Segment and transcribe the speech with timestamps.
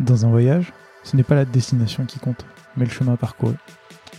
[0.00, 0.72] Dans un voyage,
[1.02, 3.54] ce n'est pas la destination qui compte, mais le chemin parcouru.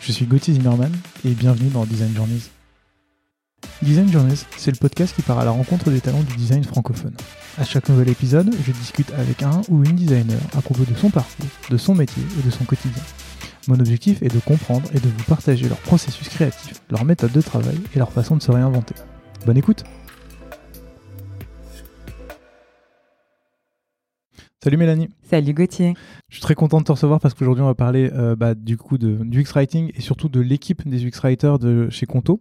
[0.01, 0.91] Je suis Gauthier Zimmerman
[1.23, 2.49] et bienvenue dans Design Journeys.
[3.81, 7.15] Design Journeys, c'est le podcast qui part à la rencontre des talents du design francophone.
[7.57, 11.09] À chaque nouvel épisode, je discute avec un ou une designer à propos de son
[11.09, 13.03] parcours, de son métier et de son quotidien.
[13.69, 17.41] Mon objectif est de comprendre et de vous partager leur processus créatif, leur méthode de
[17.41, 18.95] travail et leur façon de se réinventer.
[19.45, 19.85] Bonne écoute
[24.69, 25.09] Salut Mélanie.
[25.23, 25.95] Salut Gauthier.
[26.27, 28.77] Je suis très content de te recevoir parce qu'aujourd'hui on va parler euh, bah, du
[28.77, 32.39] coup de, du X-Writing et surtout de l'équipe des UX-Writers de chez Conto.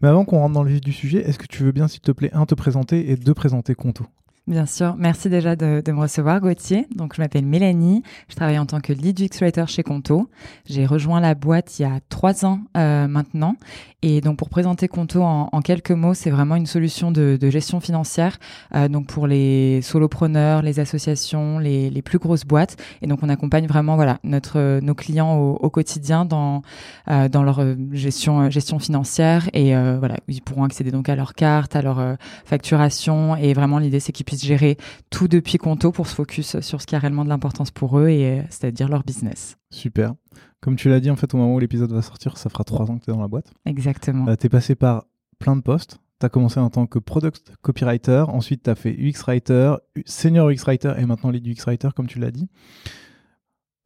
[0.00, 2.00] Mais avant qu'on rentre dans le vif du sujet, est-ce que tu veux bien s'il
[2.00, 4.06] te plaît, un, te présenter et deux, présenter Conto?
[4.48, 6.86] Bien sûr, merci déjà de, me recevoir Gauthier.
[6.94, 10.30] Donc je m'appelle Mélanie, je travaille en tant que lead UX writer chez Conto.
[10.66, 13.56] J'ai rejoint la boîte il y a trois ans euh, maintenant.
[14.02, 18.38] Et donc pour présenter Conto en, quelques mots, c'est vraiment une solution de, gestion financière.
[18.72, 22.76] Euh, donc pour les solopreneurs, les associations, les, plus grosses boîtes.
[23.02, 26.62] Et donc on accompagne vraiment voilà notre nos clients au, quotidien dans
[27.10, 27.60] euh, dans leur
[27.90, 33.34] gestion gestion financière et voilà ils pourront accéder donc à leur carte, à leur facturation
[33.34, 34.76] et vraiment l'idée c'est qu'ils puissent gérer
[35.10, 38.08] tout depuis Conto pour se focus sur ce qui a réellement de l'importance pour eux,
[38.08, 39.56] et euh, c'est-à-dire leur business.
[39.70, 40.14] Super.
[40.60, 42.90] Comme tu l'as dit, en fait, au moment où l'épisode va sortir, ça fera trois
[42.90, 43.52] ans que tu es dans la boîte.
[43.64, 44.26] Exactement.
[44.28, 45.04] Euh, tu es passé par
[45.38, 45.98] plein de postes.
[46.18, 49.74] Tu as commencé en tant que product copywriter, ensuite tu as fait UX writer,
[50.06, 52.48] senior UX writer et maintenant lead UX writer, comme tu l'as dit.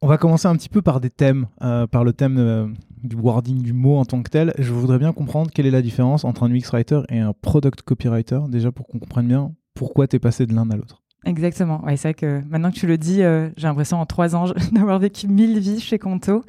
[0.01, 3.61] On va commencer un petit peu par des thèmes, euh, par le thème du wording
[3.61, 4.53] du mot en tant que tel.
[4.57, 7.81] Je voudrais bien comprendre quelle est la différence entre un UX writer et un product
[7.81, 11.01] copywriter, déjà pour qu'on comprenne bien pourquoi tu es passé de l'un à l'autre.
[11.25, 11.83] Exactement.
[11.83, 14.45] Ouais, c'est vrai que maintenant que tu le dis, euh, j'ai l'impression en trois ans
[14.71, 16.43] d'avoir vécu mille vies chez Conto.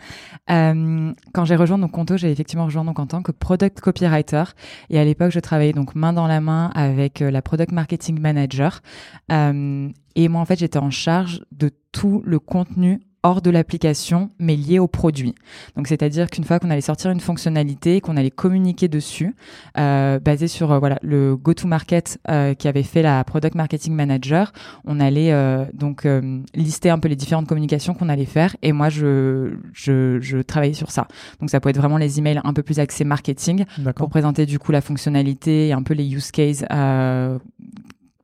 [0.50, 4.44] Euh, quand j'ai rejoint donc Conto, j'ai effectivement rejoint donc en tant que product copywriter.
[4.90, 8.20] Et à l'époque, je travaillais donc main dans la main avec euh, la product marketing
[8.20, 8.82] manager.
[9.30, 14.56] et moi, en fait, j'étais en charge de tout le contenu hors de l'application, mais
[14.56, 15.34] lié au produit.
[15.76, 19.34] Donc, c'est-à-dire qu'une fois qu'on allait sortir une fonctionnalité, qu'on allait communiquer dessus,
[19.78, 24.52] euh, basé sur euh, voilà le go-to-market euh, qui avait fait la product marketing manager,
[24.84, 25.32] on allait
[25.72, 26.06] donc
[26.54, 28.56] lister un peu les différentes communications qu'on allait faire.
[28.62, 31.06] Et moi, je, je, je travaillais sur ça.
[31.40, 33.64] Donc, ça peut être vraiment les emails un peu plus axés marketing
[33.96, 36.64] pour présenter du coup la fonctionnalité et un peu les use cases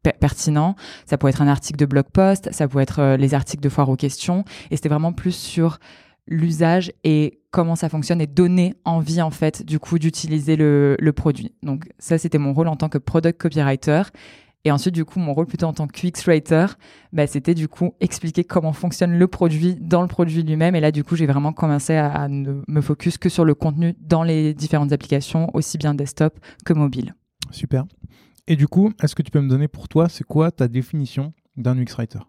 [0.02, 0.74] pertinent.
[1.06, 3.68] Ça pourrait être un article de blog post, ça pourrait être euh, les articles de
[3.68, 4.44] foire aux questions.
[4.70, 5.78] Et c'était vraiment plus sur
[6.28, 11.54] l'usage et comment ça fonctionne et donner envie en fait du coup d'utiliser le, produit.
[11.62, 14.02] Donc ça c'était mon rôle en tant que product copywriter.
[14.64, 16.66] Et ensuite, du coup, mon rôle plutôt en tant que UX writer,
[17.12, 20.74] bah, c'était du coup expliquer comment fonctionne le produit dans le produit lui-même.
[20.74, 23.54] Et là, du coup, j'ai vraiment commencé à, à, ne me focus que sur le
[23.54, 27.14] contenu dans les différentes applications, aussi bien desktop que mobile.
[27.52, 27.84] Super.
[28.50, 31.34] Et du coup, est-ce que tu peux me donner pour toi, c'est quoi ta définition
[31.58, 32.20] d'un UX writer?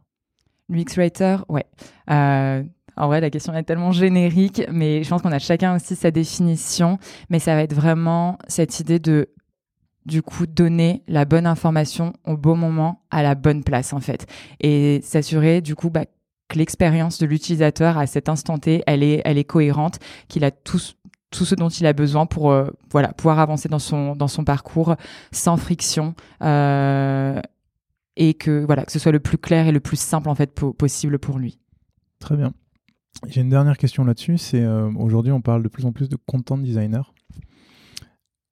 [0.69, 1.65] UX writer, ouais.
[2.11, 2.61] Euh,
[2.97, 6.11] en vrai, la question est tellement générique, mais je pense qu'on a chacun aussi sa
[6.11, 6.99] définition.
[7.29, 9.29] Mais ça va être vraiment cette idée de,
[10.05, 14.27] du coup, donner la bonne information au bon moment, à la bonne place, en fait.
[14.59, 16.03] Et s'assurer, du coup, bah,
[16.49, 20.51] que l'expérience de l'utilisateur à cet instant T, elle est, elle est cohérente, qu'il a
[20.51, 20.97] tous
[21.31, 24.43] tout ce dont il a besoin pour euh, voilà pouvoir avancer dans son dans son
[24.43, 24.95] parcours
[25.31, 27.39] sans friction euh,
[28.15, 30.53] et que voilà que ce soit le plus clair et le plus simple en fait
[30.53, 31.59] possible pour lui.
[32.19, 32.53] Très bien.
[33.27, 34.37] J'ai une dernière question là-dessus.
[34.37, 37.13] C'est euh, aujourd'hui on parle de plus en plus de content designer.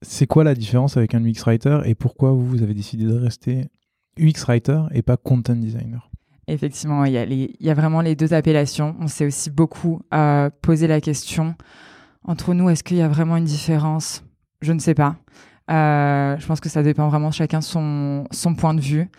[0.03, 3.15] C'est quoi la différence avec un UX writer et pourquoi vous, vous avez décidé de
[3.15, 3.65] rester
[4.19, 6.11] UX writer et pas content designer?
[6.49, 8.95] Effectivement, il y, a il y a vraiment les deux appellations.
[9.01, 10.01] On s'est aussi beaucoup
[10.61, 11.55] posé la question
[12.27, 14.23] entre nous, est-ce qu'il y a vraiment une différence?
[14.61, 15.15] Je ne sais pas.
[15.69, 19.09] Euh, je pense que ça dépend vraiment de chacun son, son point de vue.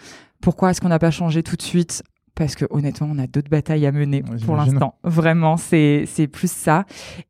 [0.41, 2.03] Pourquoi est-ce qu'on n'a pas changé tout de suite?
[2.35, 4.95] Parce que honnêtement, on a d'autres batailles à mener pour l'instant.
[5.03, 6.85] Vraiment, c'est c'est plus ça.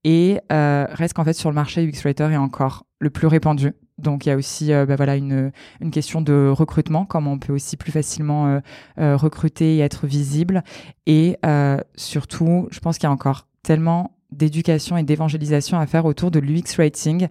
[0.05, 3.73] Et euh, reste qu'en fait sur le marché UX Writer est encore le plus répandu.
[3.97, 5.51] Donc il y a aussi euh, bah, voilà une
[5.81, 8.61] une question de recrutement, comment on peut aussi plus facilement
[8.99, 10.63] euh, recruter et être visible.
[11.07, 11.39] Et
[11.97, 16.39] surtout, je pense qu'il y a encore tellement d'éducation et d'évangélisation à faire autour de
[16.39, 17.29] l'UX Writing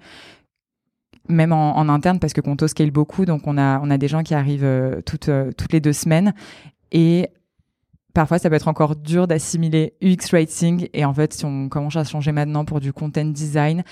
[1.29, 4.23] même en, interne parce que Conto scale beaucoup donc on a on a des gens
[4.23, 6.33] qui arrivent euh, toutes euh, toutes les deux semaines.
[6.91, 7.29] Et
[8.13, 11.95] parfois ça peut être encore dur d'assimiler UX writing et en fait si on commence
[11.95, 13.83] à changer maintenant pour du content design.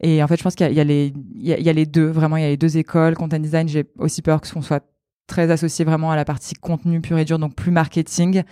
[0.00, 2.46] Et en fait je pense qu'il y, il y, a les deux vraiment il y
[2.46, 3.16] a les deux écoles.
[3.16, 4.84] Content design j'ai aussi peur que qu'on soit
[5.28, 8.42] très associé vraiment à la partie contenu pur et dur, donc plus marketing.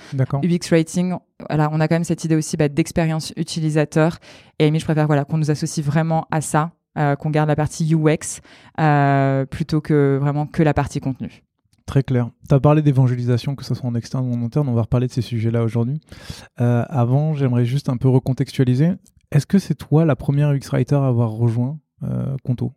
[0.45, 1.15] UX Writing,
[1.49, 4.19] voilà, on a quand même cette idée aussi bah, d'expérience utilisateur.
[4.61, 7.57] Et Amy, je préfère voilà, qu'on nous associe vraiment à ça, euh, qu'on garde la
[7.57, 8.41] partie UX
[8.79, 11.43] euh, plutôt que vraiment que la partie contenu.
[11.87, 12.31] Très clair.
[12.49, 14.69] Tu as parlé d'évangélisation, que ce soit en externe ou en interne.
[14.69, 16.01] On va reparler de ces sujets-là aujourd'hui.
[16.61, 18.91] Euh, avant, j'aimerais juste un peu recontextualiser.
[19.33, 21.79] Est-ce que c'est toi la première UX Writer à avoir rejoint
[22.45, 22.73] Conto?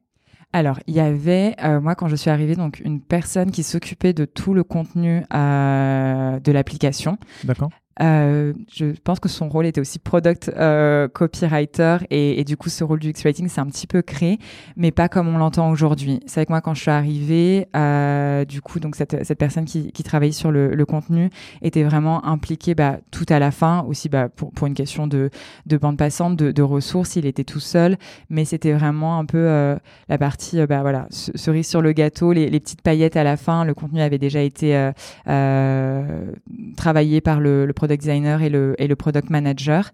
[0.51, 4.13] Alors, il y avait, euh, moi, quand je suis arrivée, donc une personne qui s'occupait
[4.13, 7.17] de tout le contenu euh, de l'application.
[7.43, 7.69] D'accord.
[8.01, 12.83] Euh, je pense que son rôle était aussi product euh, copywriter et, du coup ce
[12.83, 14.39] rôle du X-Rating c'est un petit peu créé
[14.77, 16.21] mais pas comme on l'entend aujourd'hui.
[16.25, 20.03] C'est avec moi quand je suis arrivée, euh, du coup donc cette, personne qui, qui
[20.03, 21.29] travaillait sur le, contenu
[21.61, 25.29] était vraiment impliquée bah, tout à la fin aussi bah, pour, une question de,
[25.65, 27.97] de bande passante, de, ressources, il était tout seul
[28.29, 32.59] mais c'était vraiment un peu la partie bah, voilà cerise sur le gâteau, les, les,
[32.59, 34.89] petites paillettes à la fin, le contenu avait déjà été
[36.77, 39.91] travaillé par le, le product designer et le, et le product manager.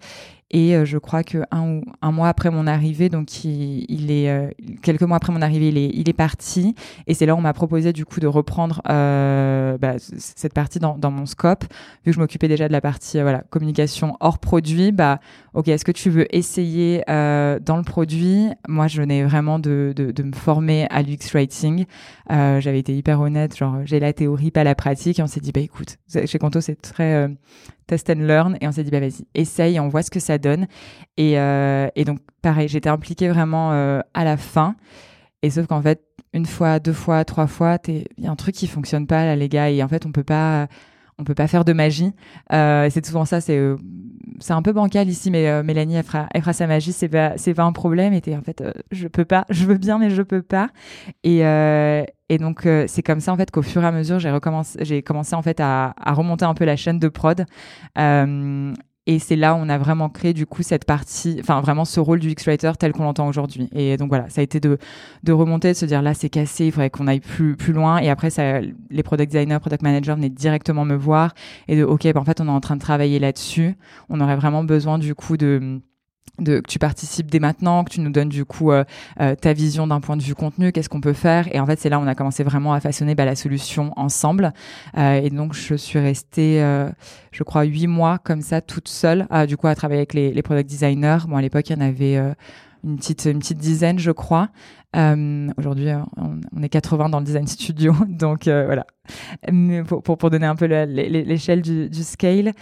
[0.51, 4.29] Et euh, je crois que un, un mois après mon arrivée, donc il, il est
[4.29, 4.49] euh,
[4.83, 6.75] quelques mois après mon arrivée, il est, il est parti.
[7.07, 10.77] Et c'est là où on m'a proposé du coup de reprendre euh, bah, cette partie
[10.77, 11.63] dans, dans, mon scope,
[12.05, 14.91] vu que je m'occupais déjà de la partie voilà communication hors produit.
[14.91, 15.19] Bah
[15.55, 18.49] ok, est-ce que tu veux essayer dans le produit?
[18.67, 21.85] Moi, je venais vraiment de, de, de, me former à l'UX writing.
[22.29, 25.17] J'avais été hyper honnête, genre j'ai la théorie pas la pratique.
[25.19, 27.27] Et on s'est dit bah écoute, chez Conto c'est très
[27.87, 30.34] test and learn et on s'est dit bah vas-y essaye on voit ce que ça
[30.37, 30.67] donne.
[31.17, 34.75] Et, euh, et donc pareil j'étais impliquée vraiment euh, à la fin.
[35.41, 36.01] Et sauf qu'en fait
[36.33, 39.35] une fois deux fois trois fois il y a un truc qui fonctionne pas là
[39.35, 39.69] les gars.
[39.69, 40.67] Et en fait on peut pas
[41.17, 42.11] on peut pas faire de magie.
[42.51, 43.75] Euh, c'est souvent ça c'est
[44.49, 46.91] un peu bancal ici mais euh, Mélanie elle fera, elle fera sa magie.
[46.91, 48.13] C'est pas c'est pas un problème.
[48.13, 50.69] Et en fait je peux pas je veux bien mais je peux pas.
[51.23, 51.39] Et
[52.27, 55.03] et donc c'est comme ça en fait qu'au fur et à mesure j'ai recommencé, j'ai
[55.03, 57.45] commencé en fait à, remonter un peu la chaîne de prod.
[59.07, 61.99] Et c'est là où on a vraiment créé du coup cette partie, enfin vraiment ce
[61.99, 63.69] rôle du X-Writer tel qu'on l'entend aujourd'hui.
[63.71, 64.79] Et donc voilà, ça a été de,
[65.23, 67.99] de remonter, de se dire là c'est cassé, il faudrait qu'on aille plus, plus loin.
[67.99, 71.33] Et après, ça, les product designers, product managers venaient directement me voir
[71.67, 73.75] et de ok, ben, en fait on est en train de travailler là-dessus.
[74.09, 75.81] On aurait vraiment besoin du coup de
[76.39, 78.83] de, que tu participes dès maintenant, que tu nous donnes du coup euh,
[79.21, 81.53] euh, ta vision d'un point de vue contenu, qu'est-ce qu'on peut faire.
[81.53, 83.93] Et en fait, c'est là où on a commencé vraiment à façonner bah, la solution
[83.95, 84.53] ensemble.
[84.97, 86.89] Euh, et donc, je suis restée, euh,
[87.31, 90.41] je crois, huit mois comme ça, toute seule, du coup, à travailler avec les, les
[90.41, 91.19] product designers.
[91.27, 92.33] Bon, à l'époque, il y en avait euh,
[92.83, 94.49] une petite, une petite dizaine, je crois.
[95.57, 98.85] Aujourd'hui, on, on, est 80 dans le design studio, donc voilà.
[99.51, 102.53] Mais pour, pour, pour, donner un peu l'échelle du, du scale.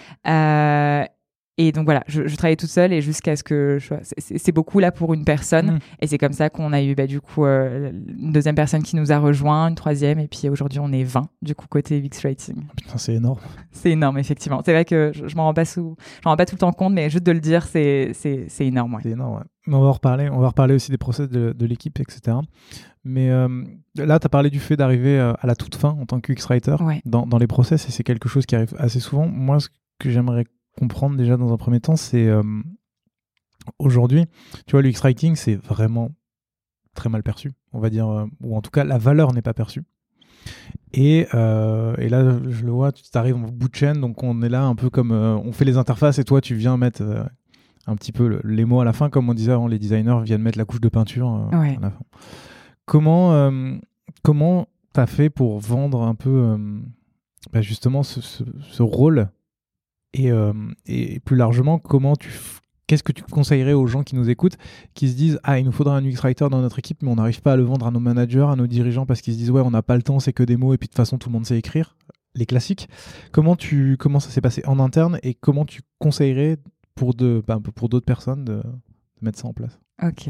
[1.57, 3.77] Et donc voilà, je, je travaillais toute seule et jusqu'à ce que
[4.17, 5.73] c'est beaucoup là pour une personne.
[5.73, 5.79] Mm.
[6.01, 8.95] Et c'est comme ça qu'on a eu bah, du coup euh, une deuxième personne qui
[8.95, 12.23] nous a rejoint, une troisième, et puis aujourd'hui on est 20 du coup côté VX
[12.23, 12.55] Rating.
[12.69, 13.39] Ah, putain, c'est énorme.
[13.71, 14.61] C'est énorme effectivement.
[14.65, 16.71] C'est vrai que je, je m'en rends pas sous, je rends pas tout le temps
[16.71, 18.95] compte, mais juste de le dire, c'est c'est énorme.
[18.95, 19.01] Ouais.
[19.03, 19.35] C'est énorme.
[19.35, 19.43] Ouais.
[19.67, 20.29] Mais on va reparler.
[20.29, 22.37] On va reparler aussi des process de, de l'équipe, etc.
[23.03, 23.63] Mais euh,
[23.95, 26.33] là, tu as parlé du fait d'arriver euh, à la toute fin en tant que
[26.33, 27.01] UX writer ouais.
[27.05, 29.27] dans, dans les process, et c'est quelque chose qui arrive assez souvent.
[29.27, 29.67] Moi, ce
[29.99, 30.45] que j'aimerais
[30.77, 32.43] comprendre déjà dans un premier temps, c'est euh,
[33.79, 34.25] aujourd'hui,
[34.65, 36.11] tu vois, l'UX Writing, c'est vraiment
[36.95, 39.53] très mal perçu, on va dire, euh, ou en tout cas, la valeur n'est pas
[39.53, 39.83] perçue.
[40.93, 44.41] Et, euh, et, là, je le vois, tu arrives en bout de chaîne, donc on
[44.41, 47.01] est là un peu comme on fait les interfaces et toi, tu viens mettre
[47.87, 50.21] un petit peu le, les mots à la fin, comme on disait avant, les designers
[50.23, 51.77] viennent mettre la couche de peinture ouais.
[51.77, 52.03] à la fin.
[52.85, 53.51] Comment
[54.21, 56.57] comment t'as fait pour vendre un peu
[57.51, 59.29] bah justement ce, ce, ce rôle
[60.13, 60.53] et, euh,
[60.85, 62.31] et, plus largement, comment tu
[62.87, 64.57] qu'est-ce que tu conseillerais aux gens qui nous écoutent,
[64.93, 67.15] qui se disent ah il nous faudra un UX writer dans notre équipe, mais on
[67.15, 69.51] n'arrive pas à le vendre à nos managers, à nos dirigeants parce qu'ils se disent
[69.51, 71.17] ouais on n'a pas le temps, c'est que des mots et puis de toute façon
[71.17, 71.95] tout le monde sait écrire.
[72.35, 72.89] Les classiques.
[73.31, 76.57] Comment tu comment ça s'est passé en interne et comment tu conseillerais
[76.95, 78.63] pour de bah, pour d'autres personnes de, de,
[79.21, 79.79] mettre ça en place?
[80.01, 80.29] Ok,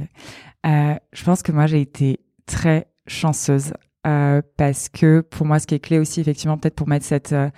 [0.65, 3.73] euh, je pense que moi j'ai été très chanceuse
[4.05, 7.33] euh, parce que pour moi, ce qui est clé aussi, effectivement, peut-être pour mettre cette,
[7.33, 7.49] euh,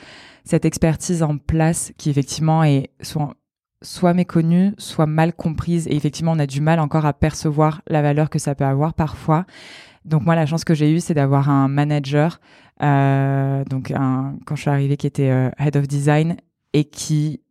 [0.44, 3.36] cette expertise en place, qui effectivement est soit,
[3.82, 8.02] soit méconnue, soit mal comprise, et effectivement, on a du mal encore à percevoir la
[8.02, 9.46] valeur que ça peut avoir parfois.
[10.06, 12.40] Donc moi, la chance que j'ai eue, c'est d'avoir un manager,
[12.84, 16.38] euh, donc un, quand je suis arrivée, qui était euh, head of design
[16.74, 17.42] et qui,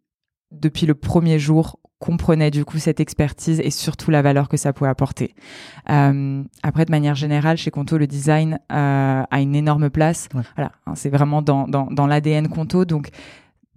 [0.53, 4.73] depuis le premier jour, comprenait du coup cette expertise et surtout la valeur que ça
[4.73, 5.35] pouvait apporter.
[5.91, 10.29] Euh, après, de manière générale, chez Conto, le design euh, a une énorme place.
[10.35, 10.43] Ouais.
[10.57, 12.85] Voilà, hein, c'est vraiment dans, dans, dans l'ADN Conto.
[12.85, 13.09] Donc,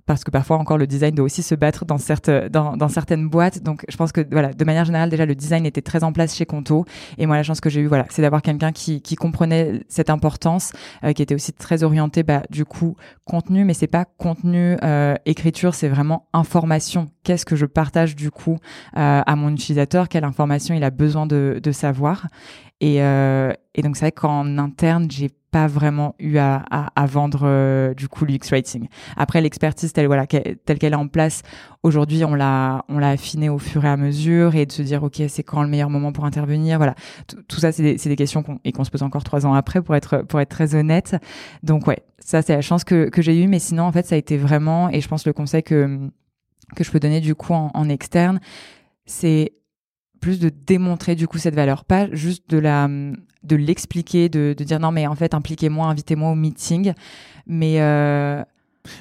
[0.08, 3.28] parce que parfois encore le design doit aussi se battre dans, certes, dans, dans, certaines
[3.30, 3.62] boîtes.
[3.62, 6.36] Donc je pense que voilà, de manière générale déjà le design était très en place
[6.36, 6.86] chez Conto
[7.18, 10.10] et moi la chance que j'ai eue voilà, c'est d'avoir quelqu'un qui, qui comprenait cette
[10.10, 10.72] importance,
[11.04, 12.96] euh, qui était aussi très orienté bah, du coup
[13.26, 18.32] contenu, mais c'est pas contenu euh, écriture, c'est vraiment information qu'est-ce que je partage du
[18.32, 18.58] coup
[18.94, 22.28] à mon utilisateur, quelle information il a besoin de, de savoir?
[22.80, 27.94] Et, et donc c'est vrai qu'en interne, j'ai pas vraiment eu à, à, vendre euh,
[27.94, 28.88] du coup l'UX Writing.
[29.16, 31.42] Après l'expertise telle voilà telle qu'elle est en place
[31.84, 35.04] aujourd'hui, on l'a on l'a affinée au fur et à mesure et de se dire
[35.04, 36.78] ok c'est quand le meilleur moment pour intervenir?
[36.78, 36.96] Voilà
[37.48, 39.82] tout ça c'est des, des questions qu'on et qu'on se pose encore trois ans après
[39.82, 41.16] pour être pour être très honnête.
[41.64, 44.16] Donc ouais ça c'est la chance que que j'ai eue, mais sinon en fait ça
[44.16, 46.10] a été vraiment et je pense le conseil que
[46.76, 48.42] que je peux donner du coup en externe,
[49.06, 49.54] c'est
[50.20, 52.88] plus de démontrer du coup cette valeur, pas juste de la
[53.44, 56.94] de l'expliquer, de, de, dire non mais en fait impliquez-moi, invitez-moi au meeting,
[57.46, 58.44] mais, euh,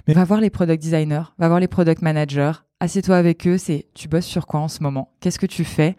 [0.07, 3.87] mais, va voir les product designers, va voir les product managers, assieds-toi avec eux, c'est
[3.95, 5.97] tu bosses sur quoi en ce moment, qu'est-ce que tu fais?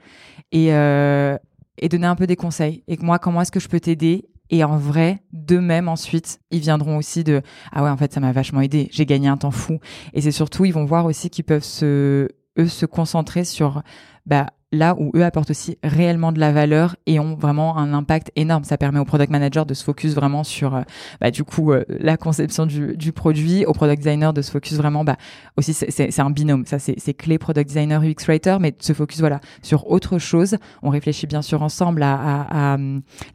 [0.51, 1.37] Et euh,
[1.79, 2.83] et donner un peu des conseils.
[2.87, 4.25] Et moi comment est-ce que je peux t'aider?
[4.49, 7.41] Et en vrai, d'eux-mêmes ensuite, ils viendront aussi de
[7.73, 9.79] ah ouais en fait ça m'a vachement aidé, j'ai gagné un temps fou
[10.13, 13.83] et c'est surtout ils vont voir aussi qu'ils peuvent se eux se concentrer sur
[14.25, 18.31] bah là où eux apportent aussi réellement de la valeur et ont vraiment un impact
[18.35, 18.63] énorme.
[18.63, 20.81] Ça permet au product manager de se focus vraiment sur, euh,
[21.21, 24.73] bah, du coup, euh, la conception du, du, produit, au product designer de se focus
[24.73, 25.17] vraiment, bah,
[25.55, 26.65] aussi c'est un binôme.
[26.65, 30.57] Ça c'est clé product designer UX writer, mais de se focus voilà sur autre chose.
[30.83, 32.77] On réfléchit bien sûr ensemble à, à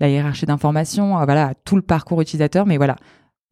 [0.01, 2.97] la hiérarchie d'information, voilà, à tout le parcours utilisateur, mais voilà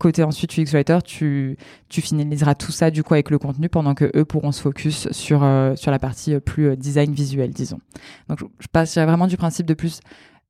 [0.00, 1.57] côté ensuite UX Writer, tu,
[1.88, 5.45] finaliseras tout ça du coup avec le contenu pendant que eux pourront se focus sur,
[5.45, 7.78] euh, la partie euh, plus euh, design visuel, disons.
[8.28, 10.00] Donc je, passerai vraiment du principe de plus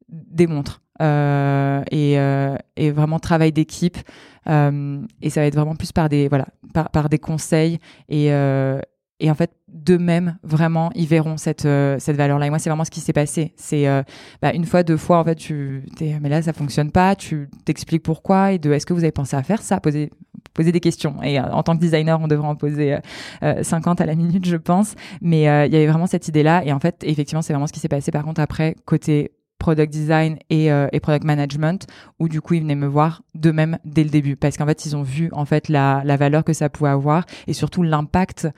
[0.09, 3.99] démontre euh, et, vraiment travail d'équipe
[4.47, 7.78] et ça va être vraiment plus par des voilà par des conseils
[8.09, 8.30] et,
[9.21, 12.71] et en fait d'eux-mêmes vraiment ils verront cette euh, cette valeur là et moi c'est
[12.71, 13.53] vraiment ce qui s'est passé.
[13.57, 14.03] C'est euh,
[14.43, 17.49] bah, une fois deux fois en fait tu t'es mais là ça fonctionne pas tu
[17.65, 19.81] t'expliques pourquoi et de est-ce que vous avez pensé à faire ça?
[19.81, 20.11] Poser
[20.55, 21.23] poser des questions.
[21.23, 22.99] Et euh, en tant que designer on devrait en poser
[23.41, 24.95] 50 à la minute je pense.
[25.21, 27.73] Mais il y avait vraiment cette idée là et en fait effectivement c'est vraiment ce
[27.73, 28.11] qui s'est passé.
[28.11, 31.87] Par contre après côté product design et, euh, et, product management
[32.19, 34.35] où du coup ils venaient me voir d'eux-mêmes dès le début.
[34.35, 37.26] Parce qu'en fait ils ont vu en fait la, la valeur que ça pouvait avoir
[37.47, 38.49] et surtout l'impact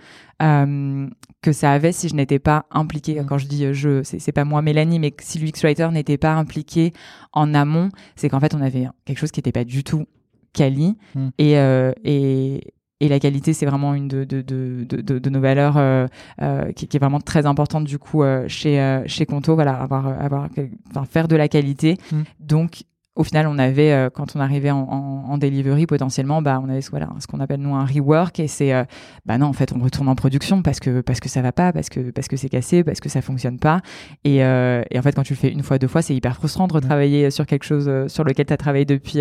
[0.40, 1.06] euh,
[1.42, 3.21] que ça avait si je n'étais pas impliquée.
[3.21, 3.26] Mmh.
[3.26, 6.32] quand je dis euh, je c'est pas moi Mélanie mais si l'UX writer n'était pas
[6.32, 6.92] impliqué
[7.32, 10.06] en amont c'est qu'en fait on avait quelque chose qui n'était pas du tout
[10.52, 10.97] quali.
[11.38, 15.40] Et, euh, et et la qualité c'est vraiment une de, de, de, de, de nos
[15.40, 16.06] valeurs euh,
[16.40, 20.06] euh, qui, qui, est vraiment très importante du coup euh, chez chez Conto voilà avoir
[20.06, 20.49] avoir
[20.90, 22.23] enfin, faire de la qualité mmh.
[22.38, 26.61] donc au final, on avait, euh, quand on arrivait en, en, en, delivery, potentiellement, bah,
[26.64, 28.85] on avait voilà, ce qu'on appelle nous un rework, et c'est, euh,
[29.26, 31.75] bah non, en fait, on retourne en production parce que parce que ça va pas,
[31.75, 33.81] parce que parce que c'est cassé, parce que ça fonctionne pas,
[34.25, 36.37] et, euh, et en fait, quand tu le fais une fois, deux fois, c'est hyper
[36.37, 39.21] frustrant de retravailler sur quelque chose sur lequel tu as travaillé depuis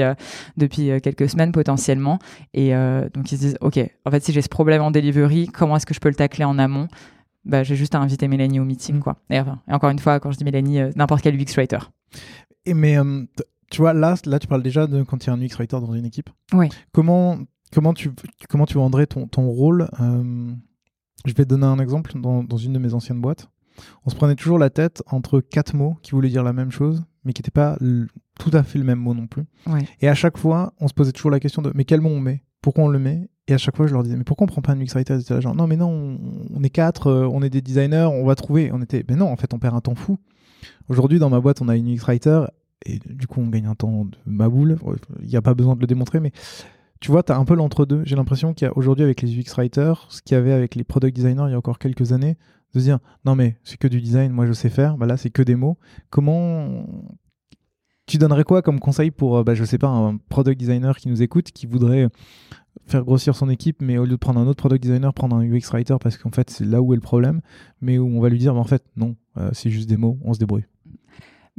[0.55, 2.19] depuis quelques semaines potentiellement,
[2.53, 2.71] et
[3.13, 5.85] donc ils se disent, ok, en fait, si j'ai ce problème en delivery, comment est-ce
[5.85, 6.87] que je peux le tacler en amont?
[7.43, 8.99] Bah, j'ai juste à inviter Mélanie au meeting, mm.
[8.99, 9.17] quoi.
[9.31, 11.79] Et, et, encore une fois, quand je dis Mélanie, n'importe quel UX writer.
[12.65, 12.95] Et mais
[13.71, 15.79] tu vois, là, là, tu parles déjà de quand il y a un UX writer
[15.79, 16.29] dans une équipe.
[16.53, 16.69] Oui.
[16.91, 17.39] Comment,
[17.73, 18.11] comment, tu,
[18.49, 20.51] comment tu vendrais ton, ton rôle euh,
[21.25, 23.47] Je vais te donner un exemple dans, dans, une de mes anciennes boîtes.
[24.05, 27.03] On se prenait toujours la tête entre quatre mots qui voulaient dire la même chose,
[27.23, 27.77] mais qui n'étaient pas
[28.37, 29.45] tout à fait le même mot non plus.
[29.65, 29.87] Ouais.
[30.01, 32.19] Et à chaque fois, on se posait toujours la question de mais quel mot on
[32.19, 32.43] met?
[32.61, 33.29] Pourquoi on le met?
[33.47, 35.15] Et à chaque fois, je leur disais, mais pourquoi on prend pas un UX writer
[35.15, 36.19] Ils étaient genre, non, mais non,
[36.53, 38.71] on est quatre, euh, on est des designers, on va trouver.
[38.71, 40.17] On était, mais non, en fait, on perd un temps fou.
[40.89, 42.45] Aujourd'hui, dans ma boîte, on a une UX writer,
[42.85, 44.77] et du coup on gagne un temps de ma boule.
[45.21, 46.31] Il n'y a pas besoin de le démontrer, mais
[46.99, 48.03] tu vois, tu as un peu l'entre-deux.
[48.05, 51.45] J'ai l'impression qu'il avec les UX writers, ce qu'il y avait avec les product designers
[51.47, 52.37] il y a encore quelques années,
[52.73, 55.17] de se dire non mais c'est que du design, moi je sais faire, bah là
[55.17, 55.77] c'est que des mots.
[56.09, 56.85] Comment
[58.05, 61.07] tu donnerais quoi comme conseil pour, euh, bah, je sais pas, un product designer qui
[61.07, 62.09] nous écoute, qui voudrait
[62.85, 65.43] faire grossir son équipe, mais au lieu de prendre un autre product designer, prendre un
[65.43, 67.41] UX writer parce qu'en fait c'est là où est le problème,
[67.79, 70.19] mais où on va lui dire, bah, en fait non, euh, c'est juste des mots,
[70.23, 70.65] on se débrouille.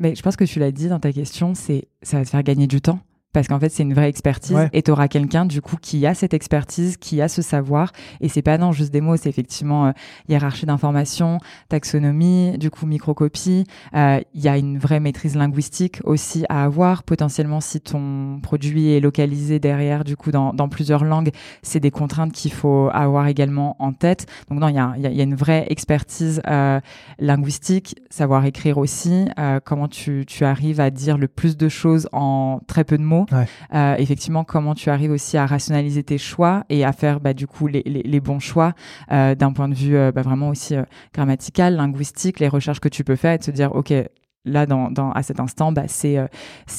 [0.02, 2.42] Mais je pense que tu l'as dit dans ta question, c'est ça va te faire
[2.42, 2.99] gagner du temps
[3.33, 6.15] parce qu'en fait c'est une vraie expertise et tu auras quelqu'un du coup qui a
[6.15, 7.93] cette expertise, qui a ce savoir.
[8.21, 9.93] Et c'est pas non juste des mots, c'est effectivement euh,
[10.29, 16.45] hiérarchie d'information, taxonomie, du coup microcopie, euh, il y a une vraie maîtrise linguistique aussi
[16.49, 17.03] à avoir.
[17.03, 21.31] Potentiellement si ton produit est localisé derrière du coup dans, dans plusieurs langues,
[21.62, 24.27] c'est des contraintes qu'il faut avoir également en tête.
[24.51, 26.81] Donc non, il y a, y a, une vraie expertise euh,
[27.19, 29.27] linguistique, savoir écrire aussi,
[29.65, 33.22] comment tu, tu arrives à dire le plus de choses en très peu de mots?
[33.75, 37.47] Euh, effectivement, comment tu arrives aussi à rationaliser tes choix et à faire bah, du
[37.47, 38.75] coup les, les, les bons choix
[39.11, 40.75] euh, d'un point de vue euh, bah, vraiment aussi
[41.14, 43.93] grammatical, linguistique, les recherches que tu peux faire et de se dire ok
[44.45, 46.26] là dans, dans, à cet instant bah, c'est euh,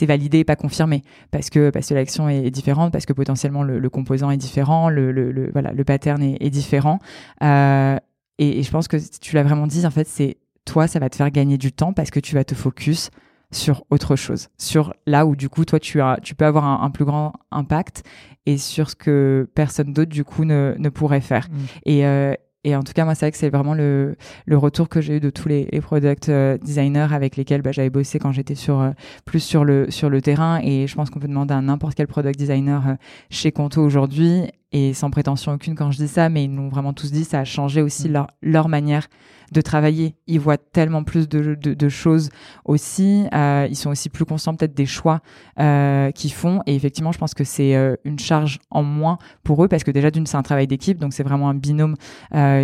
[0.01, 1.01] validé et pas confirmé.
[1.31, 4.89] Parce que parce que l'action est, différente parce que potentiellement le, le composant est différent
[4.89, 6.99] le, le, le voilà le pattern est, est différent.
[7.43, 7.97] Euh,
[8.39, 11.07] Et, et je pense que tu l'as vraiment dit, en fait, c'est toi, ça va
[11.09, 13.11] te faire gagner du temps parce que tu vas te focus
[13.55, 16.89] sur autre chose, sur là où du coup toi tu as, tu peux avoir un,
[16.91, 18.03] plus grand impact
[18.45, 21.47] et sur ce que personne d'autre du coup ne, ne pourrait faire.
[21.49, 21.55] Mm.
[21.85, 22.33] Et, euh,
[22.65, 25.17] et en tout cas, moi, c'est vrai que c'est vraiment le, le retour que j'ai
[25.17, 28.55] eu de tous les, les product euh, designers avec lesquels bah, j'avais bossé quand j'étais
[28.55, 28.91] sur euh,
[29.25, 30.61] plus sur le sur le terrain.
[30.63, 32.95] Et je pense qu'on peut demander à n'importe quel product designer
[33.29, 36.93] chez Conto aujourd'hui et sans prétention aucune quand je dis ça, mais ils nous vraiment
[36.93, 38.11] tous dit, ça a changé aussi mm.
[38.11, 39.07] leur, leur manière
[39.51, 40.15] de travailler.
[40.25, 42.31] Ils voient tellement plus de, de, de choses
[42.65, 43.27] aussi.
[43.33, 45.21] Euh, ils sont aussi plus conscients peut-être des choix
[45.59, 46.61] euh, qu'ils font.
[46.65, 49.91] Et effectivement, je pense que c'est euh, une charge en moins pour eux parce que
[49.91, 51.95] déjà d'une, c'est un travail d'équipe, donc c'est vraiment un binôme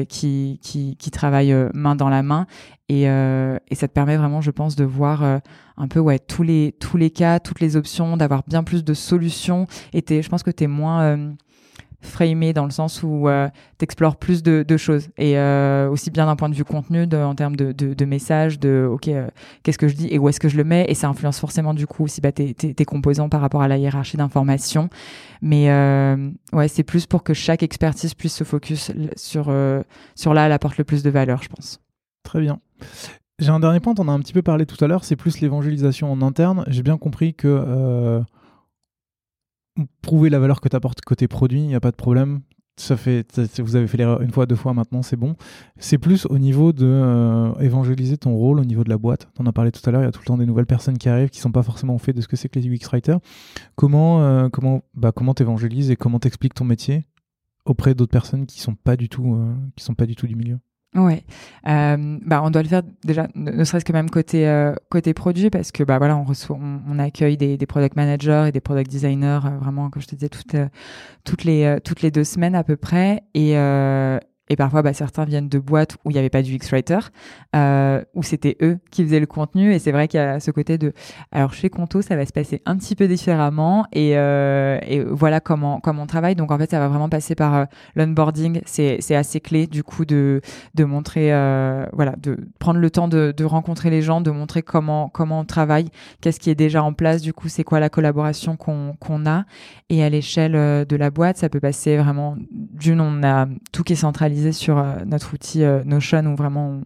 [0.08, 2.48] qui, qui, qui travaille main dans la main.
[2.88, 5.24] Et, et ça te permet vraiment, je pense, de voir
[5.78, 8.96] un peu ouais tous les tous les cas, toutes les options, d'avoir bien plus de
[8.96, 9.68] solutions.
[9.94, 11.36] Et je pense que tu es moins
[12.02, 15.10] framé dans le sens où euh, tu explores plus de, choses.
[15.18, 18.60] Et euh, aussi bien d'un point de vue contenu en termes de, de, de messages
[18.60, 19.28] de ok euh,
[19.64, 20.86] qu'est-ce que je dis et où est-ce que je le mets.
[20.88, 23.78] Et ça influence forcément du coup aussi bah, tes, tes, composants par rapport à la
[23.78, 24.90] hiérarchie d'information
[25.42, 29.54] mais euh, ouais c'est plus pour que chaque expertise puisse se focus sur
[30.16, 31.80] sur là elle apporte le plus de valeur je pense.
[32.24, 32.60] Très bien.
[33.40, 35.42] J'ai un dernier point on a un petit peu parlé tout à l'heure c'est plus
[35.42, 36.64] l'évangélisation en interne.
[36.68, 38.24] J'ai bien compris que
[40.02, 42.42] prouver la valeur que tu apportes côté produit, il n'y a pas de problème.
[42.78, 43.28] Ça fait,
[43.60, 45.36] vous avez fait l'erreur une fois, deux fois, maintenant c'est bon.
[45.78, 49.28] C'est plus au niveau de euh, évangéliser ton rôle au niveau de la boîte.
[49.38, 50.66] On en a parlé tout à l'heure, il y a tout le temps des nouvelles
[50.66, 52.70] personnes qui arrivent qui sont pas forcément au fait de ce que c'est que les
[52.70, 53.20] UX writers.
[53.76, 57.06] Comment, euh, comment, bah, comment t'évangélises et comment t'expliques ton métier
[57.66, 60.38] auprès d'autres personnes qui sont pas du tout, euh, qui sont pas du tout du
[60.38, 60.60] milieu?
[60.96, 61.24] Ouais,
[61.68, 65.52] euh, bah on doit le faire déjà, ne, serait-ce que même côté euh, côté produit,
[65.52, 68.90] parce que bah voilà, on reçoit, on, accueille des, des product managers et des product
[68.90, 70.68] designers, euh, vraiment comme je te disais toutes euh,
[71.26, 73.54] toutes les toutes les deux semaines à peu près, et
[74.50, 77.00] et parfois, bah, certains viennent de boîtes où il n'y avait pas du X-Writer,
[77.56, 79.74] euh, où c'était eux qui faisaient le contenu.
[79.74, 80.92] Et c'est vrai qu'il y a ce côté de...
[81.32, 83.86] Alors, chez Conto, ça va se passer un petit peu différemment.
[83.94, 84.80] Et, euh,
[85.12, 86.36] voilà comment, comment on travaille.
[86.36, 87.66] Donc, en fait, ça va vraiment passer par euh,
[87.96, 88.62] l'onboarding.
[88.66, 90.42] C'est, assez clé, du coup, de,
[90.74, 91.30] de montrer...
[91.94, 95.90] Voilà, de prendre le temps de, rencontrer les gens, de montrer comment, comment on travaille,
[96.22, 99.46] qu'est-ce qui est déjà en place, du coup, c'est quoi la collaboration qu'on, qu'on a.
[99.90, 100.54] Et à l'échelle
[100.86, 102.36] de la boîte, ça peut passer vraiment...
[102.52, 106.82] D'une, on a tout qui est centralisé sur euh, notre outil euh, Notion où vraiment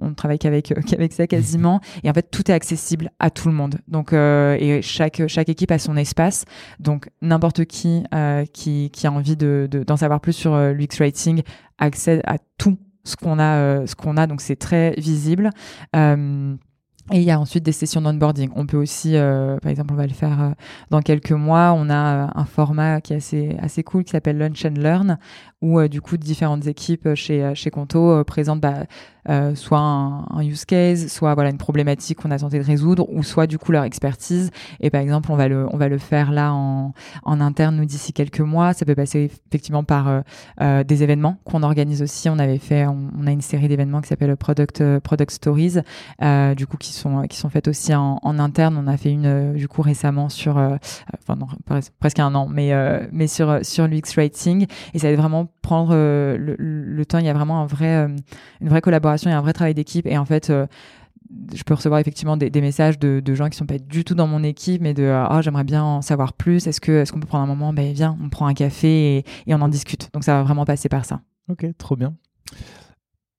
[0.00, 1.80] on, travaille qu'avec euh, qu'avec ça quasiment.
[2.02, 3.76] Et en fait, tout est accessible à tout le monde.
[3.88, 6.44] Donc, et chaque chaque équipe a son espace.
[6.80, 8.04] Donc, n'importe qui
[8.52, 11.42] qui qui a envie de d'en savoir plus sur l'UX Writing
[11.78, 14.26] accède à tout ce qu'on a ce qu'on a.
[14.26, 15.50] Donc, c'est très visible.
[17.12, 18.50] Et il y a ensuite des sessions d'onboarding.
[18.54, 20.50] On peut aussi, euh, par exemple, on va le faire euh,
[20.90, 21.72] dans quelques mois.
[21.74, 25.18] On a euh, un format qui est assez assez cool qui s'appelle Lunch and Learn,
[25.60, 28.84] où du coup différentes équipes chez chez Conto présentent bah,
[29.28, 33.22] euh, soit un, use case, soit voilà une problématique qu'on a tenté de résoudre, ou
[33.22, 34.50] soit du coup leur expertise.
[34.80, 36.94] Et par exemple, on va le, on va le faire là en,
[37.24, 38.72] en interne nous d'ici quelques mois.
[38.72, 40.20] Ça peut passer effectivement par euh,
[40.62, 42.30] euh des événements qu'on organise aussi.
[42.30, 45.78] On avait fait, on, a une série d'événements qui s'appelle Product euh, Product Stories,
[46.22, 48.78] euh, du coup qui sont qui sont faites aussi en, interne.
[48.82, 51.48] On a fait une du coup récemment sur, enfin non,
[51.98, 52.72] presque un an, mais
[53.12, 54.66] mais sur sur l'UX Writing.
[54.94, 57.18] Et ça va vraiment prendre le, le, temps.
[57.18, 58.08] Il y a vraiment un vrai,
[58.60, 60.06] une vraie collaboration il y a un vrai travail d'équipe.
[60.06, 60.66] Et en fait, euh,
[61.54, 64.42] je peux recevoir effectivement des, messages de, gens qui sont pas du tout dans mon
[64.42, 66.66] équipe, mais de ah j'aimerais bien en savoir plus.
[66.66, 67.72] Est-ce que est-ce qu'on peut prendre un moment?
[67.72, 70.10] Ben viens, on prend un café et, on en discute.
[70.12, 71.20] Donc ça va vraiment passer par ça.
[71.48, 72.14] Ok, trop bien.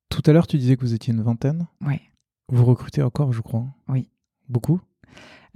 [0.10, 1.68] Tout à l'heure, tu disais que vous étiez une vingtaine.
[1.86, 2.00] Oui.
[2.52, 3.66] Vous recrutez encore, je crois.
[3.88, 4.10] Oui.
[4.48, 4.82] Beaucoup.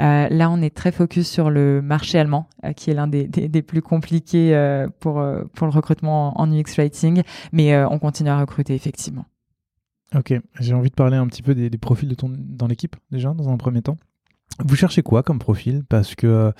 [0.01, 3.27] Euh, là, on est très focus sur le marché allemand, euh, qui est l'un des,
[3.61, 4.53] plus compliqués
[4.99, 9.25] pour, pour le recrutement en UX Writing, mais on continue à recruter effectivement.
[10.15, 13.33] Ok, j'ai envie de parler un petit peu des, profils de ton, dans l'équipe déjà,
[13.33, 13.97] dans un premier temps.
[14.59, 15.83] Vous cherchez quoi comme profil?
[15.89, 16.53] Parce que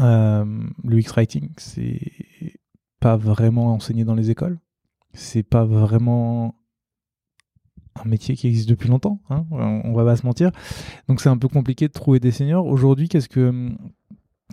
[0.00, 2.00] euh, le X-Writing, c'est
[3.00, 4.58] pas vraiment enseigné dans les écoles?
[5.12, 6.55] C'est pas vraiment
[8.04, 10.50] un métier qui existe depuis longtemps, hein on va pas se mentir.
[11.08, 12.66] Donc c'est un peu compliqué de trouver des seniors.
[12.66, 13.70] Aujourd'hui, qu'est-ce que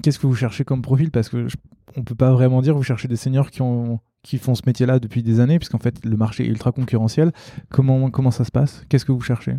[0.01, 1.11] qu'est-ce que vous cherchez comme profil?
[1.11, 1.47] Parce que
[1.95, 4.99] on peut pas vraiment dire vous cherchez des seniors qui ont qui font ce métier-là
[4.99, 7.31] depuis des années, puisqu'en fait le marché est ultra concurrentiel.
[7.69, 8.83] Comment, comment ça se passe?
[8.89, 9.57] Qu'est-ce que vous cherchez?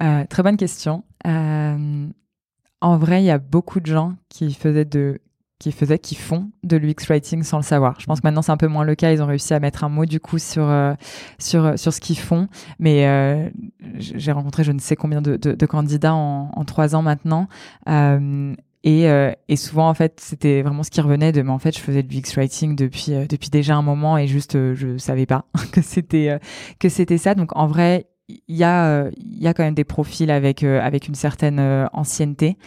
[0.00, 1.04] Euh, Très bonne question.
[1.26, 2.06] Euh,
[2.80, 5.20] en vrai, il y a beaucoup de gens qui faisaient de
[5.58, 7.98] qui faisaient, qui font de l'UX writing sans le savoir.
[8.00, 9.12] Je pense que maintenant c'est un peu moins le cas.
[9.12, 10.94] Ils ont réussi à mettre un mot du coup sur euh,
[11.38, 12.48] sur sur ce qu'ils font.
[12.78, 13.48] Mais euh,
[13.98, 17.48] j'ai rencontré je ne sais combien de, de, de candidats en, en, trois ans maintenant.
[17.88, 21.58] Euh, Et, euh, et souvent, en fait, c'était vraiment ce qui revenait de, mais en
[21.58, 24.76] fait, je faisais du UX writing depuis euh, depuis déjà un moment et juste, euh,
[24.76, 26.38] je savais pas que c'était
[26.78, 27.34] que c'était ça.
[27.34, 31.14] Donc, en vrai, il y a y a quand même des profils avec avec une
[31.14, 32.58] certaine ancienneté.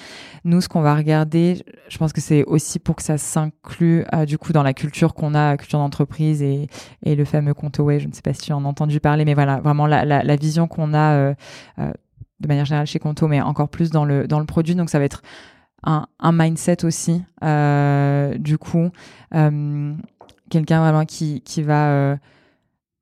[0.43, 4.37] Nous, ce qu'on va regarder, je pense que c'est aussi pour que ça s'inclue du
[4.37, 6.67] coup dans la culture qu'on a, culture d'entreprise et
[7.03, 7.99] et le fameux compte away.
[7.99, 10.35] Je ne sais pas si tu en as entendu parler, mais voilà, vraiment la la,
[10.35, 11.35] vision qu'on a
[11.77, 14.75] de manière générale chez Conto, mais encore plus dans le dans le produit.
[14.75, 15.21] Donc, ça va être
[15.83, 17.23] un, mindset aussi.
[17.43, 18.89] Euh, du coup,
[19.33, 19.93] euh,
[20.49, 22.15] quelqu'un vraiment qui, qui va euh,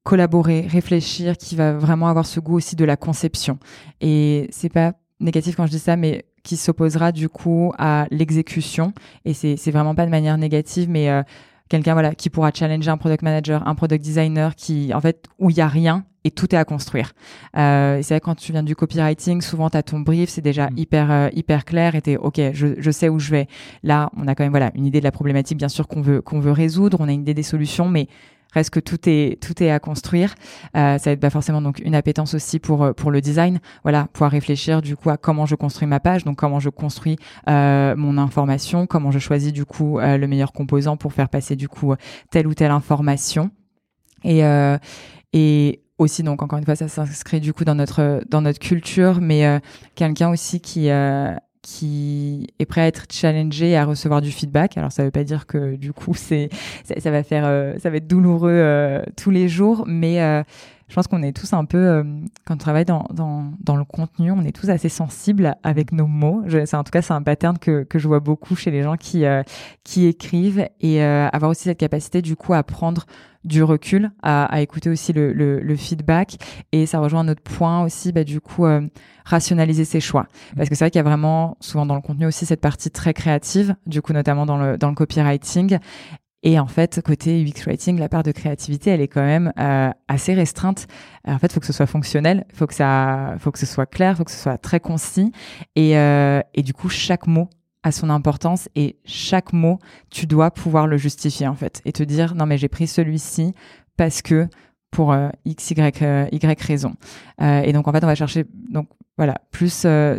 [0.03, 3.59] collaborer, réfléchir, qui va vraiment avoir ce goût aussi de la conception.
[4.01, 8.93] Et c'est pas négatif quand je dis ça, mais qui s'opposera du coup à l'exécution.
[9.25, 11.21] Et c'est, vraiment pas de manière négative, mais euh,
[11.69, 15.49] quelqu'un voilà qui pourra challenger un product manager, un product designer qui en fait où
[15.49, 17.13] il y a rien et tout est à construire.
[17.55, 20.69] Euh, c'est vrai quand tu viens du copywriting, souvent tu as ton brief, c'est déjà
[20.69, 20.77] mm.
[20.77, 23.47] hyper euh, hyper clair et tu OK, je, je sais où je vais.
[23.83, 26.21] Là, on a quand même voilà, une idée de la problématique bien sûr qu'on veut
[26.21, 28.07] qu'on veut résoudre, on a une idée des solutions mais
[28.53, 30.35] reste que tout est tout est à construire.
[30.75, 33.59] Euh, ça va être pas forcément donc une appétence aussi pour euh, pour le design.
[33.83, 37.17] Voilà, pouvoir réfléchir du coup à comment je construis ma page, donc comment je construis
[37.47, 41.55] euh, mon information, comment je choisis du coup euh, le meilleur composant pour faire passer
[41.55, 41.93] du coup
[42.31, 43.51] telle ou telle information.
[44.23, 44.77] Et euh,
[45.31, 49.19] et aussi donc encore une fois ça s'inscrit du coup dans notre dans notre culture
[49.21, 49.61] mais
[49.95, 50.89] quelqu'un aussi qui
[51.69, 54.77] qui est prêt à être challengé et à recevoir du feedback.
[54.77, 56.49] Alors ça veut pas dire que du coup c'est
[56.83, 60.41] ça, va faire euh, ça va être douloureux euh, tous les jours, mais euh,
[60.89, 62.03] je pense qu'on est tous un peu
[62.45, 66.07] quand on travaille dans, dans, dans le contenu, on est tous assez sensibles avec nos
[66.07, 66.43] mots.
[66.47, 68.97] c'est en tout cas c'est un pattern que que je vois beaucoup chez les gens
[68.97, 69.23] qui
[69.83, 73.05] qui écrivent et avoir aussi cette capacité du coup à prendre
[73.45, 76.37] du recul, à, à écouter aussi le, le, le, feedback.
[76.71, 78.81] Et ça rejoint notre point aussi, bah, du coup, euh,
[79.23, 80.27] rationaliser ses choix.
[80.57, 82.91] Parce que c'est vrai qu'il y a vraiment, souvent dans le contenu aussi, cette partie
[82.91, 85.79] très créative, du coup, notamment dans le, dans le copywriting.
[86.43, 89.89] Et en fait, côté UX writing, la part de créativité, elle est quand même euh,
[90.07, 90.87] assez restreinte.
[91.27, 93.85] en fait, il faut que ce soit fonctionnel, faut que ça, faut que ce soit
[93.85, 95.31] clair, faut que ce soit très concis.
[95.75, 97.49] Et, euh, et du coup, chaque mot
[97.83, 102.03] à son importance et chaque mot, tu dois pouvoir le justifier en fait et te
[102.03, 103.53] dire non mais j'ai pris celui-ci
[103.95, 104.47] parce que
[104.91, 106.93] pour euh, x y euh, y raison.
[107.41, 110.17] Euh, et donc en fait on va chercher donc voilà plus ce,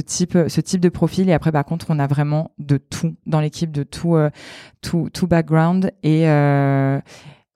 [0.00, 3.40] type ce type de profil et après par contre on a vraiment de tout dans
[3.40, 4.16] l'équipe de tout
[4.82, 6.26] tout tout background et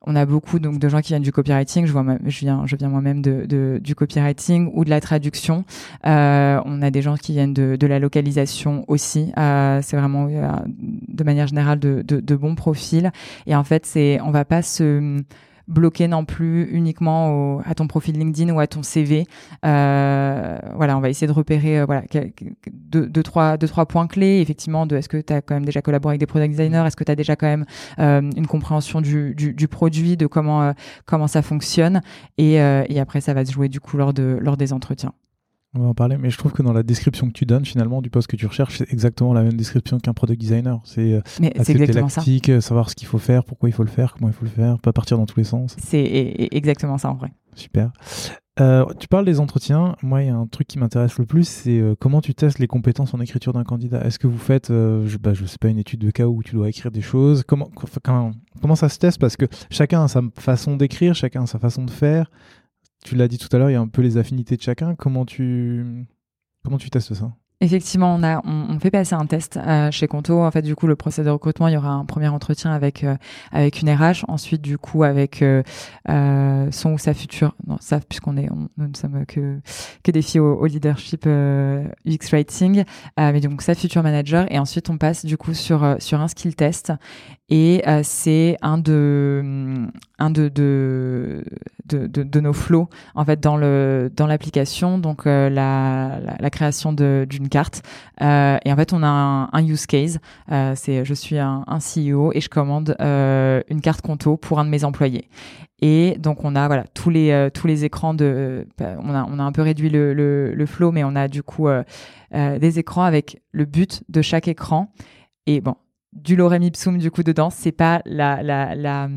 [0.04, 1.86] on a beaucoup donc de gens qui viennent du copywriting.
[1.86, 5.64] Je vois, je viens, je viens moi-même de, du copywriting ou de la traduction.
[6.04, 9.32] On a des gens qui viennent de, de la localisation aussi.
[9.36, 13.12] C'est vraiment de manière générale de, de, de bons profils.
[13.46, 15.22] Et en fait, c'est, on va pas se
[15.68, 19.26] bloquer non plus uniquement au, à ton profil LinkedIn ou à ton CV.
[19.64, 22.02] Euh, voilà, on va essayer de repérer euh, voilà
[22.92, 24.40] deux, trois, deux, trois points clés.
[24.40, 26.84] Effectivement, de est-ce que tu as quand même déjà collaboré avec des product designers?
[26.86, 27.64] Est-ce que tu as déjà quand même
[27.98, 30.72] euh, une compréhension du, du, du, produit, de comment, euh,
[31.06, 32.00] comment ça fonctionne?
[32.38, 35.12] Et, et après, ça va se jouer du coup lors, de, lors des entretiens.
[35.74, 38.02] On va en parler, mais je trouve que dans la description que tu donnes, finalement,
[38.02, 40.78] du poste que tu recherches, c'est exactement la même description qu'un product designer.
[40.84, 44.12] C'est euh, assez galactique, euh, savoir ce qu'il faut faire, pourquoi il faut le faire,
[44.12, 45.74] comment il faut le faire, pas partir dans tous les sens.
[45.78, 47.32] C'est exactement ça en vrai.
[47.54, 47.90] Super.
[48.60, 49.96] Euh, tu parles des entretiens.
[50.02, 52.58] Moi, il y a un truc qui m'intéresse le plus, c'est euh, comment tu testes
[52.58, 54.04] les compétences en écriture d'un candidat.
[54.04, 56.54] Est-ce que vous faites, je, bah, je sais pas, une étude de cas où tu
[56.54, 57.44] dois écrire des choses?
[57.46, 57.70] Comment,
[58.04, 59.18] comment, comment ça se teste?
[59.18, 62.30] Parce que chacun a sa façon d'écrire, chacun a sa façon de faire
[63.04, 64.94] tu l'as dit tout à l'heure, il y a un peu les affinités de chacun.
[64.94, 66.06] Comment tu,
[66.64, 67.32] comment tu testes ça?
[67.62, 70.42] Effectivement, on a on, fait passer un test euh, chez Conto.
[70.42, 73.04] En fait, du coup, le procès de recrutement, il y aura un premier entretien avec
[73.04, 73.14] euh,
[73.52, 75.62] avec une RH, ensuite du coup avec euh,
[76.72, 79.60] son ou sa future, non, ça puisqu'on est, nous ne sommes que
[80.02, 82.82] que des filles au, leadership UX rating,
[83.16, 86.56] mais donc sa future manager, et ensuite on passe du coup sur sur un skill
[86.56, 86.92] test,
[87.54, 89.90] et c'est un de
[92.40, 97.82] nos flows en fait dans l'application, donc la, la, création d'une carte.
[98.22, 100.18] Euh, et en fait, on a un, use case.
[100.50, 104.70] Euh, je suis un, CEO et je commande euh, une carte Conto pour un de
[104.70, 105.28] mes employés.
[105.82, 109.90] Et donc on a tous les écrans de on a on a un peu réduit
[109.90, 111.66] le flow mais on a du coup
[112.32, 114.92] des écrans avec le but de chaque écran
[115.46, 115.74] et bon
[116.12, 117.50] du lorem ipsum du coup dedans.
[117.50, 119.08] C'est pas la la la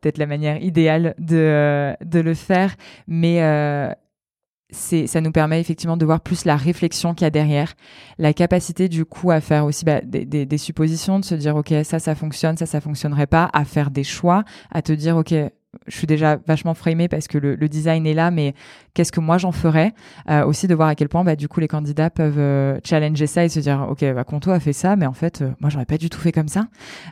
[0.00, 2.74] peut-être la manière idéale de de le faire
[3.06, 3.40] mais
[4.72, 7.74] c'est ça nous permet effectivement de voir plus la réflexion qu'il y a derrière,
[8.18, 11.54] la capacité du coup à faire aussi bah, des, des, des, suppositions, de se dire
[11.56, 15.16] ok ça ça fonctionne, ça ça fonctionnerait pas, à faire des choix, à te dire
[15.16, 15.34] ok
[15.86, 18.54] je suis déjà vachement framée parce que le, design est là, mais
[18.94, 19.92] qu'est-ce que moi j'en ferais?
[20.28, 23.26] Euh, Aussi de voir à quel point, bah, du coup, les candidats peuvent euh, challenger
[23.26, 25.86] ça et se dire, ok, bah, Conto a fait ça, mais en fait, moi, j'aurais
[25.86, 26.66] pas du tout fait comme ça.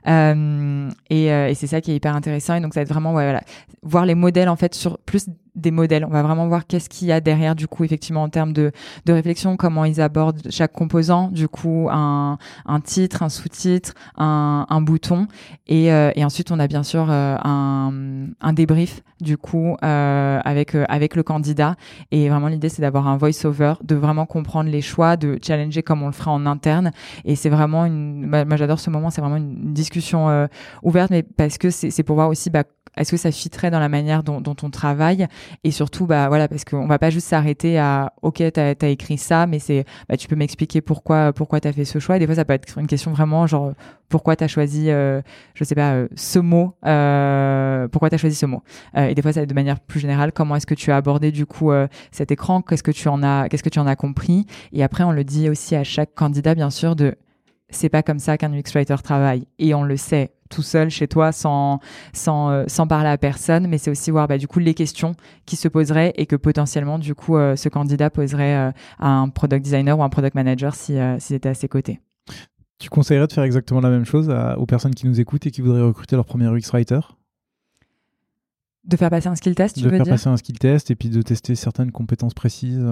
[0.07, 2.55] et, et c'est ça qui est hyper intéressant.
[2.55, 3.43] Et donc, ça va être vraiment, ouais, voilà,
[3.83, 5.27] voir les modèles en fait sur plus
[5.61, 6.05] des modèles.
[6.05, 8.73] On va vraiment voir qu'est-ce qu'il y a derrière, du coup, effectivement, en termes de,
[9.07, 14.67] de réflexion, comment ils abordent chaque composant, du coup, un, un titre, un sous-titre, un,
[14.69, 15.27] un bouton.
[15.67, 17.93] Et, euh, et ensuite, on a bien sûr euh, un,
[18.41, 21.77] un débrief, du coup, euh, avec, euh, avec le candidat.
[22.11, 26.03] Et vraiment, l'idée, c'est d'avoir un voice-over, de vraiment comprendre les choix, de challenger comme
[26.03, 26.91] on le ferait en interne.
[27.25, 30.49] Et c'est vraiment une, moi, j'adore ce moment, c'est vraiment une discussion
[30.83, 32.65] ouverte, mais parce que c'est pour voir aussi, bah,
[32.97, 35.27] est-ce que ça fitterait dans la manière dont, dont, on travaille
[35.65, 39.19] et surtout bah voilà parce qu'on va pas juste s'arrêter à ok t'as as écrit
[39.19, 42.17] ça mais c'est bah, tu peux m'expliquer pourquoi pourquoi t'as fait ce choix.
[42.17, 43.73] Et des fois ça peut être une question vraiment genre
[44.09, 45.21] pourquoi t'as choisi euh,
[45.55, 48.63] je sais pas euh, ce mot euh, pourquoi t'as choisi ce mot.
[48.97, 51.33] Euh, et des fois ça de manière plus générale comment est-ce que tu as abordé
[51.33, 51.71] du coup
[52.11, 52.63] cet écran?
[52.63, 54.47] Qu'est-ce que tu en as qu'est-ce que tu en as compris?
[54.73, 57.17] Et après on le dit aussi à chaque candidat bien sûr de
[57.71, 59.47] c'est pas comme ça qu'un UX writer travaille.
[59.59, 61.81] Et on le sait tout seul chez toi sans
[62.13, 63.67] sans euh, sans parler à personne.
[63.69, 65.15] Mais c'est aussi voir bah, du coup les questions
[65.47, 69.29] qui se poseraient et que potentiellement du coup euh, ce candidat poserait euh, à un
[69.29, 72.01] product designer ou un product manager si s'il était à ses côtés.
[72.79, 75.61] Tu conseillerais de faire exactement la même chose aux personnes qui nous écoutent et qui
[75.61, 77.01] voudraient recruter leur premier UX writer
[78.85, 80.15] De faire passer un skill test, tu de veux faire dire?
[80.15, 82.83] passer un skill test et puis de tester certaines compétences précises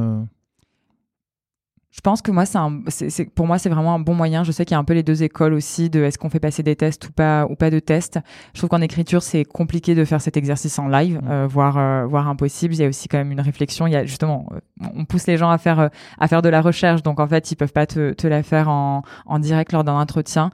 [1.98, 4.44] je pense que moi, c'est un, c'est, pour moi, c'est vraiment un bon moyen.
[4.44, 6.38] Je sais qu'il y a un peu les deux écoles aussi de est-ce qu'on fait
[6.38, 8.20] passer des tests ou pas ou pas de tests.
[8.54, 11.28] Je trouve qu'en écriture, c'est compliqué de faire cet exercice en live, mmh.
[11.28, 12.72] euh, voire euh, voire impossible.
[12.72, 13.88] Il y a aussi quand même une réflexion.
[13.88, 16.60] Il y a justement, euh, on pousse les gens à faire à faire de la
[16.60, 19.82] recherche, donc en fait, ils peuvent pas te, te la faire en, en direct lors
[19.82, 20.52] d'un entretien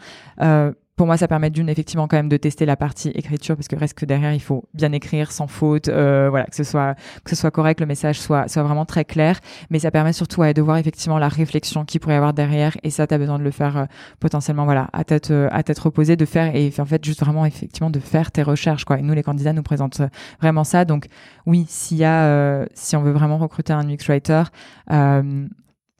[0.96, 3.74] pour moi, ça permet d'une effectivement quand même de tester la partie écriture parce que
[3.74, 7.30] reste que derrière, il faut bien écrire sans faute, euh, voilà, que ce soit que
[7.30, 9.40] ce soit correct, le message soit soit vraiment très clair.
[9.70, 12.90] Mais ça permet surtout de voir effectivement la réflexion qu'il pourrait y avoir derrière et
[12.90, 13.85] ça, tu as besoin de le faire euh,
[14.20, 17.44] potentiellement voilà à tête euh, à tête reposée, de faire et en fait juste vraiment
[17.44, 18.98] effectivement de faire tes recherches quoi.
[18.98, 20.02] Et nous, les candidats nous présentent
[20.40, 20.85] vraiment ça.
[20.85, 21.07] Donc
[21.46, 24.44] oui, s'il y a si on veut vraiment recruter un UX writer,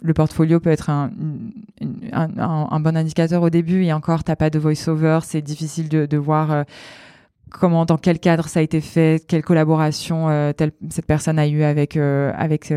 [0.05, 1.11] le portfolio peut être un,
[2.13, 6.53] un, bon indicateur au début et encore, t'as pas de voice-over, c'est difficile de, voir
[6.53, 6.63] euh,
[7.51, 11.49] comment, dans quel cadre ça a été fait, quelle collaboration euh, telle, cette personne a
[11.49, 12.73] eu avec euh, avec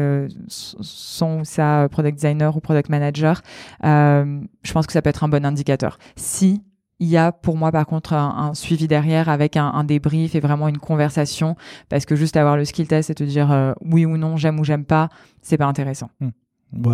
[0.47, 3.41] son ou sa product designer ou product manager.
[3.83, 5.99] je pense que ça peut être un bon indicateur.
[6.15, 6.63] Si
[6.99, 10.69] il y a pour moi par contre un, suivi derrière avec un, débrief et vraiment
[10.69, 11.57] une conversation
[11.89, 14.63] parce que juste avoir le skill test et te dire oui ou non j'aime ou
[14.63, 15.09] j'aime pas
[15.41, 16.09] c'est pas intéressant.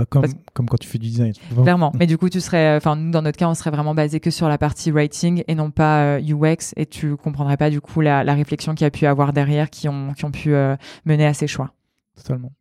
[0.10, 1.34] Comme, comme quand tu fais du design.
[1.62, 1.92] Clairement.
[2.00, 4.30] Mais du coup, tu serais, enfin, nous, dans notre cas, on serait vraiment basé que
[4.30, 8.02] sur la partie writing et non pas UX euh, et tu comprendrais pas, du coup,
[8.02, 10.76] la, la réflexion qu'il y a pu avoir derrière qui ont, qui ont pu euh,
[11.06, 11.72] mener à ces choix.
[12.16, 12.52] Totalement.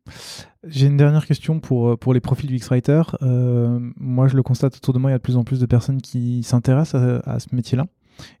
[0.65, 3.03] J'ai une dernière question pour, euh, pour les profils UX Writer.
[3.21, 5.65] moi, je le constate autour de moi, il y a de plus en plus de
[5.67, 7.85] personnes qui s'intéressent à, à, ce métier-là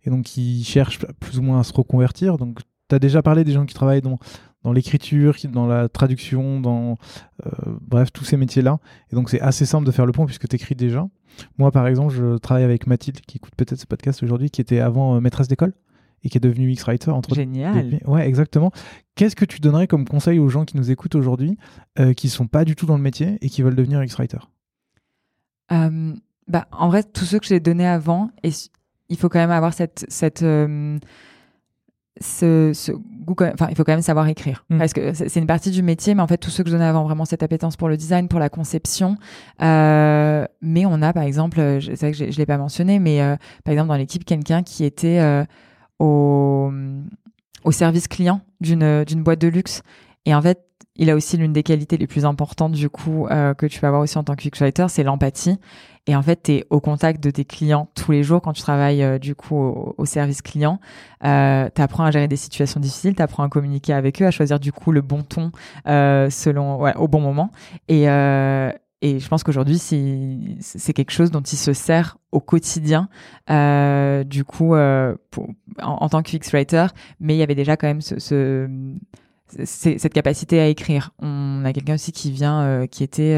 [0.03, 2.37] et donc qui cherchent plus ou moins à se reconvertir.
[2.37, 2.59] Donc,
[2.89, 4.17] tu as déjà parlé des gens qui travaillent dans,
[4.63, 6.97] dans l'écriture, dans la traduction, dans
[7.45, 7.49] euh,
[7.81, 8.79] bref, tous ces métiers-là.
[9.11, 11.07] Et donc c'est assez simple de faire le pont puisque tu écris déjà.
[11.57, 14.79] Moi, par exemple, je travaille avec Mathilde, qui écoute peut-être ce podcast aujourd'hui, qui était
[14.79, 15.73] avant euh, maîtresse d'école
[16.23, 17.11] et qui est devenue X-Writer.
[17.11, 17.99] Entre Génial.
[18.05, 18.71] Ouais, exactement.
[19.15, 21.57] Qu'est-ce que tu donnerais comme conseil aux gens qui nous écoutent aujourd'hui,
[21.99, 24.39] euh, qui sont pas du tout dans le métier et qui veulent devenir X-Writer?
[26.47, 28.51] Bah, En vrai, tous ceux que j'ai donnés avant, et
[29.09, 30.05] il faut quand même avoir cette...
[30.07, 30.45] cette
[32.21, 34.77] ce, ce goût, enfin, il faut quand même savoir écrire mm.
[34.77, 36.87] parce que c'est une partie du métier, mais en fait, tous ceux que je donnais
[36.87, 39.17] avant, vraiment cette appétence pour le design, pour la conception.
[39.61, 43.21] Euh, mais on a, par exemple, je sais que je, je l'ai pas mentionné, mais
[43.21, 45.43] euh, par exemple dans l'équipe quelqu'un qui était euh,
[45.99, 46.71] au,
[47.63, 49.81] au service client d'une boîte de luxe
[50.25, 50.59] et en fait
[50.95, 53.87] il a aussi l'une des qualités les plus importantes du coup euh, que tu vas
[53.87, 55.57] avoir aussi en tant que writer, c'est l'empathie.
[56.05, 58.61] Et en fait, tu es au contact de tes clients tous les jours quand tu
[58.61, 60.79] travailles euh, du coup au, service client.
[61.23, 64.31] Euh, tu apprends à gérer des situations difficiles, tu apprends à communiquer avec eux, à
[64.31, 65.51] choisir du coup le bon ton
[65.87, 67.51] euh, selon ouais, au bon moment.
[67.87, 68.69] Et, euh,
[69.01, 73.09] et je pense qu'aujourd'hui, c'est quelque chose dont il se sert au quotidien,
[73.49, 76.87] du coup, en, tant que fix writer.
[77.19, 78.69] Mais il y avait déjà quand même ce, ce
[79.55, 81.11] cette capacité à écrire.
[81.19, 83.35] On a quelqu'un aussi qui vient, qui était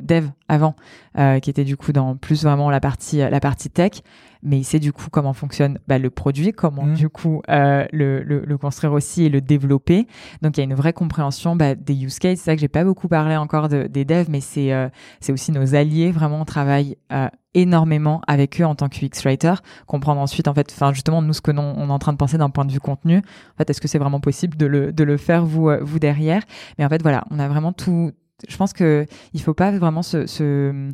[0.00, 0.74] dev avant,
[1.14, 4.02] qui était du coup dans plus vraiment la partie la partie tech
[4.44, 6.94] mais il sait du coup comment fonctionne bah, le produit, comment mmh.
[6.94, 10.06] du coup euh, le, le, construire aussi et le développer.
[10.42, 12.38] Donc il y a une vraie compréhension bah, des use cases.
[12.38, 14.88] C'est ça que j'ai pas beaucoup parlé encore de, des devs, mais c'est euh,
[15.20, 16.12] c'est aussi nos alliés.
[16.12, 19.54] Vraiment, on travaille euh, énormément avec eux en tant que UX writer,
[19.86, 22.18] comprendre ensuite en fait, enfin justement nous ce que l'on on est en train de
[22.18, 23.18] penser d'un point de vue contenu.
[23.18, 26.42] En fait, est-ce que c'est vraiment possible de le de le faire vous vous derrière?
[26.78, 28.12] Mais en fait voilà, on a vraiment tout.
[28.48, 30.92] Je pense que il faut pas vraiment se, se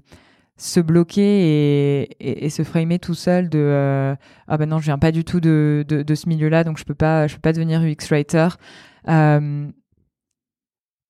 [0.56, 1.22] se bloquer
[2.20, 4.14] et, et, se framer tout seul de euh,
[4.46, 6.94] ah ben non je viens pas du tout de, de, ce milieu-là donc je peux
[6.94, 8.48] pas je peux pas devenir UX writer.
[9.08, 9.70] Euh,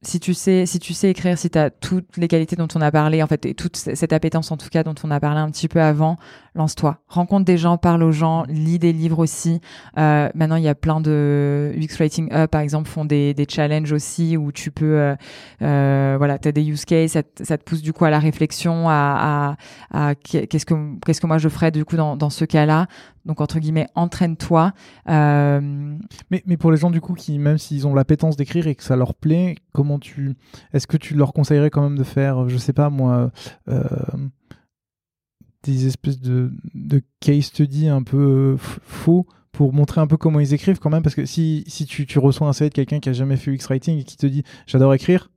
[0.02, 2.80] si tu sais si tu sais écrire si tu as toutes les qualités dont on
[2.80, 5.40] a parlé en fait et toute cette appétence en tout cas dont on a parlé
[5.40, 6.16] un petit peu avant
[6.54, 6.98] lance-toi.
[7.06, 9.60] Rencontre des gens parle aux gens lis des livres aussi.
[9.98, 13.46] Euh, maintenant il y a plein de UX Writing Up par exemple font des, des
[13.48, 15.14] challenges aussi où tu peux euh,
[15.60, 18.18] euh, voilà tu as des use cases ça, ça, te pousse du coup à la
[18.18, 19.56] réflexion à,
[19.90, 22.86] à, à qu'est-ce que qu'est-ce que moi je ferais du coup dans, dans ce cas-là.
[23.26, 24.72] Donc entre guillemets, entraîne-toi.
[25.08, 25.60] Euh,
[26.30, 28.82] mais, mais pour les gens du coup qui, même s'ils ont l'appétence d'écrire et que
[28.82, 29.89] ça leur plaît, comment
[30.72, 33.30] est-ce que tu leur conseillerais quand même de faire, je sais pas moi,
[33.68, 33.82] euh,
[35.62, 36.50] des espèces de,
[37.20, 41.02] case study un peu faux pour montrer un peu comment ils écrivent quand même?
[41.02, 43.98] Parce que si, tu reçois un CV de quelqu'un qui a jamais fait UX writing
[43.98, 45.30] et qui te dit j'adore écrire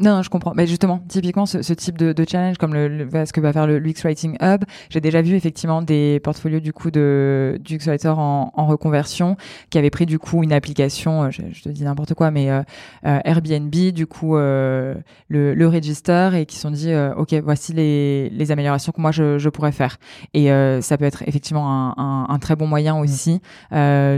[0.00, 0.52] non, je comprends.
[0.54, 3.66] Mais justement, typiquement, ce, ce type de, de, challenge, comme le, ce que va faire
[3.66, 7.86] le UX Writing Hub, j'ai déjà vu effectivement des portfolios du coup de du UX
[7.86, 9.36] Writer en, en, reconversion
[9.68, 12.50] qui avaient pris du coup une application, euh, je, je te dis n'importe quoi, mais
[12.50, 12.62] euh,
[13.04, 14.94] euh Airbnb, du coup euh,
[15.28, 19.38] le, le register et qui sont dit, ok, voici les, les améliorations que moi je,
[19.38, 19.98] je pourrais faire.
[20.32, 20.48] Et
[20.80, 23.00] ça peut être effectivement un, un, un très bon moyen mmh.
[23.00, 23.40] aussi,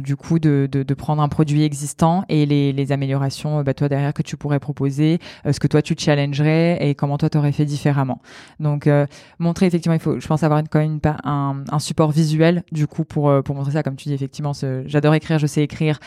[0.05, 3.89] du coup, de, de, de, prendre un produit existant et les, les améliorations, bah, toi
[3.89, 5.19] derrière que tu pourrais proposer,
[5.51, 8.21] ce que toi tu challengerais et comment toi t'aurais fait différemment.
[8.61, 9.07] Donc euh,
[9.39, 13.31] montrer effectivement, il faut, je pense avoir quand même un, support visuel du coup pour
[13.31, 13.83] euh, pour montrer ça.
[13.83, 14.53] Comme tu dis effectivement,
[14.87, 15.99] j'adore écrire, je sais écrire.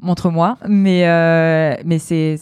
[0.00, 2.36] Montre-moi, mais euh, mais c'est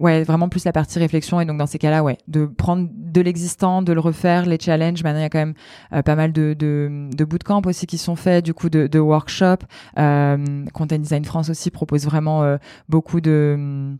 [0.00, 3.20] ouais vraiment plus la partie réflexion et donc dans ces cas-là ouais de prendre de
[3.20, 6.56] l'existant de le refaire les challenges maintenant il y a quand même pas mal de,
[6.58, 11.70] de, de bootcamps aussi qui sont faits du coup de, workshops Content Design France aussi
[11.70, 12.56] propose vraiment
[12.88, 13.98] beaucoup de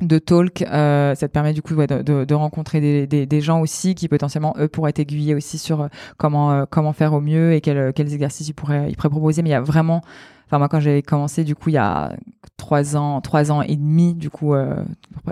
[0.00, 3.94] de talk, euh, ça te permet du coup de, rencontrer des, des, des, gens aussi
[3.94, 7.60] qui potentiellement eux pourraient t'aiguiller aussi sur euh, comment euh, comment faire au mieux et
[7.60, 9.42] quels quels exercices ils pourraient ils pourraient proposer.
[9.42, 10.02] Mais il y a vraiment
[10.46, 12.16] Enfin, moi, quand j'ai commencé, du coup, il y a
[12.64, 14.76] trois ans, trois ans et demi, du coup, euh,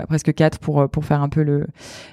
[0.06, 1.66] presque quatre pour euh, pour faire un peu le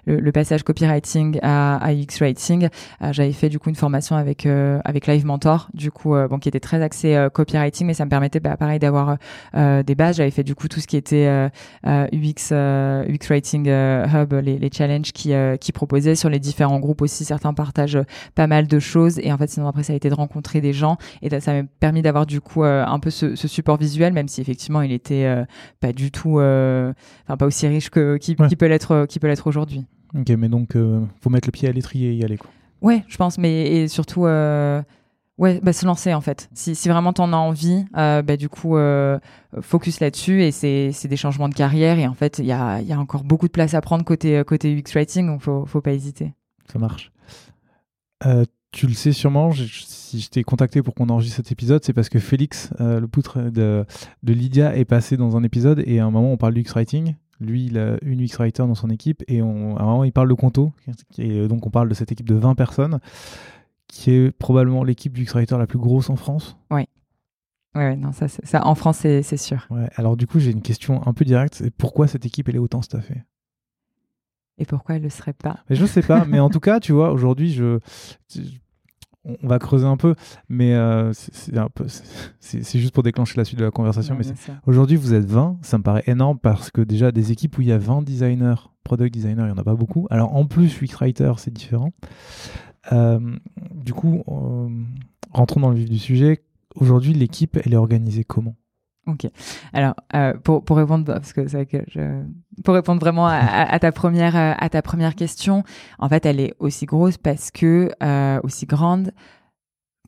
[0.05, 2.69] le, passage copywriting à, UX writing.
[3.01, 6.49] Euh, j'avais fait du coup une formation avec avec Live Mentor, du coup, bon, qui
[6.49, 9.17] était très axé copywriting, mais ça me permettait, bah, pareil, d'avoir
[9.53, 10.17] des bases.
[10.17, 11.49] J'avais fait du coup tout ce qui était
[11.85, 17.25] UX UX writing hub, les, les challenges qui qui proposaient sur les différents groupes aussi.
[17.25, 17.99] Certains partagent
[18.35, 20.73] pas mal de choses et en fait, sinon après, ça a été de rencontrer des
[20.73, 24.41] gens et ça m'a permis d'avoir du coup un peu ce, support visuel, même si
[24.41, 25.45] effectivement il était euh,
[25.79, 29.47] pas du tout, euh, enfin pas aussi riche que qui, peut l'être, qui peut l'être
[29.47, 29.85] aujourd'hui.
[30.17, 32.49] Ok, mais donc euh, faut mettre le pied à l'étrier et y aller quoi.
[32.81, 34.25] Ouais, je pense, mais et surtout.
[35.37, 36.49] Ouais, bah, se lancer en fait.
[36.53, 38.77] Si, si vraiment t'en as envie, bah, du coup,
[39.61, 42.81] focus là-dessus et c'est, c'est des changements de carrière et en fait, il y a,
[42.81, 45.79] y a encore beaucoup de place à prendre côté, côté UX Writing, donc faut, faut
[45.79, 46.33] pas hésiter.
[46.71, 47.11] Ça marche.
[48.71, 52.09] Tu le sais sûrement, si je t'ai contacté pour qu'on enregistre cet épisode, c'est parce
[52.09, 53.85] que Félix, euh, le poutre de,
[54.23, 57.15] de, Lydia, est passé dans un épisode et à un moment on parle UX Writing.
[57.39, 60.11] Lui, il a une UX Writer dans son équipe et on, à un moment il
[60.11, 60.71] parle de Conto.
[61.17, 62.99] Et donc on parle de cette équipe de 20 personnes
[63.87, 66.57] qui est probablement l'équipe UX Writer la plus grosse en France.
[66.69, 66.87] Oui.
[67.75, 69.67] Ouais, non, ça, ça en France, c'est sûr.
[69.69, 71.63] Ouais, alors du coup, j'ai une question un peu directe.
[71.77, 73.23] Pourquoi cette équipe, elle est autant staffée?
[74.59, 76.59] Et pourquoi elle ne le serait pas mais Je ne sais pas, mais en tout
[76.59, 77.79] cas, tu vois, aujourd'hui, je,
[79.25, 80.15] on va creuser un peu,
[80.47, 84.15] mais euh, c'est juste pour déclencher la suite de la conversation.
[84.17, 84.25] mais
[84.65, 87.67] aujourd'hui, vous êtes 20, ça me paraît énorme parce que déjà, des équipes où il
[87.67, 90.07] y a 20 designers, product designers, il n'y en a pas beaucoup.
[90.09, 91.91] Alors en plus, UX Writer, c'est différent.
[92.91, 93.19] Euh,
[93.73, 94.69] du coup, euh,
[95.31, 96.43] rentrons dans le vif du sujet.
[96.75, 98.55] Aujourd'hui, l'équipe, elle est organisée comment?
[99.09, 99.27] Ok.
[99.73, 102.21] Alors, euh, pour, pour répondre, parce que c'est que je,
[102.63, 105.63] pour répondre vraiment à, ta première, euh, à ta première question,
[105.97, 109.11] en fait, elle est aussi grosse parce que, euh, aussi grande,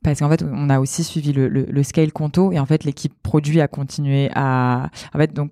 [0.03, 2.83] parce qu'en fait, on a aussi suivi le, le, le scale Conto et en fait,
[2.83, 5.51] l'équipe produit a continué à, en fait, donc,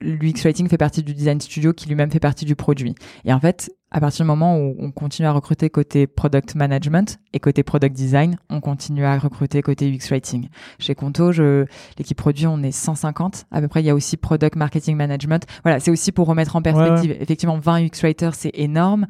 [0.00, 2.94] l'UX Writing fait partie du design studio qui lui-même fait partie du produit.
[3.24, 7.18] Et en fait, à partir du moment où on continue à recruter côté product management
[7.32, 10.48] et côté product design, on continue à recruter côté UX writing.
[10.78, 11.64] Chez Conto, je,
[11.96, 13.80] l'équipe produit, on est 150 à peu près.
[13.82, 15.46] Il y a aussi product marketing management.
[15.62, 17.16] Voilà, c'est aussi pour remettre en perspective.
[17.20, 19.06] Effectivement, 20 UX writers, c'est énorme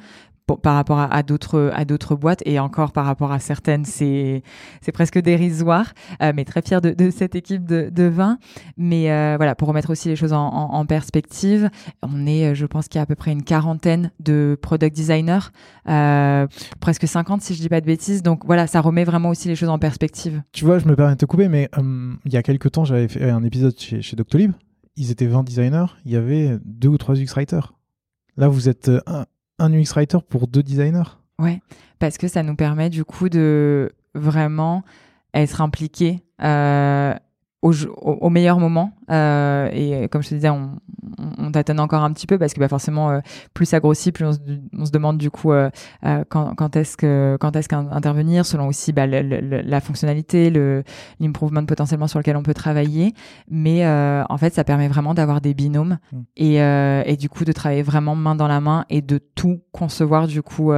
[0.57, 4.43] par rapport à, d'autres boîtes et encore par rapport à certaines c'est
[4.81, 5.93] c'est presque dérisoire
[6.23, 8.39] euh, mais très fier de, cette équipe de, de 20
[8.77, 11.71] mais euh, voilà pour remettre aussi les choses en, perspective
[12.03, 15.51] on est je pense qu'il y a à peu près une quarantaine de product designers
[15.89, 16.47] euh,
[16.81, 18.23] presque 50 si je dis pas de bêtises.
[18.23, 20.43] Donc voilà ça remet vraiment aussi les choses en perspective.
[20.53, 21.69] Tu vois je me permets de te couper mais
[22.25, 24.53] il y a quelques temps j'avais fait un épisode chez, chez Doctolib.
[24.97, 25.87] Ils étaient 20 designers.
[26.05, 27.75] Il y avait deux ou trois UX writers
[28.37, 29.27] là vous êtes un,
[29.59, 31.17] un UX writer pour deux designers.
[31.39, 31.61] Ouais,
[31.99, 34.83] parce que ça nous permet du coup de vraiment
[35.35, 37.15] être impliqué euh,
[37.63, 38.93] au, au, meilleur moment.
[39.11, 40.79] Euh, et comme je te disais, on,
[41.39, 43.21] on, tâtonne encore un petit peu parce que bah, forcément, euh,
[43.53, 44.39] plus ça grossit, plus on se,
[44.77, 45.71] on se demande du coup euh,
[46.29, 50.85] quand, quand est-ce que quand est-ce qu'intervenir, selon aussi bah, la fonctionnalité, le
[51.19, 53.13] l'improvement potentiellement sur lequel on peut travailler.
[53.51, 56.19] Mais en fait, ça permet vraiment d'avoir des binômes mm.
[56.37, 60.29] et, et du coup de travailler vraiment main dans la main et de tout concevoir
[60.29, 60.73] du coup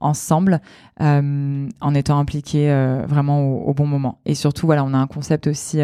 [0.00, 0.60] ensemble
[0.98, 2.68] en étant impliqué
[3.06, 4.18] vraiment au, au, bon moment.
[4.24, 5.80] Et surtout, voilà, on a un concept aussi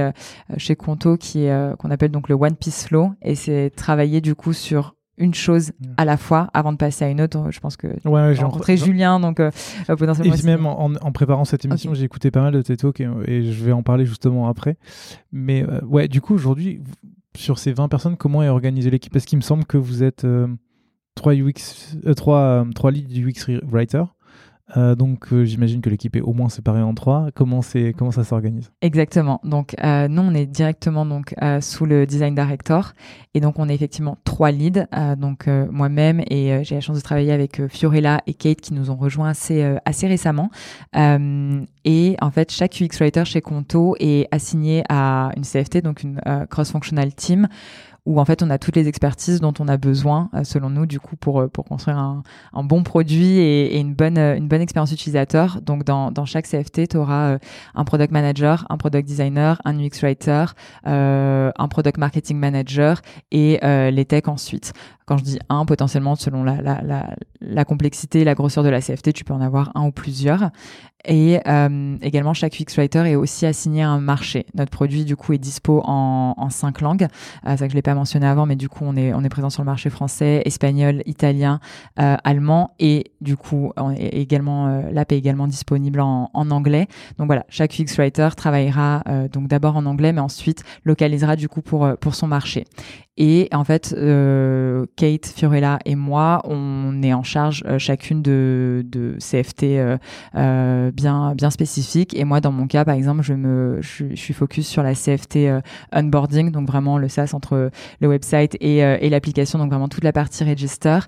[0.56, 4.34] chez Conto qui est qu'on appelle donc le One Piece Flow et c'est travailler du
[4.34, 5.94] coup sur une chose mm.
[5.96, 7.50] à la fois avant de passer à une autre.
[7.50, 9.50] Je pense que ouais, j'ai rencontré Julien, donc euh,
[9.88, 10.34] euh, potentiellement.
[10.34, 13.64] Et même en, préparant cette émission, j'ai écouté pas mal de tes talks et, je
[13.64, 14.76] vais en parler justement après.
[15.30, 16.80] Mais euh, ouais, du coup, aujourd'hui,
[17.36, 19.12] sur ces 20 personnes, comment est organisée l'équipe?
[19.12, 20.26] Parce qu'il me semble que vous êtes
[21.14, 24.04] 3 UX, 3, 3 leads UX writer.
[24.76, 27.28] Euh, donc euh, j'imagine que l'équipe est au moins séparée en trois.
[27.34, 27.60] Comment
[27.96, 28.70] comment ça s'organise?
[28.80, 29.40] Exactement.
[29.44, 32.92] Donc euh, nous on est directement donc sous le design director
[33.34, 34.86] et donc on est effectivement trois leads.
[35.16, 38.96] donc moi-même et j'ai la chance de travailler avec Fiorella et Kate qui nous ont
[38.96, 40.50] rejoints assez assez récemment.
[40.94, 46.20] et en fait chaque UX writer chez Conto est assigné à une CFT donc une
[46.50, 47.48] cross-functional team
[48.04, 50.86] où en fait on a toutes les expertises dont on a besoin euh, selon nous
[50.86, 54.36] du coup pour euh, pour construire un, un bon produit et, et, une bonne euh,
[54.36, 55.60] une bonne expérience utilisateur.
[55.62, 57.38] Donc dans, dans chaque CFT, tu auras
[57.74, 60.46] un product manager, un product designer, un UX writer,
[60.86, 63.00] euh, un product marketing manager
[63.30, 64.72] et les techs ensuite.
[65.06, 68.80] Quand je dis un, potentiellement selon la, la, la, la complexité, la grosseur de la
[68.80, 70.50] CFT, tu peux en avoir un ou plusieurs.
[71.04, 74.46] Et euh, également, chaque UX Writer est aussi assigné à un marché.
[74.54, 77.08] Notre produit, du coup, est dispo en, en cinq langues.
[77.46, 79.28] Euh, ça que je l'ai pas mentionné avant, mais du coup, on est, on est
[79.28, 81.58] présent sur le marché français, espagnol, italien,
[81.98, 82.70] euh, allemand.
[82.78, 86.86] Et du coup, on est également, euh, l'app est également disponible en, en, anglais.
[87.18, 91.48] Donc voilà, chaque UX Writer travaillera euh, donc d'abord en anglais, mais ensuite localisera du
[91.48, 92.64] coup pour, pour son marché.
[93.18, 98.82] Et en fait, euh, Kate, Fiorella et moi, on est en charge euh, chacune de,
[98.86, 99.98] de CFT euh,
[100.34, 102.14] euh, bien bien spécifiques.
[102.14, 105.36] Et moi, dans mon cas, par exemple, je me je, suis focus sur la CFT
[105.36, 105.60] euh,
[105.94, 110.12] onboarding, donc vraiment le SaaS entre le website et, et l'application, donc vraiment toute la
[110.12, 111.00] partie register.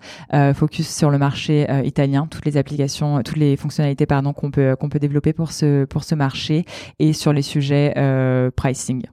[0.55, 4.89] focus sur le marché italien, toutes les applications, toutes les fonctionnalités pardon qu'on peut qu'on
[4.89, 6.65] peut développer pour ce pour ce marché
[6.99, 7.95] et sur les sujets
[8.57, 9.05] pricing.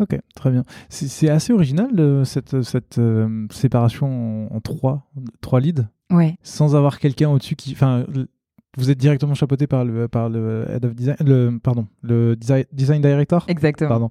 [0.00, 0.62] Ok, très bien.
[0.88, 5.88] C'est assez original euh, cette, cette euh, séparation en, trois, trois leads.
[6.10, 6.36] Ouais.
[6.42, 7.72] Sans avoir quelqu'un au-dessus qui.
[7.72, 8.04] Enfin,
[8.76, 12.64] vous êtes directement chapeauté par le, par le head of design, le, pardon, le design,
[12.72, 13.44] design director?
[13.48, 13.88] Exactement.
[13.88, 14.10] Pardon.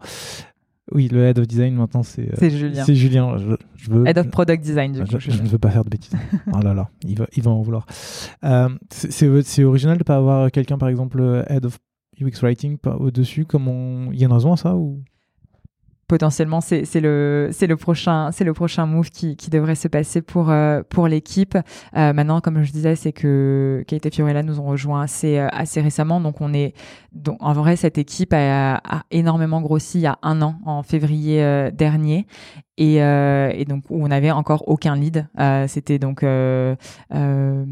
[0.92, 2.30] Oui, le head of design maintenant c'est.
[2.30, 2.84] Euh, c'est Julien.
[2.86, 3.38] C'est Julien.
[3.38, 4.92] Je, veux, head of product design.
[4.94, 6.14] Du je, je, ne veux pas faire de bêtises.
[6.54, 7.86] oh là là, il va, il va en vouloir.
[8.44, 11.78] Euh, c'est original de ne pas avoir quelqu'un par exemple head of
[12.22, 13.46] UX writing au dessus.
[13.46, 15.02] Comment il y a une raison à ça ou?
[16.08, 20.22] Potentiellement c'est le c'est le prochain c'est le prochain move qui, qui devrait se passer
[20.22, 21.58] pour euh, pour l'équipe.
[21.96, 25.48] Euh, maintenant comme je disais c'est que Kate et Fiorella nous ont rejoint assez euh,
[25.52, 26.22] assez récemment.
[26.22, 26.74] Donc on est
[27.12, 30.82] donc en vrai cette équipe a, a énormément grossi il y a un an en
[30.84, 32.26] février dernier
[32.78, 35.28] et, euh, et, donc où on n'avait encore aucun lead.
[35.40, 36.76] Euh, C'était donc euh,
[37.14, 37.66] euh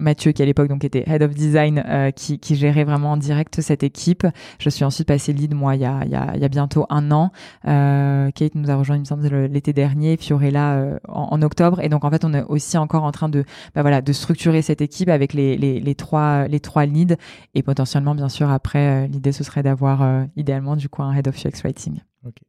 [0.00, 3.16] Mathieu qui à l'époque donc était head of design euh, qui, qui, gérait vraiment en
[3.16, 4.26] direct cette équipe.
[4.58, 7.10] Je suis ensuite passé lead moi il y a, y a, y a bientôt un
[7.10, 7.30] an.
[7.66, 11.88] Euh, Kate nous a rejoint il me semble l'été dernier, Fiorella en, en, octobre et
[11.88, 13.44] donc en fait on est aussi encore en train de
[13.74, 17.16] bah, voilà de structurer cette équipe avec les, les, les trois les trois leads
[17.54, 21.36] et potentiellement bien sûr après l'idée ce serait d'avoir idéalement du coup un head of
[21.44, 22.00] UX writing.
[22.26, 22.44] Okay.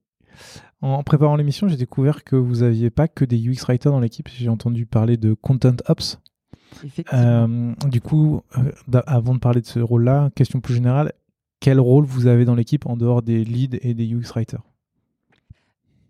[0.82, 4.30] En préparant l'émission, j'ai découvert que vous n'aviez pas que des UX writers dans l'équipe.
[4.30, 6.20] J'ai entendu parler de Content Ops.
[7.14, 11.12] Euh, du coup, euh, avant de parler de ce rôle-là, question plus générale,
[11.60, 14.62] quel rôle vous avez dans l'équipe en dehors des leads et des UX writers?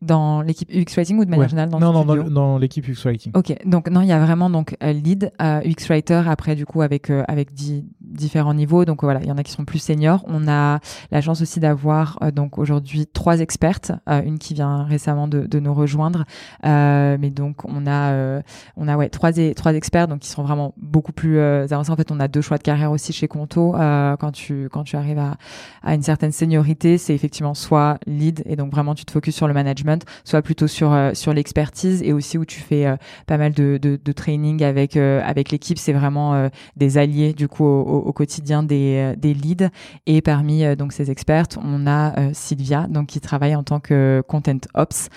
[0.01, 3.03] Dans l'équipe UX Writing ou de manière générale dans Non, non, dans, dans l'équipe UX
[3.05, 3.31] Writing.
[3.35, 7.09] Ok, donc non, il y a vraiment donc lead, UX Writer, après du coup avec,
[7.09, 8.85] euh, avec différents niveaux.
[8.85, 10.23] Donc voilà, il y en a qui sont plus seniors.
[10.27, 10.79] On a
[11.11, 15.73] la chance aussi d'avoir donc aujourd'hui trois expertes, une qui vient récemment de, de nous
[15.73, 16.23] rejoindre,
[16.63, 18.41] mais donc on a
[18.77, 21.91] on a ouais trois trois experts donc qui sont vraiment beaucoup plus avancés.
[21.91, 24.95] En fait, on a deux choix de carrière aussi chez Conto quand tu quand tu
[24.95, 25.35] arrives à,
[25.83, 29.47] à une certaine seniorité, c'est effectivement soit lead et donc vraiment tu te focuses sur
[29.47, 29.88] le management,
[30.23, 32.85] soit plutôt sur sur l'expertise et aussi où tu fais
[33.27, 35.77] pas mal de, de, training avec avec l'équipe.
[35.77, 39.69] C'est vraiment des alliés du coup au, au quotidien des, des leads.
[40.05, 44.67] Et parmi donc ces expertes, on a Sylvia donc qui travaille en tant que content
[44.73, 45.09] ops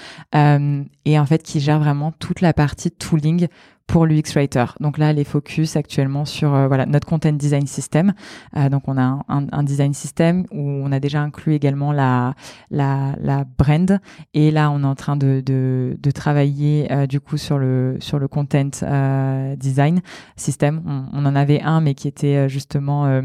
[1.04, 3.48] et en fait qui gère vraiment toute la partie tooling
[3.86, 4.64] pour l'UX Writer.
[4.80, 8.12] Donc là, elle est focus actuellement sur euh, voilà notre content design system.
[8.56, 12.34] Euh, donc on a un, design system où on a déjà inclus également la
[12.70, 14.00] la, la brand
[14.34, 17.96] et là on est en train de de, de travailler euh, du coup sur le
[18.00, 18.70] sur le content
[19.56, 20.00] design
[20.36, 20.82] system.
[20.86, 23.22] On, on, en avait un mais qui était justement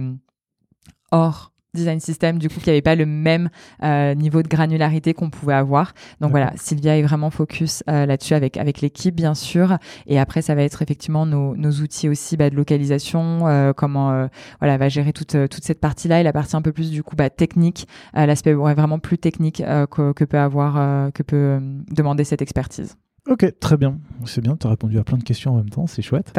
[1.11, 3.49] hors design system, du coup, qui n'avait pas le même
[3.83, 5.93] euh, niveau de granularité qu'on pouvait avoir.
[6.19, 9.77] Donc voilà, Sylvia est vraiment focus euh, là-dessus avec avec l'équipe, bien sûr.
[10.07, 14.27] Et après, ça va être effectivement nos, nos outils aussi bah, de localisation, euh, comment
[14.59, 17.15] voilà va gérer toute toute cette partie-là et la partie un peu plus du coup
[17.15, 21.59] bah, technique, l'aspect vraiment plus technique que, que, peut avoir que peut
[21.91, 22.95] demander cette expertise.
[23.27, 23.99] Ok, très bien.
[24.25, 26.31] C'est bien, tu as répondu à plein de questions en même temps, c'est chouette.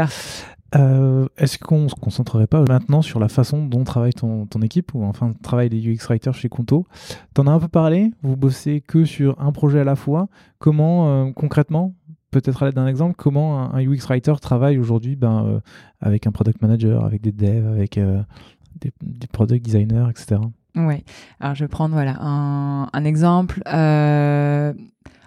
[0.75, 5.05] Euh, Est-ce qu'on se concentrerait pas maintenant sur la façon dont travaille ton, équipe ou
[5.05, 6.87] enfin travaille les UX writers chez Conto?
[7.35, 10.29] T'en as un peu parlé, vous bossez que sur un projet à la fois.
[10.59, 11.95] Comment euh, concrètement,
[12.31, 15.61] peut-être à l'aide d'un exemple, comment un, UX writer travaille aujourd'hui ben, euh,
[16.01, 17.99] avec un product manager, avec des devs, avec
[18.81, 20.41] des, product designers, etc.
[20.77, 21.03] Ouais,
[21.41, 23.62] alors je vais prendre voilà, un exemple.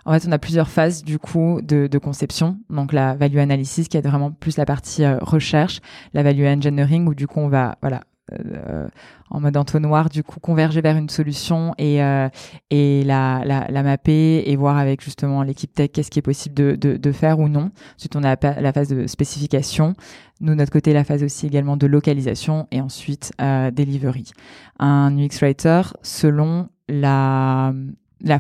[0.05, 2.57] En fait, on a plusieurs phases du coup de, conception.
[2.69, 5.79] Donc la value analysis qui est vraiment plus la partie euh, recherche,
[6.13, 8.87] la value engineering où du coup on va voilà euh,
[9.33, 12.27] en mode entonnoir du coup converger vers une solution et euh,
[12.69, 17.39] et la, mapper et voir avec justement l'équipe tech qu'est-ce qui est possible de, faire
[17.39, 17.71] ou non.
[17.95, 19.93] Ensuite on a la phase de spécification.
[20.41, 24.31] Nous de notre côté la phase aussi également de localisation et ensuite euh, delivery.
[24.79, 27.73] Un UX writer selon la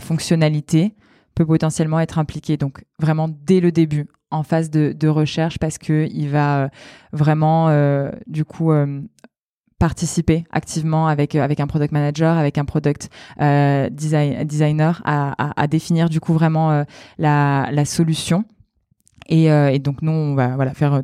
[0.01, 0.93] fonctionnalité
[1.35, 2.57] peut potentiellement être impliqué.
[2.57, 6.69] Donc vraiment dès le début en phase de, recherche parce que il va euh,
[7.11, 9.01] vraiment euh, du coup euh,
[9.77, 13.09] participer activement avec avec un product manager, avec un product
[13.91, 16.85] design, designer à, définir du coup vraiment
[17.17, 18.45] la, la solution.
[19.27, 21.01] Et, donc nous on va voilà faire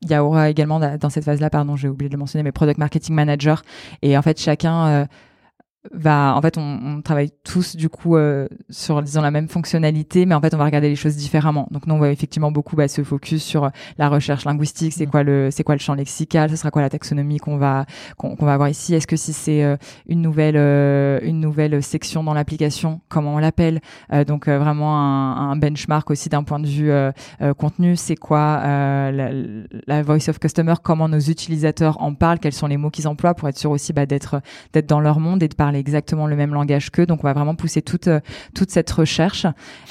[0.00, 2.52] il y aura également dans cette phase là pardon j'ai oublié de le mentionner mais
[2.52, 3.62] product marketing manager
[4.02, 5.08] et en fait chacun
[5.92, 10.24] va en fait on, on, travaille tous du coup euh, sur disons la même fonctionnalité
[10.24, 11.68] mais en fait on va regarder les choses différemment.
[11.70, 15.10] Donc nous on va effectivement beaucoup bah, se focus sur la recherche linguistique c'est mmh.
[15.10, 17.84] quoi le c'est quoi le champ lexical ce sera quoi la taxonomie qu'on va
[18.16, 18.94] qu'on va avoir ici.
[18.94, 19.76] Est-ce que si c'est euh,
[20.06, 23.80] une nouvelle euh, une nouvelle section dans l'application comment on l'appelle
[24.26, 26.90] donc vraiment un, un, benchmark aussi d'un point de vue
[27.56, 27.96] contenu.
[27.96, 29.30] C'est quoi la,
[29.86, 33.34] la, voice of customer comment nos utilisateurs en parlent quels sont les mots qu'ils emploient
[33.34, 34.40] pour être sûr aussi bah, d'être
[34.72, 37.06] d'être dans leur monde et de parler exactement le même langage qu'eux.
[37.06, 38.20] Donc, on va vraiment pousser toute, euh,
[38.54, 39.46] toute cette recherche.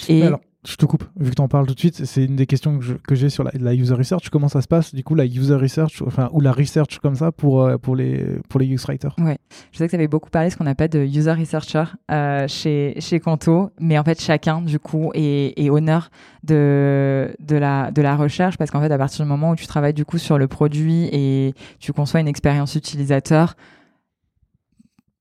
[0.08, 2.38] Et alors, je te coupe, vu que tu en parles tout de suite, c'est une
[2.38, 4.30] des questions que j'ai sur la, user research.
[4.30, 7.34] Comment ça se passe, du coup, la user research, enfin, ou la research comme ça
[7.34, 9.14] pour, euh, pour, les, pour les UX writers?
[9.20, 9.38] Ouais,
[9.74, 12.96] je sais que ça avait beaucoup parlé, ce qu'on appelle de user researcher euh, chez,
[13.00, 16.12] chez Conto, mais en fait, chacun, du coup, est, est honneur
[16.44, 19.68] de, de, la, de la recherche parce qu'en fait, à partir du moment où tu
[19.68, 23.56] travailles, du coup, sur le produit et tu conçois une expérience utilisateur,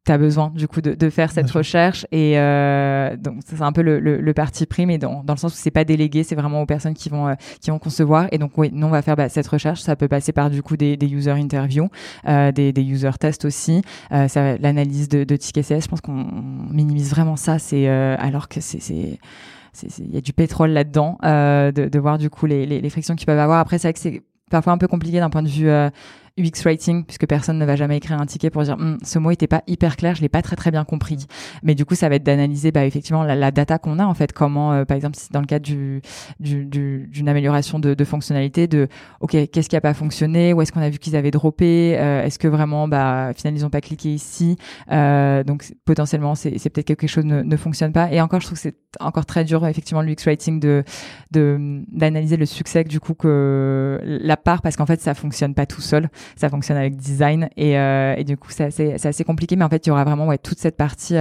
[0.05, 3.71] tu as besoin du coup de, de faire cette recherche et euh, donc c'est un
[3.73, 6.25] peu le, le, le, parti pris mais dans, dans le sens où c'est pas délégué
[6.25, 8.27] c'est vraiment aux personnes qui vont euh, qui vont concevoir.
[8.33, 9.81] Et donc oui nous on va faire bah, cette recherche.
[9.81, 11.89] Ça peut passer par du coup des, des user interviews
[12.29, 13.83] euh, des, des user tests aussi.
[14.11, 16.27] Euh, ça l'analyse de, de tickets CS je pense qu'on
[16.71, 17.61] minimise vraiment ça.
[17.61, 19.19] C'est euh, alors que c'est
[19.99, 22.91] il y a du pétrole là-dedans euh, de, de voir du coup les, les, les
[22.91, 23.61] frictions qu'ils peuvent avoir.
[23.61, 25.71] Après c'est vrai que c'est parfois un peu compliqué d'un point de vue
[26.39, 29.31] UX writing, puisque personne ne va jamais écrire un ticket pour dire hm, ce mot
[29.31, 31.27] était pas hyper clair, je l'ai pas très très bien compris.
[31.63, 34.33] Mais du coup, ça va être d'analyser bah, effectivement la, data qu'on a en fait,
[34.33, 36.01] comment euh, par exemple si dans le cadre du,
[36.41, 38.89] d'une du, amélioration de, de, fonctionnalité, de
[39.21, 42.25] ok qu'est-ce qui a pas fonctionné, où est-ce qu'on a vu qu'ils avaient droppé, euh,
[42.25, 44.57] est-ce que vraiment bah finalement ils ont pas cliqué ici,
[44.91, 48.11] euh, donc potentiellement c'est, c'est peut-être quelque chose ne, ne fonctionne pas.
[48.13, 50.85] Et encore, je trouve que c'est encore très dur effectivement l'UX writing de,
[51.31, 55.67] de d'analyser le succès du coup que la part parce qu'en fait ça fonctionne pas
[55.67, 56.09] tout seul.
[56.37, 59.57] Ça fonctionne avec design et, et du coup c'est assez, assez, compliqué.
[59.57, 61.15] Mais en fait, il y aura vraiment ouais, toute cette partie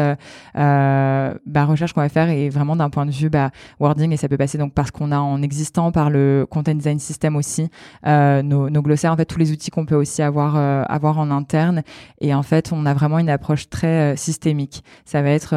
[0.56, 4.28] bah, recherche qu'on va faire et vraiment d'un point de vue bah, wording et ça
[4.28, 7.70] peut passer donc parce qu'on a en existant par le content design system aussi
[8.06, 10.56] nos, nos glossaires, en fait tous les outils qu'on peut aussi avoir
[10.92, 11.84] avoir en interne
[12.20, 14.84] et en fait on a vraiment une approche très systémique.
[15.06, 15.56] Ça va être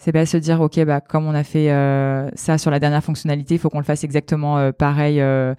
[0.00, 3.04] c'est pas se dire ok bah comme on a fait euh, ça sur la dernière
[3.04, 5.54] fonctionnalité, il faut qu'on le fasse exactement euh, pareil euh,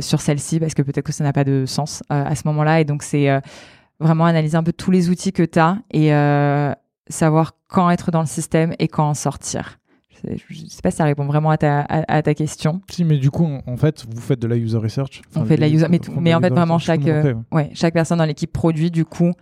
[0.00, 2.84] sur celle-ci parce que peut-être que ça n'a pas de sens à ce moment-là et
[2.84, 3.28] donc c'est
[3.98, 6.10] vraiment analyser un peu tous les outils que tu as et
[7.08, 9.78] savoir quand être dans le système et quand en sortir.
[10.24, 12.80] Je sais pas si ça répond vraiment à ta, à, ta question.
[12.88, 15.20] Si, mais du coup, en fait, vous faites de la user research.
[15.34, 17.08] on fait de la user, mais, mais en fait, vraiment, chaque,
[17.50, 17.70] ouais.
[17.74, 19.32] chaque personne dans l'équipe produit, du coup,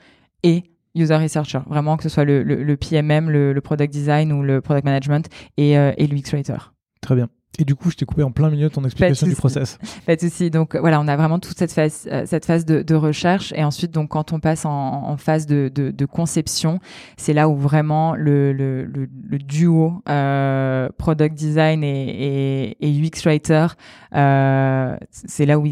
[0.43, 0.65] et
[0.95, 4.43] user researcher, vraiment que ce soit le, le, le PMM, le, le, product design ou
[4.43, 6.57] le product management et, euh, et l'UX writer.
[7.01, 7.29] Très bien.
[7.59, 9.79] Et du coup, je t'ai coupé en plein milieu ton explication du process.
[10.07, 10.51] Pas de souci.
[10.51, 13.65] Donc voilà, on a vraiment toute cette phase, euh, cette phase de, de, recherche, et
[13.65, 16.79] ensuite, donc quand on passe en, en phase de, de, de conception,
[17.17, 23.27] c'est là où vraiment le, le, le, duo euh, product design et, et, et UX
[23.27, 23.67] writer,
[24.15, 25.67] euh, c'est là où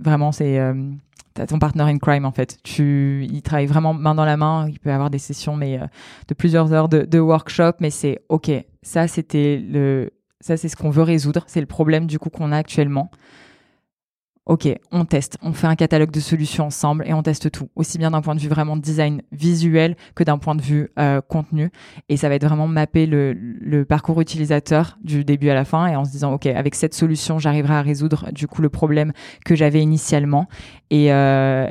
[0.00, 0.58] vraiment c'est
[1.46, 2.58] ton partner in crime en fait.
[2.62, 4.68] Tu, il travaille vraiment main dans la main.
[4.68, 5.86] Il peut avoir des sessions, mais euh,
[6.28, 7.72] de plusieurs heures de, de workshop.
[7.80, 8.50] Mais c'est ok.
[8.82, 10.10] Ça, c'était le,
[10.40, 11.44] ça, c'est ce qu'on veut résoudre.
[11.46, 13.10] C'est le problème du coup qu'on a actuellement.
[14.48, 17.98] Ok, on teste, on fait un catalogue de solutions ensemble et on teste tout, aussi
[17.98, 21.70] bien d'un point de vue vraiment design visuel que d'un point de vue euh, contenu.
[22.08, 25.86] Et ça va être vraiment mapper le, le, parcours utilisateur du début à la fin
[25.86, 29.12] et en se disant, ok, avec cette solution, j'arriverai à résoudre du coup le problème
[29.44, 30.48] que j'avais initialement.
[30.88, 31.68] Et, euh,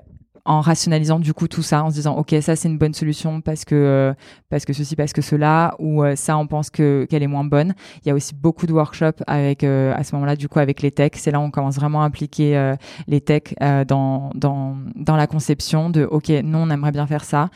[0.47, 3.41] en rationalisant du coup tout ça, en se disant ok ça c'est une bonne solution
[3.41, 4.13] parce que euh,
[4.49, 7.43] parce que ceci parce que cela ou euh, ça on pense que qu'elle est moins
[7.43, 7.75] bonne.
[8.03, 10.81] Il y a aussi beaucoup de workshops avec euh, à ce moment-là du coup avec
[10.81, 11.17] les techs.
[11.17, 12.75] C'est là où on commence vraiment à impliquer
[13.07, 17.49] les techs dans dans dans la conception de ok nous on aimerait bien faire ça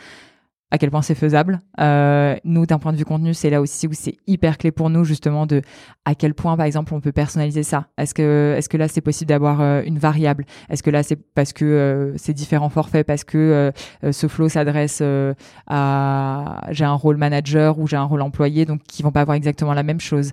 [0.72, 1.60] à quel point c'est faisable.
[1.80, 4.90] Euh, nous, d'un point de vue contenu, c'est là aussi où c'est hyper clé pour
[4.90, 5.62] nous justement de
[6.06, 7.88] à quel point, par exemple, on peut personnaliser ça.
[7.98, 10.46] Est-ce que, est-ce que là, c'est possible d'avoir euh, une variable?
[10.70, 13.72] Est-ce que là, c'est parce que euh, c'est différents forfaits, parce que
[14.12, 15.04] ce flow s'adresse
[15.68, 19.36] à j'ai un rôle manager ou j'ai un rôle employé, donc qui vont pas avoir
[19.36, 20.32] exactement la même chose.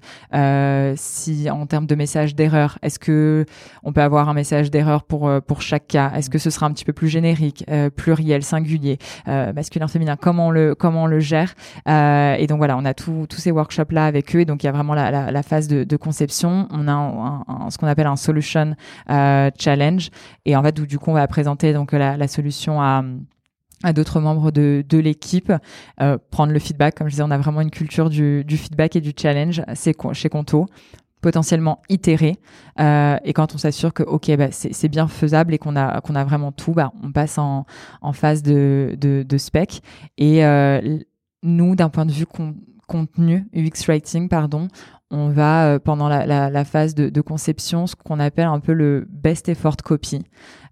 [0.95, 3.45] si en termes de message d'erreur, est-ce que
[3.83, 6.13] on peut avoir un message d'erreur pour pour chaque cas?
[6.15, 7.65] Est-ce que ce sera un petit peu plus générique,
[7.97, 10.17] pluriel, singulier, masculin, féminin?
[10.29, 11.55] Comment on le comment le gère.
[11.89, 14.41] Euh, et donc voilà, on a tous ces workshops là avec eux.
[14.41, 16.69] Et donc il y a vraiment la, la, phase de, conception.
[16.71, 18.77] On a ce qu'on appelle un solution
[19.09, 20.11] euh, challenge.
[20.45, 23.03] Et en fait, où du coup on va présenter donc la, la solution à
[23.85, 25.53] à d'autres membres de, de l'équipe,
[26.01, 26.97] euh, prendre le feedback.
[26.97, 29.95] Comme je disais, on a vraiment une culture du, du feedback et du challenge c'est
[30.15, 30.67] chez Conto
[31.21, 32.37] potentiellement itérer
[32.79, 36.15] euh, et quand on s'assure que ok bah, c'est bien faisable et qu'on a qu'on
[36.15, 37.67] a vraiment tout bah, on passe en,
[38.01, 39.83] en phase de, de, spec.
[40.17, 40.99] Et euh,
[41.43, 42.27] nous d'un point de vue
[42.87, 44.69] contenu UX writing pardon
[45.11, 49.49] on va euh, pendant la, phase de, conception ce qu'on appelle un peu le best
[49.49, 50.23] effort copy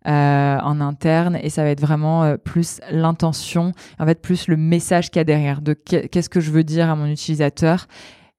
[0.04, 1.36] en interne.
[1.42, 5.24] Et ça va être vraiment plus l'intention en fait plus le message qu'il y a
[5.24, 5.62] derrière.
[5.62, 7.88] De qu'est-ce que je veux dire à mon utilisateur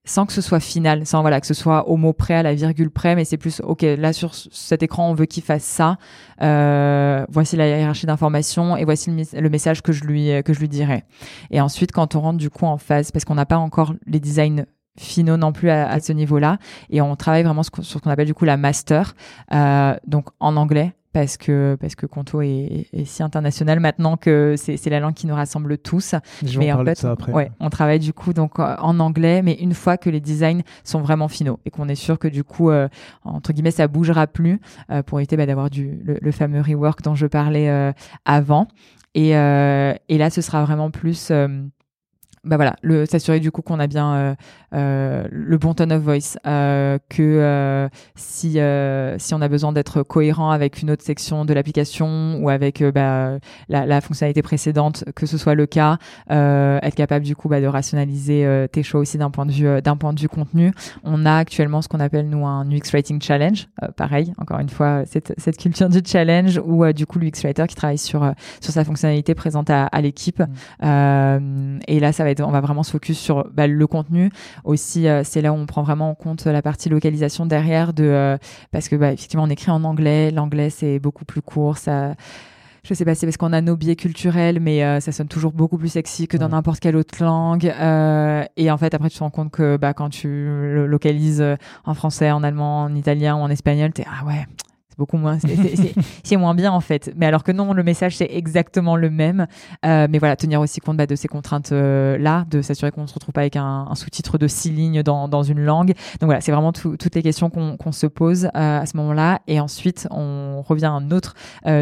[0.07, 2.55] sans que ce soit final, sans voilà que ce soit au mot près, à la
[2.55, 5.97] virgule près, mais c'est plus ok là sur cet écran on veut qu'il fasse ça.
[6.41, 10.69] Euh, voici la hiérarchie d'informations et voici le, message que je lui que je lui
[10.69, 11.03] dirais.
[11.51, 14.19] Et ensuite quand on rentre du coup en phase, parce qu'on n'a pas encore les
[14.19, 14.65] designs
[14.97, 16.57] finaux non plus à, ce niveau-là,
[16.89, 19.13] et on travaille vraiment sur ce qu'on appelle du coup la master,
[19.53, 24.53] euh, donc en anglais parce que parce que Conto est, est si international maintenant que
[24.55, 26.13] c'est la langue qui nous rassemble tous.
[26.59, 27.03] mais en fait,
[27.34, 30.61] Ouais, on travaille du coup donc euh, en anglais, mais une fois que les designs
[30.84, 32.88] sont vraiment finaux et qu'on est sûr que du coup euh,
[33.24, 34.59] entre guillemets ça bougera plus
[34.91, 37.68] euh, pour éviter bah, d'avoir le, fameux rework dont je parlais
[38.26, 38.68] avant.
[39.15, 41.32] Et, et là, ce sera vraiment plus
[42.47, 44.35] bah voilà, le s'assurer du coup qu'on a bien euh,
[44.73, 49.71] euh, le bon tone of voice, euh, que euh, si euh, si on a besoin
[49.71, 53.37] d'être cohérent avec une autre section de l'application ou avec euh, bah,
[53.69, 55.97] la, la, fonctionnalité précédente, que ce soit le cas,
[56.29, 59.97] être capable du coup bah, de rationaliser tes choix aussi d'un point de vue d'un
[59.97, 60.71] point de vue contenu.
[61.03, 65.03] On a actuellement ce qu'on appelle nous un UX Writing Challenge, pareil, encore une fois
[65.05, 68.31] cette, cette culture du challenge où du coup l'UX Writer qui travaille sur
[68.61, 70.41] sur sa fonctionnalité présente à, à l'équipe
[70.81, 71.79] mmh.
[71.87, 74.31] et là ça va être on va vraiment se focus sur bah, le contenu.
[74.63, 78.03] Aussi, euh, c'est là où on prend vraiment en compte la partie localisation derrière, de
[78.03, 78.38] euh,
[78.71, 80.31] parce que bah, effectivement, on écrit en anglais.
[80.31, 81.77] L'anglais, c'est beaucoup plus court.
[81.77, 82.15] Ça
[82.83, 85.27] je sais pas si c'est parce qu'on a nos biais culturels, mais euh, ça sonne
[85.27, 87.65] toujours beaucoup plus sexy que dans n'importe quelle autre langue.
[87.67, 91.43] Euh, et en fait, après, tu te rends compte que bah, quand tu le localises
[91.83, 94.47] en français, en allemand, en italien ou en espagnol, t'es ah ouais,
[94.97, 95.37] beaucoup moins,
[96.23, 97.13] c'est moins bien en fait.
[97.15, 99.47] Mais alors que non, le message c'est exactement le même.
[99.85, 103.03] Euh, mais voilà, tenir aussi compte bah, de ces contraintes euh, là, de s'assurer qu'on
[103.03, 105.93] ne se retrouve pas avec un, un sous-titre de six lignes dans, dans, une langue.
[106.19, 109.39] Donc voilà, c'est vraiment toutes les questions qu'on se pose euh, à ce moment-là.
[109.47, 111.35] Et ensuite, on revient à un autre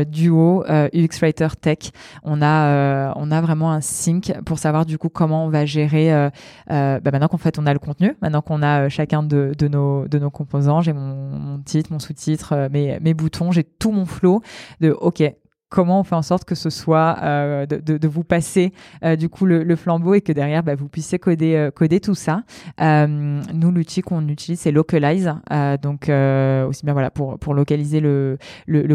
[0.05, 1.91] duo UX Writer Tech.
[2.24, 6.11] On a on a vraiment un sync pour savoir du coup comment on va gérer.
[6.68, 10.07] bah, maintenant qu'en fait on a le contenu, maintenant qu'on a chacun de, de nos
[10.07, 14.06] de nos composants, j'ai mon, mon titre, mon sous-titre, mes mes boutons, j'ai tout mon
[14.06, 14.41] flow
[14.82, 15.24] de OK,
[15.70, 18.72] comment on fait en sorte que ce soit euh, de, vous passer
[19.03, 22.43] euh, du coup le, flambeau et que derrière bah, vous puissiez coder euh, tout ça.
[22.80, 25.34] nous l'outil qu'on utilise c'est Localize,
[25.82, 28.38] donc aussi bien voilà pour localiser le,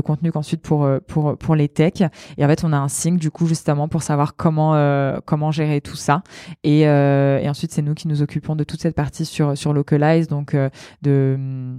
[0.03, 2.03] contenu qu'ensuite pour les techs.
[2.39, 5.81] Et en fait on a un sync du coup justement pour savoir comment comment gérer
[5.81, 6.23] tout ça.
[6.65, 10.57] Et, ensuite c'est nous qui nous occupons de toute cette partie sur Localize, donc
[11.03, 11.77] de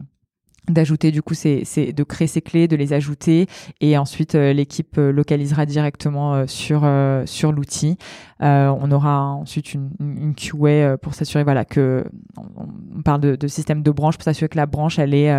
[0.69, 3.47] d'ajouter du coup c'est de créer ces clés de les ajouter
[3.79, 6.87] et ensuite euh, l'équipe euh, localisera directement euh, sur
[7.25, 7.97] sur l'outil.
[8.39, 12.03] On aura ensuite une, une QA pour s'assurer voilà que
[12.37, 15.31] on, parle de, de, système de branche pour s'assurer que la branche elle est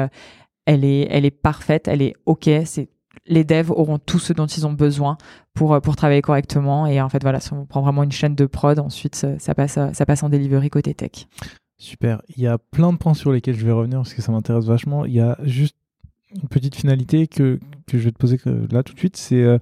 [0.66, 2.48] elle est elle est parfaite elle est ok.
[2.64, 2.88] C'est
[3.26, 5.16] les devs auront tout ce dont ils ont besoin
[5.54, 6.86] pour pour travailler correctement.
[6.86, 9.78] Et en fait voilà si on prend vraiment une chaîne de prod ensuite ça passe
[9.92, 11.26] ça passe en delivery côté tech
[11.82, 12.22] Super.
[12.28, 14.66] Il y a plein de points sur lesquels je vais revenir parce que ça m'intéresse
[14.66, 15.04] vachement.
[15.04, 15.74] Il y a juste
[16.32, 17.58] une petite finalité que,
[17.92, 18.38] je vais te poser
[18.70, 19.16] là tout de suite.
[19.16, 19.58] C'est euh,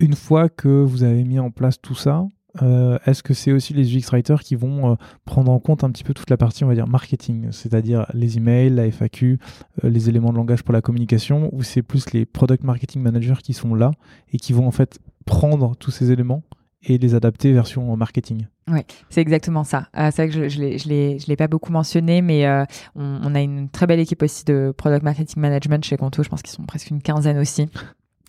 [0.00, 2.26] une fois que vous avez mis en place tout ça,
[2.62, 4.94] euh, est-ce que c'est aussi les UX writers qui vont euh,
[5.26, 8.38] prendre en compte un petit peu toute la partie, on va dire, marketing, c'est-à-dire les
[8.38, 9.38] emails, la FAQ,
[9.82, 13.52] les éléments de langage pour la communication, ou c'est plus les product marketing managers qui
[13.52, 13.90] sont là
[14.32, 16.44] et qui vont en fait prendre tous ces éléments
[16.82, 19.86] et les adapter version marketing oui, c'est exactement ça.
[19.96, 22.64] Euh, c'est vrai que je ne je l'ai pas beaucoup mentionné, mais euh,
[22.96, 26.24] on, a une très belle équipe aussi de Product Marketing Management chez Conto.
[26.24, 27.68] Je pense qu'ils sont presque une quinzaine aussi.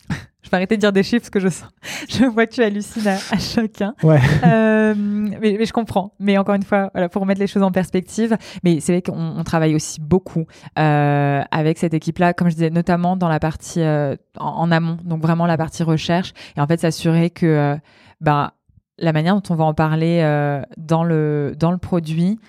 [0.43, 1.69] je vais arrêter de dire des chiffres parce que je sens,
[2.09, 3.95] je vois que tu hallucines à, chacun.
[4.03, 4.19] Ouais.
[4.45, 6.13] Euh, mais, mais, je comprends.
[6.19, 8.37] Mais encore une fois, voilà, pour remettre les choses en perspective.
[8.63, 10.45] Mais c'est vrai qu'on travaille aussi beaucoup
[10.77, 14.99] euh, avec cette équipe-là, comme je disais, notamment dans la partie euh, en, en, amont,
[15.03, 17.79] donc vraiment la partie recherche, et en fait s'assurer que
[18.21, 18.53] euh, bah
[18.99, 22.39] la manière dont on va en parler euh, dans, le, dans le produit,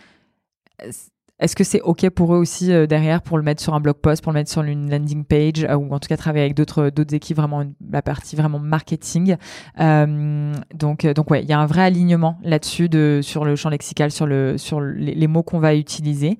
[1.40, 3.96] est-ce que c'est OK pour eux aussi euh, derrière pour le mettre sur un blog
[3.96, 6.56] post, pour le mettre sur une landing page euh, ou en tout cas travailler avec
[6.56, 9.36] d'autres d'autres équipes vraiment la partie vraiment marketing?
[9.80, 13.68] Euh, donc donc ouais, il y a un vrai alignement là-dessus de sur le champ
[13.68, 16.38] lexical, sur le sur les, mots qu'on va utiliser.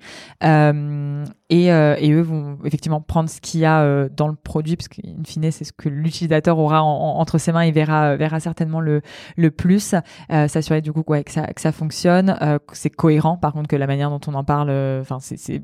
[1.51, 5.23] Et, et, eux vont effectivement prendre ce qu'il y a dans le produit, parce qu'in
[5.25, 9.01] fine, c'est ce que l'utilisateur aura entre ses mains et verra, verra certainement le,
[9.35, 9.95] le plus.
[10.29, 13.75] S'assurer du coup ouais, que, ça, que ça fonctionne, que c'est cohérent par contre que
[13.75, 14.69] la manière dont on en parle
[15.01, 15.61] enfin c'est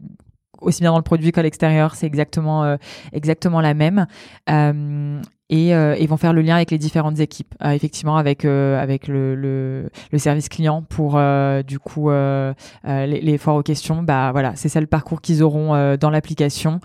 [0.62, 2.78] aussi bien dans le produit qu'à l'extérieur, c'est exactement euh,
[3.14, 4.08] exactement la même.
[4.50, 9.08] Euh, et euh, ils vont faire le lien avec les différentes équipes, effectivement avec avec
[9.08, 11.20] le, le, le, service client pour
[11.64, 14.02] du coup les, les foires aux questions.
[14.02, 16.80] Bah voilà, c'est ça le parcours qu'ils auront dans l'application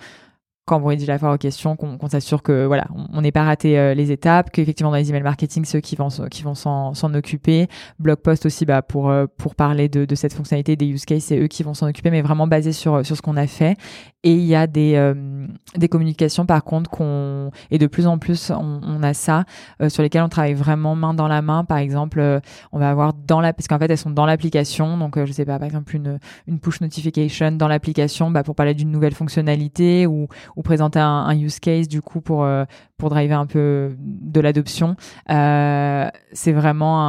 [0.71, 3.77] quand on rédige la fois aux questions, qu'on s'assure que voilà, on n'est pas raté
[3.77, 7.66] euh, les étapes, qu'effectivement dans les emails marketing, ceux qui vont qui vont s'en occuper,
[7.99, 11.41] blog post aussi bah pour euh, pour parler de, cette fonctionnalité des use cases, c'est
[11.41, 13.77] eux qui vont s'en occuper, mais vraiment basé sur sur ce qu'on a fait.
[14.23, 15.47] Et il y a des euh,
[15.77, 19.45] des communications par contre qu'on et de plus en plus on, a ça
[19.89, 21.64] sur lesquelles on travaille vraiment main dans la main.
[21.64, 22.41] Par exemple,
[22.71, 25.47] on va avoir dans la parce qu'en fait elles sont dans l'application, donc je sais
[25.47, 30.07] pas par exemple une une push notification dans l'application, bah, pour parler d'une nouvelle fonctionnalité
[30.07, 30.29] ou
[30.63, 32.65] présenter un, use case du coup pour euh,
[32.97, 34.97] pour driver un peu de l'adoption.
[35.31, 37.01] Euh, c'est vraiment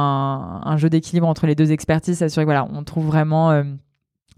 [0.66, 3.62] un, jeu d'équilibre entre les deux expertises, s'assurer voilà, on trouve vraiment euh,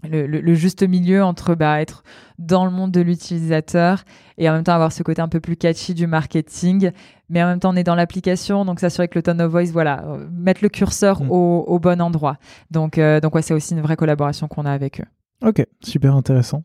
[0.03, 2.03] le, juste milieu entre bah, être
[2.37, 4.03] dans le monde de l'utilisateur
[4.37, 6.91] et en même temps avoir ce côté un peu plus catchy du marketing,
[7.29, 9.71] mais en même temps on est dans l'application, donc s'assurer que le tone of voice,
[9.71, 11.31] voilà, mettre le curseur mm.
[11.31, 12.37] au, bon endroit.
[12.69, 15.05] Donc, donc ouais, c'est aussi une vraie collaboration qu'on a avec eux.
[15.41, 16.63] Ok, super intéressant.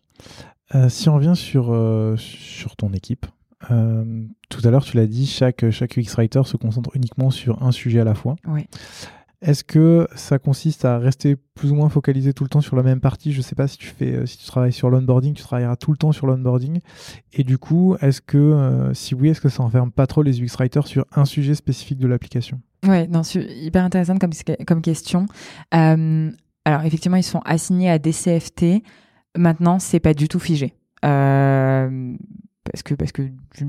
[0.75, 3.27] Euh, si on revient sur, euh, sur ton équipe,
[3.71, 7.63] euh, tout à l'heure tu l'as dit, chaque, chaque UX Writer se concentre uniquement sur
[7.63, 8.37] un sujet à la fois.
[8.47, 8.67] Oui.
[9.43, 12.83] Est-ce que ça consiste à rester plus ou moins focalisé tout le temps sur la
[12.83, 13.33] même partie?
[13.33, 15.93] Je ne sais pas si tu fais, si tu travailles sur l'onboarding, tu travailleras tout
[15.93, 16.81] le temps sur l'onboarding.
[17.33, 20.57] Et du coup, est-ce que, si oui, est-ce que ça enferme pas trop les UX
[20.59, 22.61] writers sur un sujet spécifique de l'application?
[22.87, 24.33] Ouais, non, c'est hyper intéressant comme,
[24.67, 25.25] comme question.
[25.71, 28.83] alors effectivement, ils sont assignés à des CFT.
[29.37, 30.75] Maintenant, c'est pas du tout figé.
[31.05, 32.17] Euh,
[32.65, 33.23] parce que parce que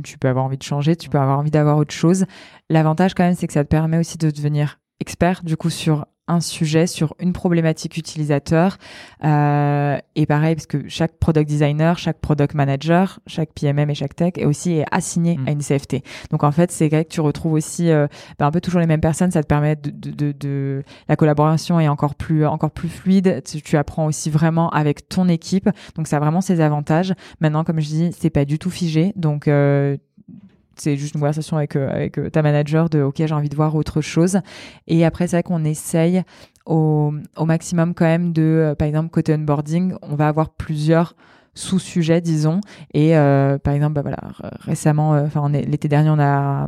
[0.03, 2.26] tu peux avoir envie de changer, tu peux avoir envie d'avoir autre chose.
[2.70, 6.05] L'avantage quand même, c'est que ça te permet aussi de devenir expert du coup sur
[6.28, 8.78] un sujet, sur une problématique utilisateur.
[9.24, 14.15] Euh, et pareil, parce que chaque product designer, chaque product manager, chaque PMM et chaque
[14.15, 15.47] tech est aussi assigné mm.
[15.47, 15.97] à une CFT.
[16.30, 18.07] Donc en fait, c'est vrai que tu retrouves aussi euh,
[18.39, 19.32] ben, un peu toujours les mêmes personnes.
[19.32, 23.41] Ça te permet de, de, de, la collaboration est encore plus encore plus fluide.
[23.45, 25.69] Tu, tu, apprends aussi vraiment avec ton équipe.
[25.95, 27.13] Donc ça a vraiment ses avantages.
[27.39, 29.13] Maintenant, comme je dis, c'est pas du tout figé.
[29.15, 29.97] Donc euh,
[30.82, 33.56] c'est juste une conversation avec, euh, avec euh, ta manager de OK, j'ai envie de
[33.56, 34.40] voir autre chose.
[34.88, 36.24] Et après, c'est vrai qu'on essaye
[36.66, 37.14] au,
[37.46, 41.16] maximum quand même de, euh, par exemple, côté onboarding, on va avoir plusieurs
[41.54, 42.62] sous-sujets, disons.
[42.94, 44.20] Et par exemple, bah, voilà,
[44.62, 46.68] récemment, enfin, l'été dernier, on a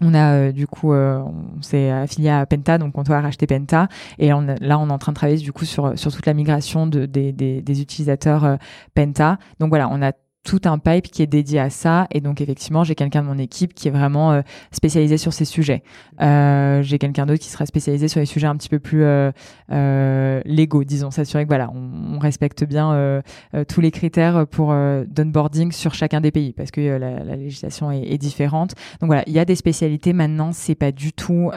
[0.00, 3.88] on du coup, on s'est affilié à Penta, donc on doit racheter Penta,
[4.18, 7.04] et là on est en train de travailler du coup sur toute la migration de,
[7.04, 8.56] des, des, des utilisateurs
[8.94, 9.36] Penta.
[9.60, 10.12] Donc voilà, on a
[10.44, 12.06] tout un pipe qui est dédié à ça.
[12.12, 15.46] Et donc, effectivement, j'ai quelqu'un de mon équipe qui est vraiment euh, spécialisé sur ces
[15.46, 15.82] sujets.
[16.20, 20.42] Euh, j'ai quelqu'un d'autre qui sera spécialisé sur les sujets un petit peu plus euh,
[20.44, 23.22] légaux, disons, s'assurer que voilà, on, respecte bien
[23.68, 24.74] tous les critères pour
[25.08, 28.74] d'onboarding sur chacun des pays, parce que la, la, législation est, différente.
[29.00, 31.50] Donc voilà, il y a des spécialités maintenant, c'est pas du tout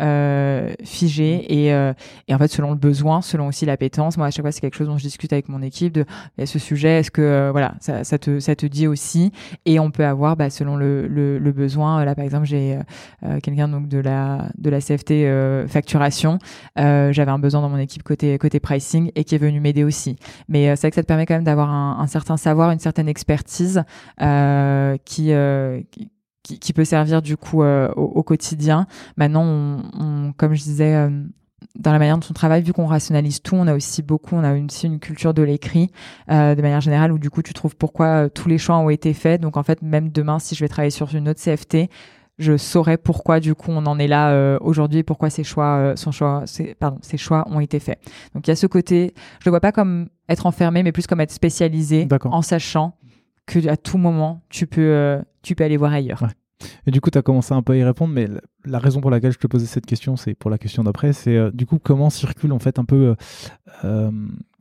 [0.83, 4.17] figé et, en fait, selon le besoin, selon aussi l'appétence.
[4.17, 6.05] Moi, à chaque fois, c'est quelque chose dont je discute avec mon équipe de
[6.43, 9.31] ce sujet, est-ce que voilà, ça, ça te ça te dit aussi.
[9.65, 12.81] Et on peut avoir, bah, selon le, besoin, là par exemple, j'ai euh,
[13.23, 16.37] euh, quelqu'un donc de la de la CFT euh, facturation.
[16.75, 20.17] J'avais un besoin dans mon équipe côté côté pricing et qui est venu m'aider aussi.
[20.49, 23.07] Mais c'est vrai que ça te permet quand même d'avoir un, certain savoir, une certaine
[23.07, 23.83] expertise
[25.05, 25.31] qui,
[26.43, 28.85] qui peut servir du coup au, quotidien.
[29.15, 29.45] Maintenant,
[29.99, 31.09] on, comme je disais,
[31.75, 34.43] dans la manière dont on travaille, vu qu'on rationalise tout, on a aussi beaucoup, on
[34.43, 35.91] a aussi une culture de l'écrit
[36.29, 38.89] euh, de manière générale où du coup tu trouves pourquoi euh, tous les choix ont
[38.89, 39.41] été faits.
[39.41, 41.89] Donc en fait, même demain, si je vais travailler sur une autre CFT,
[42.37, 45.77] je saurais pourquoi du coup on en est là euh, aujourd'hui et pourquoi ces choix,
[45.77, 46.43] euh, son choix,
[46.79, 47.99] pardon, ces choix ont été faits.
[48.35, 51.07] Donc il y a ce côté, je le vois pas comme être enfermé, mais plus
[51.07, 52.95] comme être spécialisé, en sachant
[53.47, 56.27] que à tout moment tu peux, tu peux aller voir ailleurs.
[56.85, 58.27] Et du coup, tu as commencé un peu à y répondre, mais
[58.67, 61.35] la raison pour laquelle je te posais cette question, c'est pour la question d'après, c'est
[61.35, 63.15] euh, du coup comment circule en fait un peu, euh,
[63.83, 64.11] euh,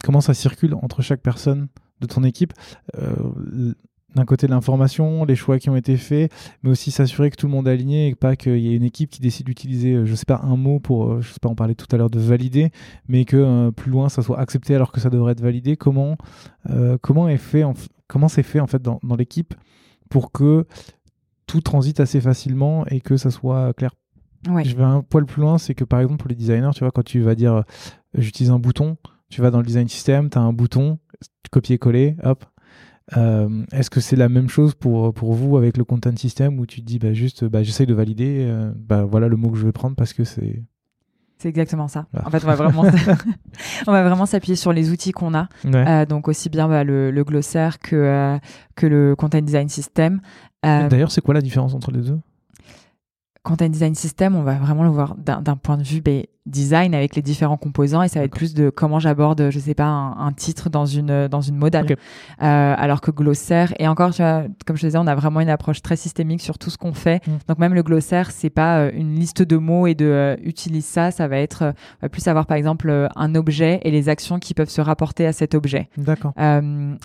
[0.05, 1.69] comment ça circule entre chaque personne
[2.01, 2.53] de ton équipe
[4.15, 6.33] d'un côté l'information, les choix qui ont été faits,
[6.63, 8.83] mais aussi s'assurer que tout le monde est aligné et pas qu'il y ait une
[8.83, 11.75] équipe qui décide d'utiliser, je sais pas, un mot pour, je sais pas, on parlait
[11.75, 12.71] tout à l'heure de valider,
[13.09, 15.77] mais que plus loin ça soit accepté alors que ça devrait être validé.
[15.77, 16.17] Comment,
[17.03, 17.63] comment est fait,
[18.07, 19.53] comment c'est fait en fait dans, dans l'équipe
[20.09, 20.67] pour que
[21.47, 23.91] tout transite assez facilement et que ça soit clair.
[24.65, 26.91] Je vais un poil plus loin, c'est que par exemple pour les designers, tu vois,
[26.91, 27.63] quand tu vas dire euh,
[28.15, 28.97] j'utilise un bouton,
[29.29, 30.99] tu vas dans le design system, tu as un bouton,
[31.51, 32.45] copier-coller, hop.
[33.17, 36.67] Euh, est-ce que c'est la même chose pour, pour vous avec le content system où
[36.67, 39.59] tu te dis bah, juste bah, j'essaye de valider, euh, bah, voilà le mot que
[39.59, 40.63] je vais prendre parce que c'est.
[41.39, 42.07] C'est exactement ça.
[42.25, 42.83] En fait, on va vraiment,
[43.87, 46.07] on va vraiment s'appuyer sur les outils qu'on a.
[46.07, 48.39] donc aussi bien bah, le, le, glossaire que,
[48.75, 50.21] que le content design system.
[50.67, 52.19] Euh, d'ailleurs, c'est quoi la différence entre les deux?
[53.43, 57.17] Content Design System, on va vraiment le voir d'un point de vue ben, design avec
[57.17, 60.33] les différents composants et ça va être plus de comment j'aborde je sais pas un,
[60.33, 61.95] titre dans une dans une modale euh,
[62.41, 65.49] alors que glossaire et encore tu vois comme je te disais on a vraiment une
[65.49, 67.27] approche très systémique sur tout ce qu'on fait.
[67.27, 67.31] Mm.
[67.49, 70.85] donc même le glossaire c'est pas euh, une liste de mots et de euh, utilise
[70.85, 71.11] ça.
[71.11, 74.69] Ça va être va plus avoir par exemple un objet et les actions qui peuvent
[74.69, 75.89] se rapporter à cet objet.
[75.97, 76.33] D'accord.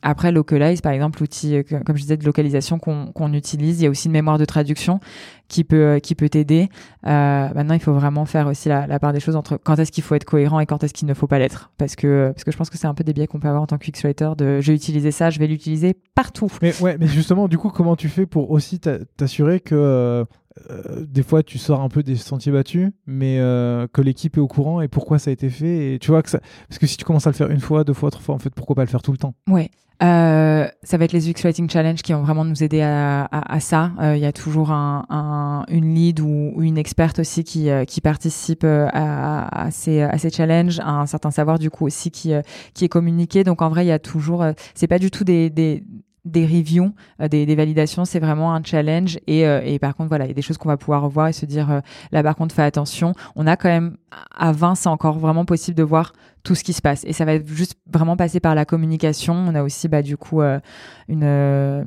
[0.04, 3.80] Après localize par exemple l'outil comme je disais de localisation qu'on utilise.
[3.80, 5.00] Il y a aussi une mémoire de traduction
[5.48, 6.70] qui peut qui peut t'aider.
[7.04, 10.04] Maintenant il faut vraiment faire aussi la, la part des choses entre quand est-ce qu'il
[10.04, 11.72] faut être cohérent et quand est-ce qu'il ne faut pas l'être.
[11.78, 13.68] Parce que, parce je pense que c'est un peu des biais qu'on peut avoir en
[13.68, 16.52] tant que writer de j'ai utilisé ça, je vais l'utiliser partout.
[16.62, 20.26] Mais ouais, mais justement, du coup, comment tu fais pour aussi t'assurer que
[20.70, 24.42] euh, des fois tu sors un peu des sentiers battus, mais euh, que l'équipe est
[24.42, 25.94] au courant et pourquoi ça a été fait.
[25.94, 26.30] Et tu vois que.
[26.32, 28.40] Parce que si tu commences à le faire une fois, deux fois, trois fois, en
[28.40, 29.34] fait, pourquoi pas le faire tout le temps?
[29.50, 29.70] Ouais.
[30.04, 33.54] Euh, ça va être les UX Writing Challenge qui vont vraiment nous aider à, à,
[33.54, 33.92] à ça.
[34.02, 37.70] Il y a toujours un, un, une lead ou, une experte aussi qui,
[38.02, 43.44] participe à, à, ces, à challenges, un certain savoir du coup aussi qui, est communiqué.
[43.44, 44.44] Donc en vrai, il y a toujours,
[44.74, 45.84] c'est pas du tout des
[46.24, 49.20] des reviews, euh, des, validations, c'est vraiment un challenge.
[49.28, 51.28] Et, euh, et, par contre, voilà, il y a des choses qu'on va pouvoir revoir
[51.28, 51.80] et se dire, euh,
[52.12, 53.14] là par contre, fais attention.
[53.36, 53.98] On a quand même,
[54.36, 56.14] à 20, c'est encore vraiment possible de voir
[56.44, 57.04] tout ce qui se passe.
[57.06, 59.34] Et ça va juste vraiment passer par la communication.
[59.34, 60.62] On a aussi, bah, du coup, une,
[61.08, 61.86] une,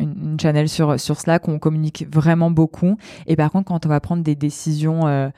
[0.00, 2.96] une, channel sur, sur Slack où on communique vraiment beaucoup.
[3.26, 5.32] Et par contre, quand on va prendre des décisions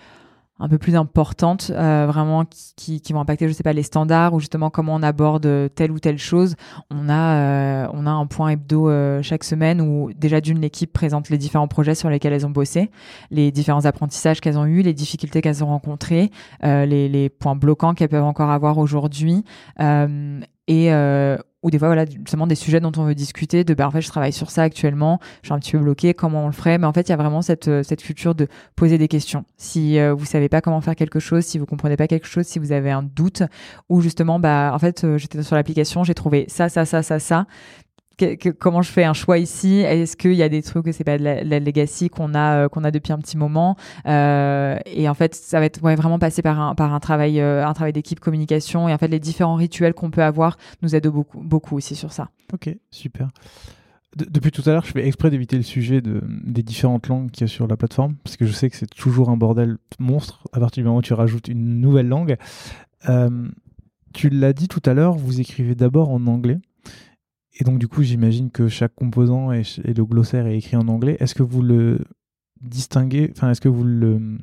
[0.60, 2.44] un peu plus importantes, euh, vraiment
[2.76, 5.92] qui, qui, vont impacter, je sais pas, les standards ou justement comment on aborde telle
[5.92, 6.56] ou telle chose.
[6.90, 10.92] On a, euh, on a un point hebdo euh, chaque semaine où déjà d'une l'équipe
[10.92, 12.90] présente les différents projets sur lesquels elles ont bossé,
[13.30, 16.30] les différents apprentissages qu'elles ont eus, les difficultés qu'elles ont rencontrées,
[16.62, 19.44] les, les, points bloquants qu'elles peuvent encore avoir aujourd'hui.
[19.78, 20.90] et
[21.62, 24.00] ou des fois voilà justement des sujets dont on veut discuter de bah en fait
[24.00, 26.78] je travaille sur ça actuellement je suis un petit peu bloqué comment on le ferait?
[26.78, 28.46] Mais en fait il y a vraiment cette euh, cette culture de
[28.76, 29.44] poser des questions.
[29.56, 32.46] Si euh, vous savez pas comment faire quelque chose si vous comprenez pas quelque chose
[32.46, 33.42] si vous avez un doute
[33.88, 37.18] ou justement bah en fait euh, j'étais sur l'application j'ai trouvé ça ça ça ça
[37.18, 37.46] ça
[38.58, 39.76] comment je fais un choix ici?
[39.80, 42.68] Est-ce qu'il y a des trucs que c'est pas de la, legacy qu'on a euh,
[42.68, 43.76] qu'on a depuis un petit moment?
[44.06, 47.92] Euh, Et en fait, ça va être vraiment passé par un travail euh, un travail
[47.92, 51.76] d'équipe communication et en fait les différents rituels qu'on peut avoir nous aident beaucoup beaucoup
[51.76, 52.28] aussi sur ça.
[52.52, 53.28] Ok, super.
[54.16, 57.42] depuis tout à l'heure, je fais exprès d'éviter le sujet de, des différentes langues qu'il
[57.42, 60.44] y a sur la plateforme, parce que je sais que c'est toujours un bordel monstre
[60.52, 62.36] à partir du moment où tu rajoutes une nouvelle langue.
[64.14, 66.58] tu l'as dit tout à l'heure, vous écrivez d'abord en anglais.
[67.58, 71.16] Et donc, du coup, j'imagine que chaque composant et, le glossaire est écrit en anglais.
[71.20, 71.98] Est-ce que vous le
[72.60, 74.38] distinguez Enfin, est-ce que vous le.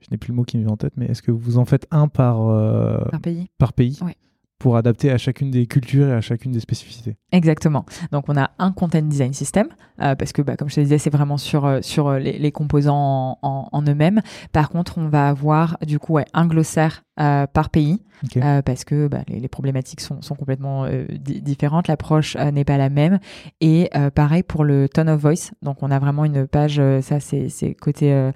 [0.00, 1.64] Je n'ai plus le mot qui me vient en tête, mais est-ce que vous en
[1.64, 3.98] faites un par, euh, par pays Par pays?
[4.02, 4.12] Oui
[4.60, 7.16] pour adapter à chacune des cultures et à chacune des spécificités.
[7.32, 7.86] Exactement.
[8.12, 9.68] Donc on a un content design system
[10.02, 12.52] euh, parce que bah, comme je te disais c'est vraiment sur euh, sur euh, les,
[12.52, 14.20] composants en, eux-mêmes.
[14.52, 18.02] Par contre on va avoir du coup un glossaire par pays
[18.64, 23.18] parce que bah, les, problématiques sont, sont complètement différentes, l'approche n'est pas la même
[23.60, 25.50] et pareil pour le tone of voice.
[25.60, 28.30] Donc on a vraiment une page ça c'est côté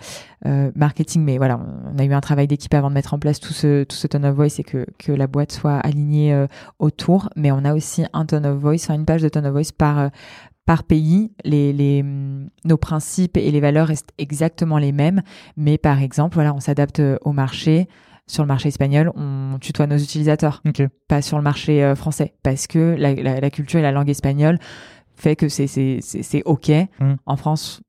[0.75, 1.59] marketing mais voilà
[1.93, 4.07] on a eu un travail d'équipe avant de mettre en place tout ce tout ce
[4.07, 6.47] tone of voice et que que la boîte soit alignée euh,
[6.79, 9.73] autour, mais on a aussi un tone of voice, une page de tone of voice
[9.77, 10.09] par, euh,
[10.67, 11.33] par pays.
[11.45, 15.23] Les, les, mm, nos principes et les valeurs restent exactement les mêmes,
[15.57, 17.89] mais par exemple, voilà, on s'adapte euh, au marché.
[18.27, 20.63] Sur le marché espagnol, on tutoie nos utilisateurs,
[21.09, 24.59] pas sur le marché français, parce que la, la, culture et la langue espagnole
[25.15, 26.71] fait que c'est c'est OK.
[26.71, 27.17] Mm.
[27.27, 27.83] En France,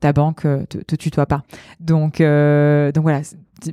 [0.00, 1.42] ta banque te, te tutoie pas.
[1.80, 3.22] Donc donc voilà,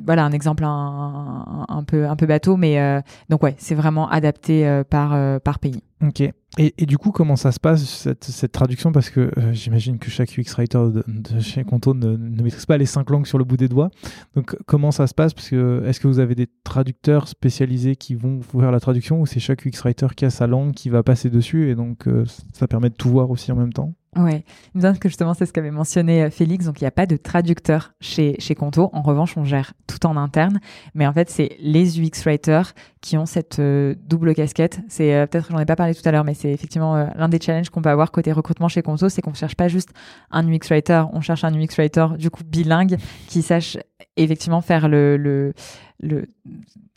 [0.05, 4.67] voilà un exemple un, peu un peu bateau mais euh, donc ouais c'est vraiment adapté
[4.67, 5.82] euh, par euh, par pays.
[6.05, 6.21] Ok.
[6.21, 8.91] Et, et, du coup comment ça se passe cette, cette traduction?
[8.91, 11.03] Parce que j'imagine que chaque UX writer de,
[11.39, 13.89] chez Conto ne, ne, maîtrise pas les cinq langues sur le bout des doigts.
[14.36, 15.34] Donc comment ça se passe?
[15.34, 19.26] Parce que est-ce que vous avez des traducteurs spécialisés qui vont faire la traduction ou
[19.26, 21.69] c'est chaque UX writer qui a sa langue qui va passer dessus?
[21.69, 22.07] Et donc
[22.53, 23.93] ça permet de tout voir aussi en même temps?
[24.16, 27.05] Me semble que justement c'est ce qu'avait mentionné euh, Félix, donc il n'y a pas
[27.05, 28.89] de traducteur chez, chez Conto.
[28.93, 30.59] En revanche, on gère tout en interne,
[30.93, 34.80] mais en fait c'est les UX writers qui ont cette euh, double casquette.
[34.88, 37.39] C'est euh, peut-être j'en ai pas parlé tout à l'heure, mais c'est effectivement l'un des
[37.39, 39.89] challenges qu'on peut avoir côté recrutement chez Conto, c'est qu'on cherche pas juste
[40.32, 42.97] un UX writer, on cherche un UX writer du coup bilingue
[43.28, 43.78] qui sache
[44.18, 45.53] effectivement faire le, le
[45.99, 46.28] le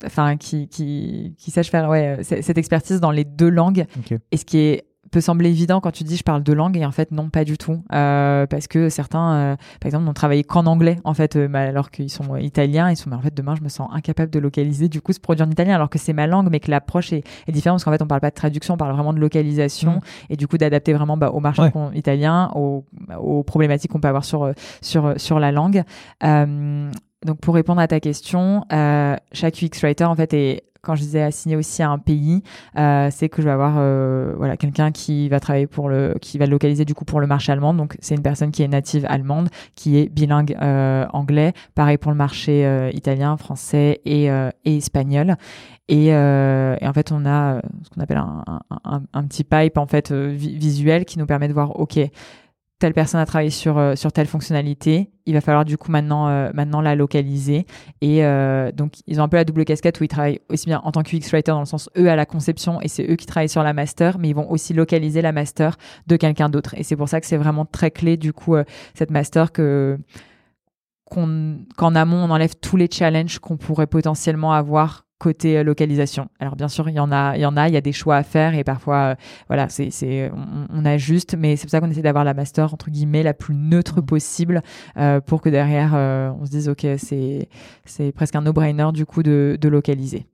[0.04, 3.86] enfin qui, qui, qui sache faire ouais cette expertise dans les deux langues.
[4.30, 6.84] Et ce qui est peut sembler évident quand tu dis je parle deux langues et
[6.84, 7.82] en fait non pas du tout.
[7.92, 11.90] Euh, parce que certains euh, par exemple n'ont travaillé qu'en anglais en fait euh, alors
[11.90, 14.88] qu'ils sont italiens ils sont mais en fait demain je me sens incapable de localiser
[14.88, 17.24] du coup ce produit en italien alors que c'est ma langue mais que l'approche est,
[17.48, 20.00] différente parce qu'en fait on parle pas de traduction on parle vraiment de localisation mmh.
[20.30, 21.62] et du coup d'adapter vraiment bah, au marché
[21.94, 22.84] italien aux,
[23.18, 25.84] aux problématiques qu'on peut avoir sur sur sur la langue
[27.24, 28.64] donc pour répondre à ta question,
[29.32, 32.42] chaque UX writer en fait est quand je disais assigné aussi à un pays,
[32.78, 36.38] euh, c'est que je vais avoir euh, voilà quelqu'un qui va travailler pour le, qui
[36.38, 37.74] va localiser du coup pour le marché allemand.
[37.74, 41.52] Donc c'est une personne qui est native allemande, qui est bilingue euh, anglais.
[41.74, 44.26] Pareil pour le marché euh, italien, français et,
[44.64, 45.36] et espagnol.
[45.90, 48.44] Et, et, en fait, on a ce qu'on appelle un,
[48.84, 51.98] un, un, petit pipe en fait visuel qui nous permet de voir, ok,
[52.78, 56.28] telle personne a travaillé sur euh, sur telle fonctionnalité, il va falloir du coup maintenant
[56.28, 57.66] euh, maintenant la localiser.
[58.00, 60.80] Et euh, donc ils ont un peu la double casquette où ils travaillent aussi bien
[60.84, 63.16] en tant que UX writer dans le sens eux à la conception et c'est eux
[63.16, 65.76] qui travaillent sur la master mais ils vont aussi localiser la master
[66.06, 66.74] de quelqu'un d'autre.
[66.76, 68.56] Et c'est pour ça que c'est vraiment très clé du coup
[68.94, 69.98] cette master que
[71.04, 76.28] qu'on qu'en amont on enlève tous les challenges qu'on pourrait potentiellement avoir côté euh, localisation.
[76.38, 77.92] Alors bien sûr, il y en a, il y en a, il y a des
[77.92, 79.14] choix à faire et parfois, euh,
[79.48, 80.30] voilà, c'est, c'est,
[80.70, 83.54] on, ajuste, mais c'est pour ça qu'on essaie d'avoir la master entre guillemets la plus
[83.54, 84.06] neutre mmh.
[84.06, 84.62] possible
[84.96, 85.94] euh, pour que derrière
[86.40, 87.48] on se dise ok, c'est,
[87.84, 90.26] c'est presque un no-brainer du coup de, de localiser.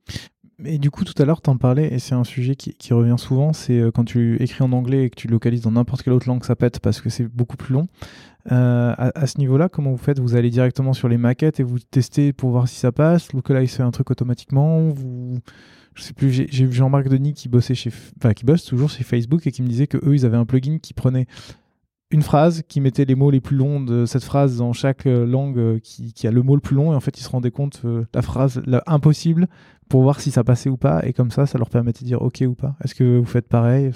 [0.64, 2.95] Et du coup, tout à l'heure, tu en parlais, et c'est un sujet qui, qui
[2.95, 6.12] revient souvent, c'est quand tu écris en anglais et que tu localises dans n'importe quelle
[6.12, 7.89] autre langue, ça pète parce que c'est beaucoup plus long.
[8.53, 10.18] Euh, à, ce niveau-là, comment vous faites?
[10.18, 13.28] Vous allez directement sur les maquettes et vous testez pour voir si ça passe?
[13.32, 14.90] Il fait un truc automatiquement.
[15.95, 19.05] Je sais plus, j'ai vu Jean-Marc Denis qui bossait chez, enfin, qui bosse toujours chez
[19.05, 21.26] Facebook et qui me disait que eux, ils avaient un plugin qui prenait
[22.11, 25.80] une phrase qui mettait les mots les plus longs de cette phrase dans chaque langue
[25.80, 27.82] qui, qui, a le mot le plus long et en fait ils se rendaient compte
[28.12, 29.49] la phrase impossible
[29.88, 32.22] pour voir si ça passait ou pas et comme ça ça leur permettait de dire
[32.22, 32.76] ok ou pas.
[32.84, 33.90] Est-ce que vous faites pareil?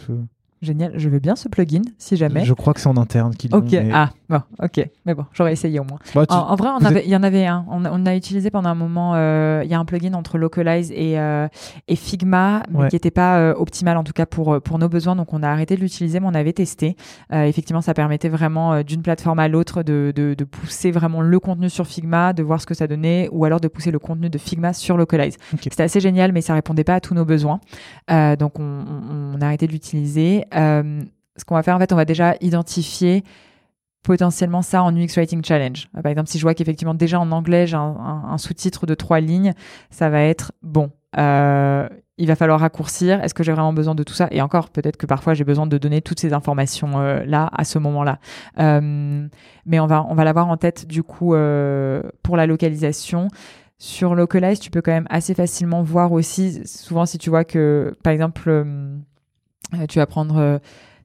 [0.60, 2.44] Génial, je veux bien ce plugin si jamais.
[2.44, 5.78] Je crois que c'est en interne qu'il Ok, ah, bon, ok, mais bon, j'aurais essayé
[5.78, 6.00] au moins.
[6.16, 6.70] Bah, en, vrai,
[7.04, 7.64] il y en avait un.
[7.68, 11.18] On, a utilisé pendant un moment, euh, il y a un plugin entre Localize et,
[11.20, 11.46] euh,
[11.86, 15.14] et Figma, mais qui n'était pas euh, optimal en tout cas pour, pour nos besoins.
[15.14, 16.96] Donc on a arrêté de l'utiliser, mais on avait testé.
[17.30, 21.70] effectivement, ça permettait vraiment d'une plateforme à l'autre de, de, de, pousser vraiment le contenu
[21.70, 24.38] sur Figma, de voir ce que ça donnait, ou alors de pousser le contenu de
[24.38, 25.36] Figma sur Localize.
[25.62, 27.60] C'était assez génial, mais ça répondait pas à tous nos besoins.
[28.08, 28.84] donc on,
[29.34, 30.44] on, a arrêté de l'utiliser.
[30.54, 31.02] Euh,
[31.36, 33.24] ce qu'on va faire, en fait, on va déjà identifier
[34.02, 35.88] potentiellement ça en UX Writing Challenge.
[36.02, 39.52] Par exemple, si je vois qu'effectivement déjà en anglais j'ai un, sous-titre de trois lignes,
[39.90, 40.90] ça va être bon.
[41.18, 43.22] Euh, il va falloir raccourcir.
[43.22, 44.28] Est-ce que j'ai vraiment besoin de tout ça?
[44.30, 47.64] Et encore, peut-être que parfois j'ai besoin de donner toutes ces informations euh, là à
[47.64, 48.18] ce moment-là.
[48.56, 51.34] mais on va on va l'avoir en tête du coup
[52.22, 53.28] pour la localisation.
[53.80, 57.94] Sur Localize, tu peux quand même assez facilement voir aussi, souvent si tu vois que,
[58.02, 58.96] par exemple, euh,
[59.88, 60.58] tu vas prendre euh,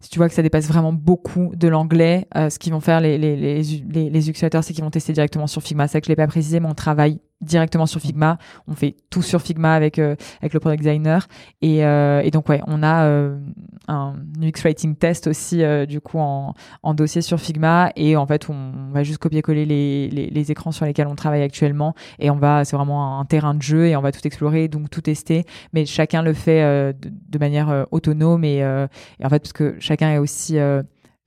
[0.04, 3.00] si tu vois que ça dépasse vraiment beaucoup de l'anglais, euh, ce qu'ils vont faire
[3.00, 5.88] les, les, les, les, les c'est qu'ils vont tester directement sur Figma.
[5.88, 8.38] C'est que je l'ai pas précisé, mais on travaille directement sur Figma.
[8.68, 11.28] On fait tout sur Figma avec euh, avec le product designer.
[11.62, 13.38] Et, euh, et donc ouais, on a euh,
[13.88, 17.92] un UX writing test aussi du coup en, en dossier sur Figma.
[17.96, 21.42] Et en fait on, va juste copier-coller les, les, les, écrans sur lesquels on travaille
[21.42, 21.96] actuellement.
[22.20, 24.90] Et on va c'est vraiment un terrain de jeu et on va tout explorer donc
[24.90, 25.46] tout tester.
[25.74, 26.62] Mais chacun le fait
[26.94, 30.58] de, de, manière autonome et, et, en fait parce que chacun est aussi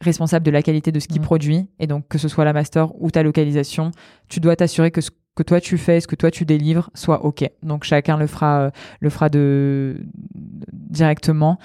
[0.01, 1.25] responsable de la qualité de ce qu'il mmh.
[1.25, 1.69] produit.
[1.79, 3.91] Et donc que ce soit la master ou ta localisation
[4.29, 7.25] tu dois t'assurer que ce que toi tu fais, ce que toi tu délivres soit
[7.25, 7.49] ok.
[7.63, 8.71] Donc chacun le fera, euh,
[9.01, 9.97] le fera de
[10.73, 11.59] directement.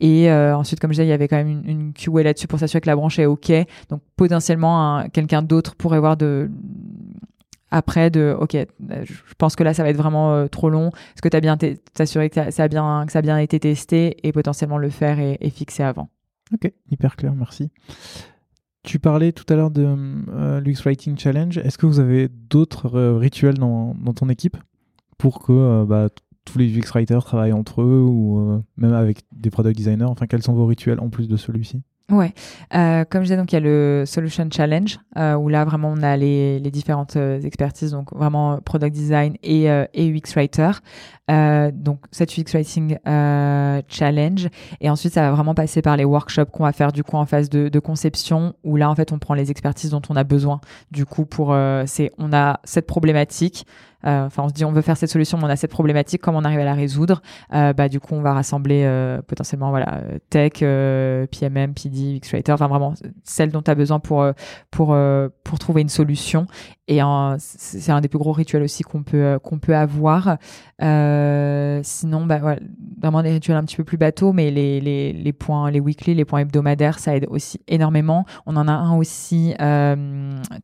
[0.00, 2.46] Et euh, ensuite, comme je disais, il y avait quand même une, une QA là-dessus
[2.46, 3.52] pour s'assurer que la branche est ok.
[3.90, 6.50] Donc potentiellement, quelqu'un d'autre pourrait voir de
[7.70, 11.20] après de ok je pense que là ça va être vraiment euh, trop long est-ce
[11.20, 11.58] que tu as bien
[11.92, 15.20] t'assurer que ça a bien que ça a bien été testé et potentiellement le faire
[15.20, 16.08] et, et fixer avant?
[16.54, 17.70] Ok hyper clair merci
[18.82, 21.58] tu parlais tout à l'heure de euh, l'UX Writing Challenge.
[21.58, 24.56] Est-ce que vous avez d'autres euh, rituels dans, ton équipe
[25.18, 26.08] pour que euh, bah,
[26.44, 30.04] tous les UX writers travaillent entre eux ou même avec des product designers?
[30.04, 31.82] Enfin, quels sont vos rituels en plus de celui-ci?
[32.10, 32.32] Ouais,
[32.74, 35.92] euh, comme je disais, donc il y a le Solution Challenge euh, où là vraiment
[35.94, 40.34] on a les, les différentes euh, expertises, donc vraiment product design et, euh, et UX
[40.34, 40.70] writer.
[41.30, 42.96] Euh, donc cette UX writing
[43.88, 44.48] challenge
[44.80, 47.26] et ensuite ça va vraiment passer par les workshops qu'on va faire du coup en
[47.26, 50.24] phase de, de, conception où là en fait on prend les expertises dont on a
[50.24, 50.62] besoin.
[50.90, 51.54] Du coup pour
[51.84, 53.66] c'est on a cette problématique.
[54.06, 56.22] Euh, enfin, on se dit on veut faire cette solution, mais on a cette problématique,
[56.22, 57.20] comment on arrive à la résoudre
[57.52, 62.68] euh, Bah du coup, on va rassembler euh, potentiellement voilà tech, PMM, PD, X-Writer, enfin
[62.68, 62.94] vraiment
[63.24, 64.24] celle dont tu as besoin pour
[64.70, 64.96] pour
[65.44, 66.46] pour trouver une solution.
[66.90, 67.00] Et
[67.38, 70.38] c'est un des plus gros rituels aussi qu'on peut qu'on peut avoir.
[70.80, 72.60] sinon, bah voilà,
[73.00, 76.14] vraiment des rituels un petit peu plus bateaux, mais les, les, les points, les weekly,
[76.14, 78.24] les points hebdomadaires, ça aide aussi énormément.
[78.46, 79.54] On en a un aussi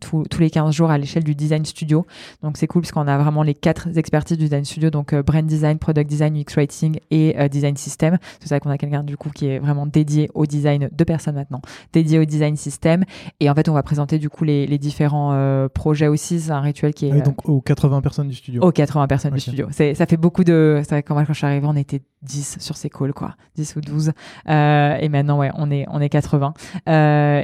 [0.00, 2.06] tous, tous les 15 jours à l'échelle du design studio.
[2.42, 5.22] Donc c'est cool parce qu'on a vraiment les quatre expertises du design studio, donc euh,
[5.22, 8.18] brand design, product design, UX writing et euh, design system.
[8.40, 11.34] C'est ça qu'on a quelqu'un du coup qui est vraiment dédié au design, de personnes
[11.34, 11.62] maintenant,
[11.92, 13.04] dédié au design system.
[13.40, 16.40] Et en fait, on va présenter du coup les, les différents euh, projets aussi.
[16.40, 18.62] C'est un rituel qui est ah donc aux 80 personnes du studio.
[18.62, 19.68] Aux 80 personnes du studio.
[19.70, 20.80] Ça fait beaucoup de.
[20.84, 23.76] C'est vrai moi quand je suis arrivée, on était 10 sur ces calls quoi, 10
[23.76, 24.12] ou 12.
[24.48, 26.54] et maintenant ouais, on est on est 80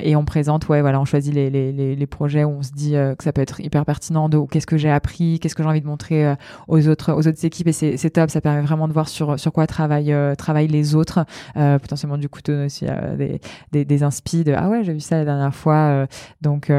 [0.02, 2.72] et on présente ouais voilà, on choisit les, les, les, les projets où on se
[2.72, 5.68] dit que ça peut être hyper pertinent de qu'est-ce que j'ai appris, qu'est-ce que j'ai
[5.70, 6.34] envie de montrer euh,
[6.68, 7.68] aux autres aux autres équipes.
[7.68, 8.30] Et c'est top.
[8.30, 11.24] Ça permet vraiment de voir sur sur quoi travaillent euh, travaillent les autres.
[11.56, 13.40] Euh, potentiellement du coup aussi des
[13.72, 16.06] des, des de ah ouais j'ai vu ça la dernière fois
[16.40, 16.70] donc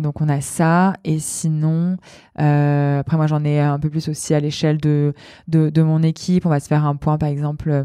[0.00, 0.94] donc on a ça.
[1.04, 1.96] Et sinon
[2.34, 5.14] après moi j'en ai un peu plus aussi à l'échelle de,
[5.48, 6.46] de, de mon équipe.
[6.46, 7.84] On va se faire un point par exemple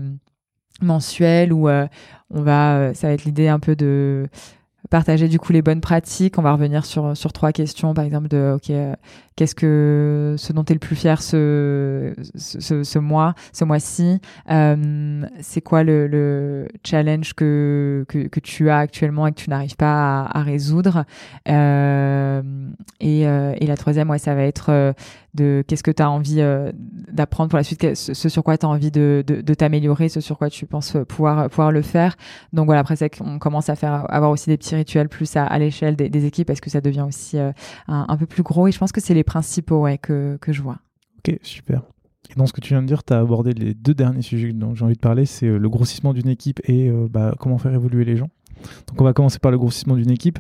[0.82, 4.28] mensuel où on va ça va être l'idée un peu de
[4.90, 6.38] partager du coup les bonnes pratiques.
[6.38, 8.72] On va revenir sur sur trois questions, par exemple de ok,
[9.36, 14.20] qu'est-ce que ce dont tu es le plus fier ce ce, ce, mois, ce mois-ci.
[14.50, 19.76] Euh, c'est quoi le, le challenge que, que, tu as actuellement et que tu n'arrives
[19.76, 21.06] pas à, résoudre?
[21.50, 22.42] Euh,
[23.00, 24.94] et, euh, et la troisième, ouais, ça va être
[25.34, 26.42] de qu'est-ce que tu as envie
[27.12, 30.38] d'apprendre pour la suite, ce sur quoi tu as envie de, de, t'améliorer, ce sur
[30.38, 32.16] quoi tu penses pouvoir, pouvoir le faire?
[32.52, 35.58] Donc voilà, après, c'est qu'on commence à faire avoir aussi des petits rituels plus à,
[35.58, 37.54] l'échelle des, équipes parce que ça devient aussi un,
[37.88, 38.68] un, peu plus gros.
[38.68, 40.80] Et je pense que c'est les principaux que, que je vois.
[41.20, 41.84] Ok, super.
[42.30, 44.54] Et dans ce que tu viens de dire, tu as abordé les deux derniers sujets
[44.54, 47.74] dont j'ai envie de parler, c'est euh, le grossissement d'une équipe et bah, comment faire
[47.74, 48.30] évoluer les gens.
[48.88, 50.40] Donc on va commencer par le grossissement d'une équipe.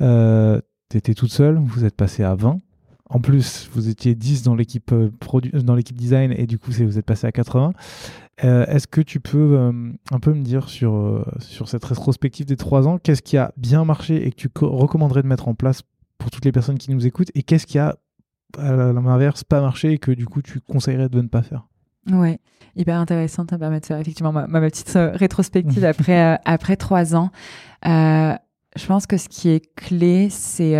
[0.00, 0.60] Euh,
[0.90, 2.58] tu étais toute seule, vous êtes passé à 20.
[3.08, 5.10] En plus, vous étiez 10 dans l'équipe euh,
[5.92, 7.72] design et du coup, vous êtes passé à 80.
[8.44, 9.70] Euh, est-ce que tu peux
[10.10, 13.84] un peu me dire sur, sur cette rétrospective des 3 ans, qu'est-ce qui a bien
[13.84, 15.82] marché et que tu recommanderais de mettre en place
[16.16, 17.96] pour toutes les personnes qui nous écoutent et qu'est-ce qui a,
[18.58, 21.66] à l'inverse, pas marché et que du coup, tu conseillerais de ne pas faire
[22.10, 22.40] Ouais,
[22.74, 23.44] hyper intéressant.
[23.48, 27.30] Ça me permet de faire effectivement ma, ma petite rétrospective après, après 3 ans.
[27.84, 30.76] je pense que ce qui est clé, c'est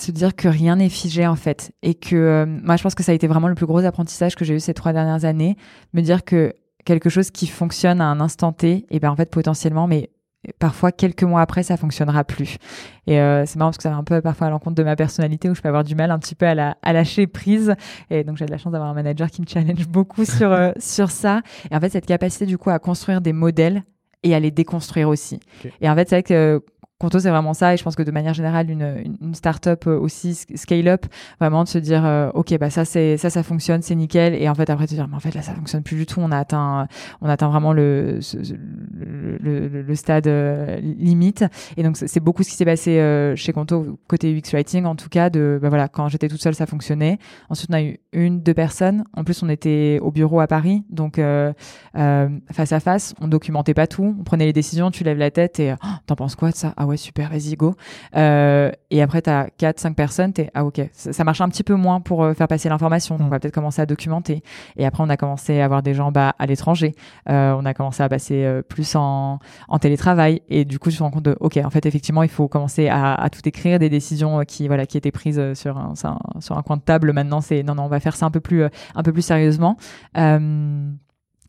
[0.00, 3.02] se dire que rien n'est figé en fait et que euh, moi je pense que
[3.02, 5.56] ça a été vraiment le plus gros apprentissage que j'ai eu ces trois dernières années
[5.92, 9.30] me dire que quelque chose qui fonctionne à un instant T et ben en fait
[9.30, 10.10] potentiellement mais
[10.58, 12.56] parfois quelques mois après ça fonctionnera plus.
[13.06, 14.96] Et euh, c'est marrant parce que ça va un peu parfois à l'encontre de ma
[14.96, 17.74] personnalité où je peux avoir du mal un petit peu à, la, à lâcher prise.
[18.10, 20.72] Et donc j'ai de la chance d'avoir un manager qui me challenge beaucoup sur euh,
[20.78, 21.42] sur ça.
[21.70, 23.84] Et en fait cette capacité du coup à construire des modèles
[24.22, 25.40] et à les déconstruire aussi.
[25.80, 26.62] Et en fait, c'est vrai que
[27.00, 27.72] Conto, c'est vraiment ça.
[27.72, 31.06] Et je pense que de manière générale, une, une start-up euh, aussi scale-up,
[31.40, 34.34] vraiment de se dire, euh, OK, bah ça, c'est, ça, ça fonctionne, c'est nickel.
[34.34, 36.04] Et en fait, après, de se dire, mais en fait, là, ça fonctionne plus du
[36.04, 36.20] tout.
[36.20, 36.88] On a atteint,
[37.22, 38.20] on atteint vraiment le,
[39.40, 41.42] le, le, stade euh, limite.
[41.78, 43.00] Et donc, c'est beaucoup ce qui s'est passé
[43.34, 46.54] chez Conto, côté UX Writing, en tout cas, de, bah voilà, quand j'étais toute seule,
[46.54, 47.18] ça fonctionnait.
[47.48, 49.04] Ensuite, on a eu une, deux personnes.
[49.16, 50.84] En plus, on était au bureau à Paris.
[50.90, 51.18] Donc,
[51.94, 54.14] face à face, on documentait pas tout.
[54.20, 56.74] On prenait les décisions, tu lèves la tête et, oh, t'en penses quoi de ça?
[56.76, 57.74] Ah ouais, super, vas-y, go.
[58.16, 61.62] Euh, et après, tu as 4, 5 personnes, t'es, ah ok, ça, marche un petit
[61.62, 63.16] peu moins pour euh, faire passer l'information.
[63.16, 63.40] Donc, on va mm.
[63.40, 64.42] peut-être commencer à documenter.
[64.76, 66.94] Et après, on a commencé à avoir des gens bah, à l'étranger.
[67.28, 69.38] Euh, on a commencé à passer plus en,
[69.68, 70.42] en, télétravail.
[70.48, 72.88] Et du coup, je me rends compte de, ok, en fait, effectivement, il faut commencer
[72.88, 76.62] à, à tout écrire, des décisions qui, voilà, qui étaient prises sur un, sur un
[76.62, 77.12] coin de table.
[77.12, 79.76] Maintenant, c'est, non, non, on va faire ça un peu plus, un peu plus sérieusement.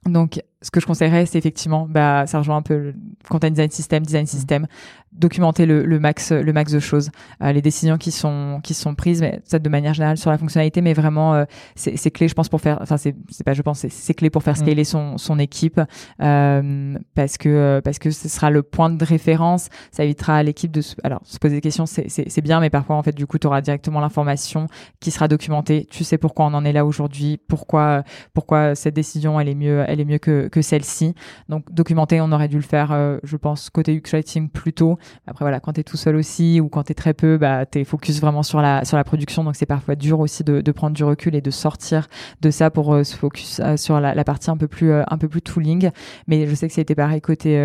[0.06, 2.96] donc, ce que je conseillerais, c'est effectivement, bah, ça rejoint un peu le
[3.30, 4.28] content design system, design mmh.
[4.28, 4.68] system,
[5.12, 7.10] documenter le, le, max, le max de choses,
[7.42, 10.38] euh, les décisions qui sont qui sont prises, mais ça de manière générale sur la
[10.38, 13.62] fonctionnalité, mais vraiment euh, c'est clé, je pense, pour faire, enfin c'est c'est pas, je
[13.64, 14.64] pense, c'est clé pour faire mmh.
[14.64, 15.82] scaler son son équipe
[16.22, 20.72] euh, parce que parce que ce sera le point de référence, ça évitera à l'équipe
[20.72, 23.26] de se, alors se poser des questions, c'est c'est bien, mais parfois en fait du
[23.26, 24.68] coup tu auras directement l'information
[25.00, 28.04] qui sera documentée, tu sais pourquoi on en est là aujourd'hui, pourquoi
[28.36, 31.16] pourquoi cette décision elle est mieux elle est mieux que que celle-ci.
[31.50, 34.98] Donc documenter, on aurait dû le faire, euh, je pense, côté UX Writing plus tôt.
[35.26, 37.66] Après voilà, quand tu es tout seul aussi ou quand tu es très peu, bah,
[37.66, 39.44] tu es focus vraiment sur la, sur la production.
[39.44, 42.08] Donc c'est parfois dur aussi de, de, prendre du recul et de sortir
[42.42, 45.18] de ça pour euh, se focus euh, sur la, la, partie un peu plus, un
[45.18, 45.90] peu plus tooling.
[46.28, 47.58] Mais je sais que ça a été pareil côté,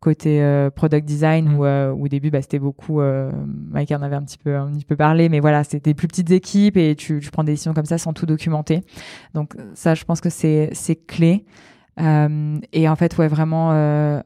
[0.00, 1.58] côté product design mmh.
[1.58, 4.96] où, au début bah, c'était beaucoup, Mike en avait un petit peu, un petit peu
[4.96, 7.84] parlé, mais voilà, c'était des plus petites équipes et tu, tu prends des décisions comme
[7.84, 8.82] ça sans tout documenter.
[9.34, 10.70] Donc ça, je pense que c'est
[11.06, 11.44] clé.
[12.00, 14.20] Euh, et en fait, ouais, vraiment euh,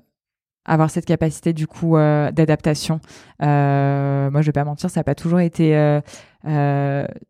[0.65, 3.01] avoir cette capacité du coup euh, d'adaptation.
[3.41, 6.01] Moi, je vais pas mentir, ça n'a pas toujours été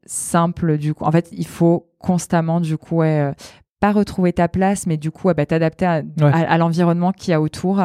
[0.07, 1.05] simple du coup.
[1.05, 3.33] En fait, il faut constamment du coup ouais,
[3.81, 7.41] pas retrouver ta place, mais du coup bah, t'adapter à, à, l'environnement qui y a
[7.41, 7.83] autour.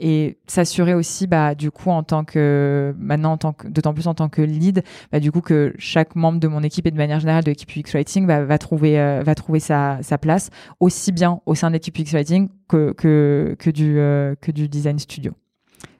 [0.00, 4.06] Et s'assurer aussi bah du coup en tant que maintenant en tant que d'autant plus
[4.06, 6.96] en tant que lead bah du coup que chaque membre de mon équipe et de
[6.96, 10.50] manière générale de l'équipe UX Writing bah, va trouver euh, va trouver sa, sa place
[10.78, 14.68] aussi bien au sein de l'équipe UX Writing que que que du euh, que du
[14.68, 15.32] design studio.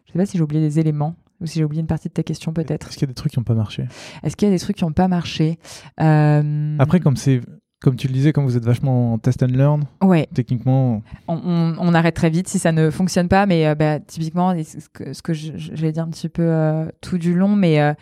[0.06, 2.15] Je sais pas si j'ai oublié des éléments ou si j'ai oublié une partie de
[2.15, 2.89] ta question peut-être.
[2.89, 3.86] Est-ce qu'il y a des trucs qui n'ont pas marché?
[4.23, 5.59] Est-ce qu'il y a des trucs qui n'ont pas marché?
[6.01, 6.77] Euh...
[6.78, 7.40] Après comme c'est
[7.80, 10.28] comme tu le disais, comme vous êtes vachement en test and learn, ouais.
[10.34, 11.02] techniquement.
[11.28, 14.88] On, on, arrête très vite si ça ne fonctionne pas, mais euh, bah, typiquement, ce
[14.88, 17.94] que, ce que j'allais dire un petit peu euh, tout du long, mais euh,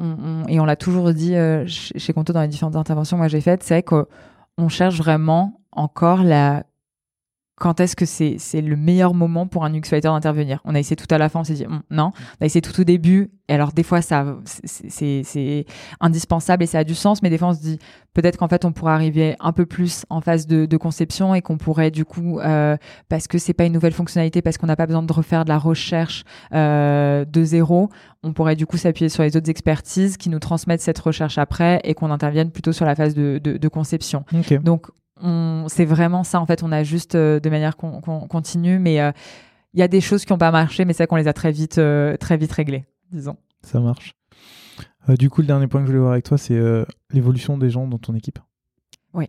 [0.00, 1.34] on, et on l'a toujours dit
[1.66, 6.64] chez, Conto dans les différentes interventions que j'ai faites, c'est qu'on cherche vraiment encore la
[7.58, 10.60] quand est-ce que c'est le meilleur moment pour un UX writer d'intervenir?
[10.64, 12.12] On a essayé tout à la fin, on s'est dit hum, non.
[12.40, 13.30] On a essayé tout au début.
[13.48, 15.64] Et alors des fois ça c'est
[16.00, 17.78] indispensable et ça a du sens, mais des fois on se dit
[18.12, 21.40] peut-être qu'en fait on pourrait arriver un peu plus en phase de, de conception et
[21.40, 22.76] qu'on pourrait du coup euh,
[23.08, 25.48] parce que c'est pas une nouvelle fonctionnalité, parce qu'on n'a pas besoin de refaire de
[25.48, 27.88] la recherche euh, de zéro,
[28.22, 31.80] on pourrait du coup s'appuyer sur les autres expertises qui nous transmettent cette recherche après
[31.84, 34.24] et qu'on intervienne plutôt sur la phase de, de, de conception.
[34.62, 34.88] Donc
[35.68, 36.62] c'est vraiment ça en fait.
[36.62, 39.12] On a juste euh, de manière continue, mais euh,
[39.74, 41.52] il y a des choses qui n'ont pas marché, mais c'est qu'on les a très
[41.52, 43.36] vite, euh, très vite réglées, disons.
[43.62, 44.14] Ça marche.
[45.18, 46.58] du coup, le dernier point que je voulais voir avec toi, c'est
[47.10, 48.38] l'évolution des gens dans ton équipe.
[49.14, 49.26] Oui.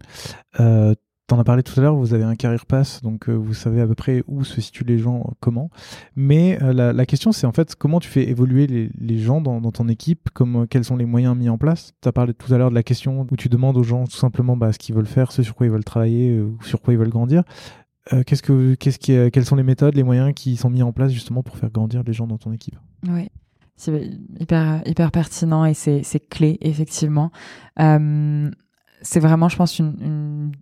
[1.29, 3.81] T'en as parlé tout à l'heure, vous avez un carrière pass, donc euh, vous savez
[3.81, 5.69] à peu près où se situent les gens, euh, comment.
[6.15, 9.87] Mais euh, la, question, c'est en fait comment tu fais évoluer les, gens dans, ton
[9.89, 11.93] équipe, comme, quels sont les moyens mis en place?
[12.01, 14.17] Tu as parlé tout à l'heure de la question où tu demandes aux gens tout
[14.17, 16.95] simplement bah, ce qu'ils veulent faire, ce sur quoi ils veulent travailler, ou sur quoi
[16.95, 17.43] ils veulent grandir.
[18.25, 22.01] quelles sont les méthodes, les moyens qui sont mis en place justement pour faire grandir
[22.01, 22.79] les gens dans ton équipe?
[23.07, 23.29] Oui,
[23.75, 27.31] c'est hyper, hyper pertinent et c'est, clé, effectivement.
[27.77, 30.53] c'est vraiment, je pense, une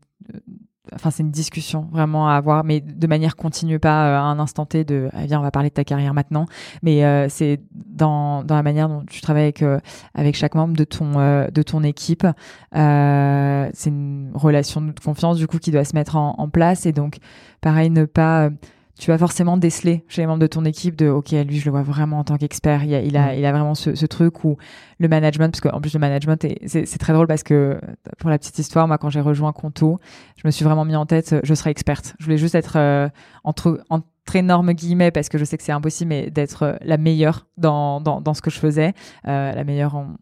[0.93, 4.39] enfin c'est une discussion vraiment à avoir mais de manière continue pas euh, à un
[4.39, 6.45] instant T de ah, viens on va parler de ta carrière maintenant.
[6.83, 9.79] Mais euh, c'est dans, dans la manière dont tu travailles avec euh,
[10.13, 11.13] avec chaque membre de ton
[11.51, 12.25] de ton équipe.
[12.73, 16.85] C'est une relation de confiance du coup qui doit se mettre en place.
[16.85, 17.17] Et donc
[17.61, 18.49] pareil ne pas
[18.97, 21.71] tu vas forcément déceler chez les membres de ton équipe de ok lui je le
[21.71, 22.83] vois vraiment en tant qu'expert.
[22.83, 23.39] Il a il a, mm.
[23.39, 24.57] il a vraiment ce, ce, truc où
[24.99, 27.79] le management parce qu'en plus le management c'est très drôle parce que
[28.17, 29.99] pour la petite histoire moi quand j'ai rejoint Conto
[30.35, 32.15] je me suis vraiment mis en tête je serai experte.
[32.19, 33.07] Je voulais juste être euh,
[33.43, 34.05] entre entre
[34.35, 38.01] énormes guillemets parce que je sais que c'est impossible mais d'être euh, la meilleure dans,
[38.01, 38.93] dans, dans ce que je faisais
[39.27, 40.15] euh, la meilleure en,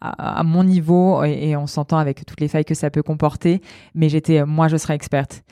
[0.00, 3.60] à, mon niveau et, et on s'entend avec toutes les failles que ça peut comporter.
[3.94, 5.42] Mais j'étais moi je serai experte.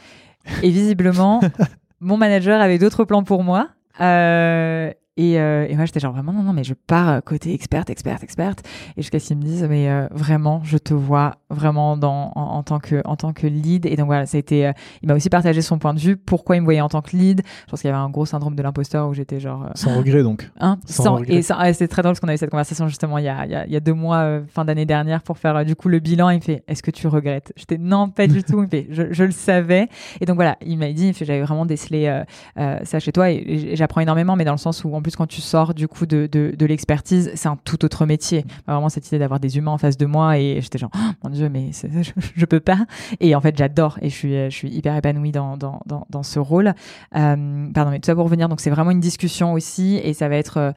[0.62, 1.40] Et visiblement
[2.00, 3.68] mon manager avait d'autres plans pour moi.
[4.00, 7.52] Euh, et, euh, et moi, j'étais genre vraiment, non, non, mais je pars euh, côté
[7.52, 8.64] experte, experte, experte.
[8.96, 12.62] Et jusqu'à ce qu'ils me disent, mais euh, vraiment, je te vois vraiment dans, en,
[12.62, 13.84] tant que, en tant que lead.
[13.84, 14.72] Et donc voilà, ça a été, euh,
[15.02, 17.16] il m'a aussi partagé son point de vue, pourquoi il me voyait en tant que
[17.16, 17.42] lead?
[17.66, 19.70] Je pense qu'il y avait un gros syndrome de l'imposteur où j'étais genre.
[19.74, 20.48] sans regret donc.
[20.60, 23.28] Hein, sans, Et c'est très drôle parce qu'on a eu cette conversation justement il y
[23.28, 25.76] a, il y a, il y a deux mois, fin d'année dernière, pour faire du
[25.76, 26.30] coup le bilan.
[26.30, 27.52] Il me fait, est-ce que tu regrettes?
[27.56, 28.58] J'étais, non, pas du tout.
[28.58, 29.88] Il me fait, je, je, le savais.
[30.20, 32.22] Et donc voilà, il m'a dit, j'avais vraiment décelé
[32.56, 35.26] ça chez toi et, et j'apprends énormément, mais dans le sens où en plus quand
[35.26, 38.44] tu sors du coup de, de, l'expertise, c'est un tout autre métier.
[38.66, 41.30] Vraiment cette idée d'avoir des humains en face de moi et j'étais genre, oh, mon
[41.30, 41.70] Dieu, mais
[42.02, 42.86] je, je, peux pas.
[43.20, 46.38] Et en fait, j'adore et je suis, je suis hyper épanouie dans, dans, dans, ce
[46.38, 46.74] rôle.
[47.16, 48.48] Euh, pardon, mais tout ça pour revenir.
[48.48, 50.72] Donc c'est vraiment une discussion aussi et ça va être euh,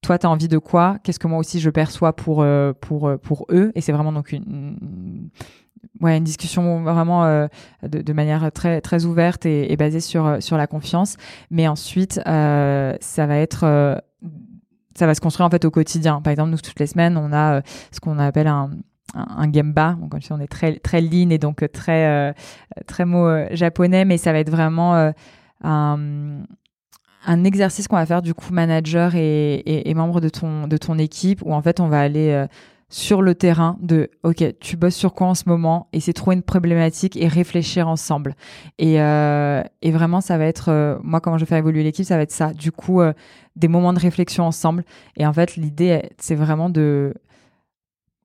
[0.00, 0.98] toi, tu as envie de quoi?
[1.02, 3.72] Qu'est-ce que moi aussi je perçois pour, euh, pour, pour eux?
[3.74, 5.28] Et c'est vraiment donc une,
[6.00, 7.46] ouais, une discussion vraiment euh,
[7.82, 11.16] de, manière très très ouverte et, basée sur euh, sur la confiance.
[11.50, 14.00] Mais ensuite, euh, ça va être
[14.94, 16.20] ça va se construire en fait au quotidien.
[16.20, 18.70] Par exemple, nous toutes les semaines, on a ce qu'on appelle un
[19.14, 19.96] un, gemba.
[20.00, 22.34] Donc, on est très très lean et donc très
[22.86, 25.12] très mot japonais, mais ça va être vraiment
[25.62, 26.42] un
[27.26, 30.76] un exercice qu'on va faire du coup manager et, et, et membre de ton de
[30.76, 32.46] ton équipe où en fait on va aller
[32.90, 36.36] sur le terrain de ok tu bosses sur quoi en ce moment et c'est trouver
[36.36, 38.34] une problématique et réfléchir ensemble.
[38.78, 42.16] Et, euh, et vraiment ça va être euh, moi comment je fais évoluer l'équipe ça
[42.16, 42.54] va être ça.
[42.54, 43.12] Du coup euh,
[43.56, 44.84] des moments de réflexion ensemble.
[45.16, 47.12] Et en fait l'idée c'est vraiment de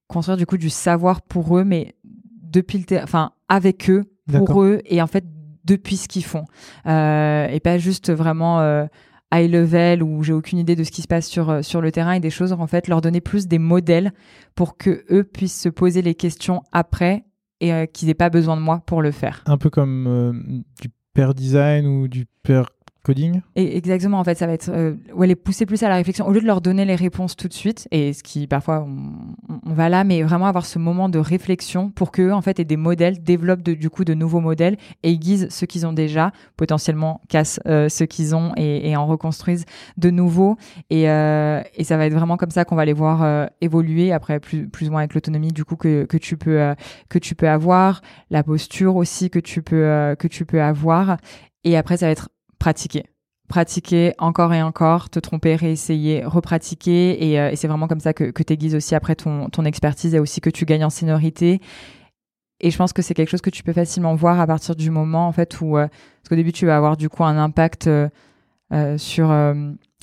[0.07, 1.95] construire du coup du savoir pour eux mais
[2.41, 5.26] depuis le terrain enfin avec eux pour eux et en fait
[5.65, 6.45] depuis ce qu'ils font.
[6.85, 8.88] Et pas juste vraiment
[9.34, 11.91] high level où j'ai aucune idée de ce qui se passe sur euh, sur le
[11.91, 14.14] terrain et des choses en fait leur donner plus des modèles
[14.55, 17.26] pour que eux puissent se poser les questions après
[17.60, 19.43] et euh, qu'ils n'aient pas besoin de moi pour le faire.
[19.45, 20.34] Un peu comme euh,
[20.81, 22.69] du pair design ou du pair
[23.04, 26.32] coding Exactement, en fait, ça va être euh, les pousser plus à la réflexion au
[26.32, 28.88] lieu de leur donner les réponses tout de suite, et ce qui parfois
[29.66, 32.66] on, va là, mais vraiment avoir ce moment de réflexion pour qu'eux en fait aient
[32.66, 37.60] des modèles, développent du coup de nouveaux modèles aiguisent ceux qu'ils ont déjà, potentiellement cassent
[37.66, 39.66] euh, ceux qu'ils ont et, en reconstruisent
[39.98, 40.58] de nouveaux.
[40.90, 44.12] Et, euh, et ça va être vraiment comme ça qu'on va les voir euh, évoluer
[44.14, 46.74] après plus, plus ou moins avec l'autonomie du coup que, que tu peux
[47.10, 51.18] que tu peux avoir, la posture aussi que tu peux que tu peux avoir.
[51.64, 52.30] Et après, ça va être
[52.64, 53.03] pratiquer
[53.49, 57.30] pratiquer encore et encore, te tromper, réessayer, repratiquer.
[57.30, 60.15] Et, euh, et c'est vraiment comme ça que, que tu aiguises aussi après ton, expertise
[60.15, 61.60] et aussi que tu gagnes en seniorité.
[62.61, 64.90] Et je pense que c'est quelque chose que tu peux facilement voir à partir du
[64.90, 67.88] moment en fait où, euh, parce qu'au début tu vas avoir du coup un impact
[67.88, 68.07] euh,
[68.98, 69.31] sur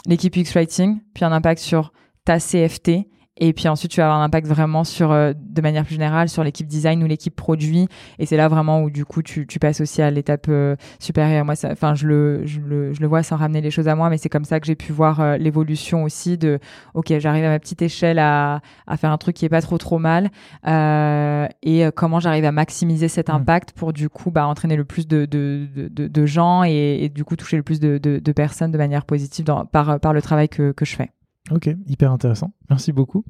[0.07, 1.93] l'équipe X-Writing, puis un impact sur
[2.27, 5.85] ta CFT, et puis ensuite, tu vas avoir un impact vraiment sur, euh, de manière
[5.85, 7.89] plus générale, sur l'équipe design ou l'équipe produit.
[8.19, 11.45] Et c'est là vraiment où du coup, tu, tu passes aussi à l'étape euh, supérieure.
[11.47, 14.11] Moi, enfin, je le, je le, je le vois sans ramener les choses à moi,
[14.11, 16.59] mais c'est comme ça que j'ai pu voir euh, l'évolution aussi de,
[16.95, 19.79] ok, j'arrive à ma petite échelle à, à faire un truc qui est pas trop
[19.79, 20.31] trop mal,
[20.67, 23.33] et comment j'arrive à maximiser cet mmh.
[23.33, 27.09] impact pour du coup, bah, entraîner le plus de, de, de, de gens et, et,
[27.09, 30.13] du coup toucher le plus de, de, de personnes de manière positive dans, par, par
[30.13, 31.11] le travail que, que je fais.
[31.51, 32.53] Ok, hyper intéressant.
[32.69, 33.25] Merci beaucoup.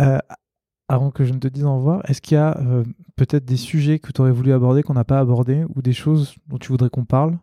[0.00, 0.18] Euh,
[0.88, 2.84] avant que je ne te dise au revoir, est-ce qu'il y a euh,
[3.16, 6.34] peut-être des sujets que tu aurais voulu aborder qu'on n'a pas abordé ou des choses
[6.48, 7.38] dont tu voudrais qu'on parle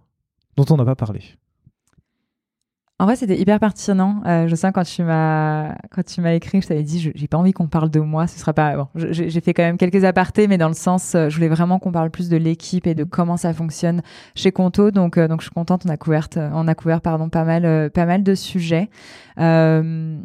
[0.58, 1.22] dont on n'a pas parlé?
[3.00, 4.22] En vrai, c'était hyper pertinent.
[4.26, 7.38] Euh, je sens quand tu m'as quand tu m'as écrit, je t'avais dit, j'ai pas
[7.38, 8.26] envie qu'on parle de moi.
[8.26, 8.88] Ce sera pas bon.
[8.96, 12.10] J'ai fait quand même quelques apartés, mais dans le sens, je voulais vraiment qu'on parle
[12.10, 14.02] plus de l'équipe et de comment ça fonctionne
[14.36, 14.90] chez Conto.
[14.90, 15.84] Donc donc je suis contente.
[15.86, 18.90] On a couvert on a couvert pardon pas mal pas mal de sujets.
[19.40, 20.20] Euh,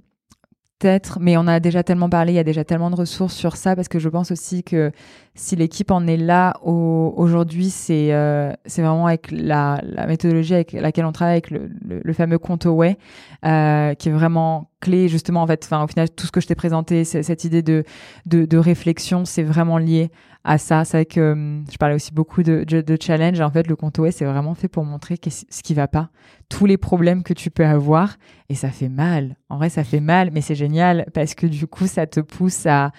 [0.82, 3.56] peut-être, mais on a déjà tellement parlé, il y a déjà tellement de ressources sur
[3.56, 4.90] ça, parce que je pense aussi que
[5.34, 11.06] si l'équipe en est là aujourd'hui, c'est euh, c'est vraiment avec la, méthodologie avec laquelle
[11.06, 12.98] on travaille, avec le, fameux compte Away,
[13.46, 16.46] euh, qui est vraiment clé, justement, en fait, enfin, au final, tout ce que je
[16.46, 17.84] t'ai présenté, cette idée de,
[18.26, 20.10] de, réflexion, c'est vraiment lié
[20.44, 20.84] à ça.
[20.84, 23.40] C'est vrai que hum, je parlais aussi beaucoup de, de, challenge.
[23.40, 26.10] En fait, le compte OS c'est vraiment fait pour montrer ce qui va pas,
[26.50, 28.16] tous les problèmes que tu peux avoir.
[28.50, 29.36] Et ça fait mal.
[29.48, 32.66] En vrai, ça fait mal, mais c'est génial parce que du coup, ça te pousse
[32.66, 32.92] à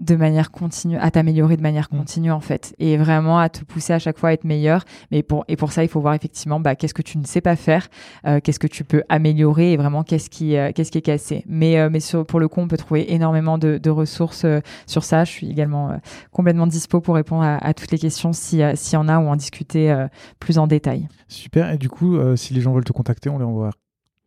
[0.00, 1.98] de manière continue, à t'améliorer de manière mm.
[1.98, 4.84] continue en fait, et vraiment à te pousser à chaque fois à être meilleur.
[5.10, 7.40] Mais pour et pour ça, il faut voir effectivement bah, qu'est-ce que tu ne sais
[7.40, 7.88] pas faire,
[8.26, 11.44] euh, qu'est-ce que tu peux améliorer et vraiment qu'est-ce qui euh, qu'est-ce qui est cassé.
[11.46, 14.46] Mais euh, mais sur, pour le coup, on peut trouver énormément de, de ressources
[14.86, 15.24] sur ça.
[15.24, 16.00] Je suis également
[16.32, 19.28] complètement dispo pour répondre à, à toutes les questions si s'il y en a ou
[19.28, 19.94] en discuter
[20.38, 21.08] plus en détail.
[21.28, 21.70] Super.
[21.70, 23.70] Et du coup, si les gens veulent te contacter, on les envoie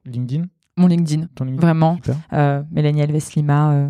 [0.06, 0.46] LinkedIn?
[0.78, 1.62] Mon LinkedIn, LinkedIn?
[1.62, 1.98] vraiment.
[2.72, 3.90] Mélanie Alves Lima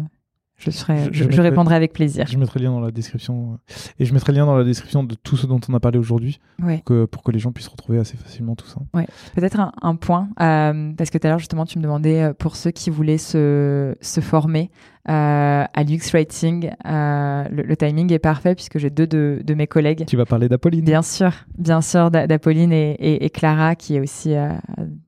[0.64, 2.26] je, serai, je, répondrai avec plaisir.
[2.28, 3.54] Je mettrai le lien dans la description.
[3.54, 5.80] Euh, et je mettrai le lien dans la description de tout ce dont on a
[5.80, 8.80] parlé aujourd'hui pour, que, pour que les gens puissent retrouver assez facilement tout ça.
[8.94, 9.08] Ouais.
[9.36, 12.56] Peut-être un, point, euh, parce que tout à l'heure, justement, tu me demandais euh, pour
[12.56, 14.72] ceux qui voulaient se, se former
[15.10, 16.72] euh, à l'UX Writing.
[16.86, 20.06] Euh, le, timing est parfait puisque j'ai deux de, de, mes collègues.
[20.08, 20.86] Tu vas parler d'Apolline.
[20.86, 24.50] Bien sûr, bien sûr, d'Apolline et, et, et, Clara, qui est aussi euh,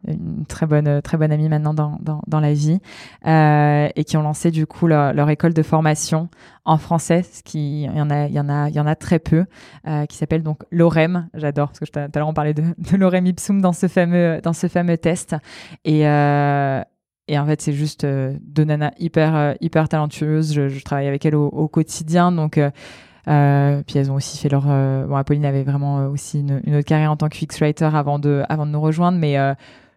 [0.08, 2.80] une très bonne, très bonne amie maintenant dans, dans, dans la vie,
[3.26, 6.30] euh, et qui ont lancé du coup leur, leur, école de formation
[6.66, 8.88] en français, ce qui il y en a, il y en a, il y en
[8.88, 9.46] a très peu,
[9.88, 11.30] euh, qui s'appelle donc l'OREM.
[11.34, 14.42] J'adore parce que tout à l'heure on parlait de, de l'OREM ipsum dans ce fameux,
[14.44, 15.36] dans ce fameux test.
[15.84, 16.82] Et euh,
[17.28, 20.54] et en fait, c'est juste euh, deux nanas hyper, euh, hyper talentueuses.
[20.54, 22.32] Je, je, travaille avec elles au, au quotidien.
[22.32, 24.64] Donc, euh, puis elles ont aussi fait leur.
[24.64, 28.20] bon, Apolline avait vraiment aussi une, une, autre carrière en tant que fix writer avant
[28.20, 29.18] de, avant de nous rejoindre.
[29.18, 29.38] Mais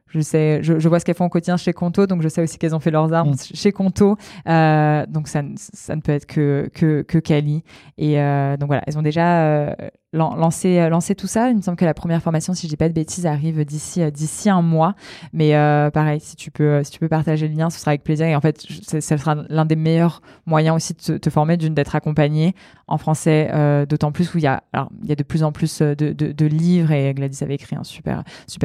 [0.07, 2.41] je sais, je, je vois ce qu'elles font au quotidien chez Conto, donc je sais
[2.41, 3.55] aussi qu'elles ont fait leurs armes mm.
[3.55, 4.17] chez Conto.
[4.47, 7.63] Donc ça, ça ne peut être que que, que Cali.
[7.99, 8.15] Et
[8.59, 9.77] donc voilà, elles ont déjà
[10.15, 11.51] euh, lancé tout ça.
[11.51, 14.01] Il me semble que la première formation, si je dis pas de bêtises, arrive d'ici
[14.11, 14.95] d'ici un mois.
[15.33, 18.27] Mais euh, pareil, si tu peux partager le lien, ce sera avec plaisir.
[18.27, 21.95] Et en fait, ça sera l'un des meilleurs moyens aussi de te, former, d'une d'être
[21.95, 22.55] accompagné
[22.87, 24.63] en français, euh, d'autant plus où il y a
[25.05, 28.25] y de plus en plus de, livres et Gladys avait écrit un super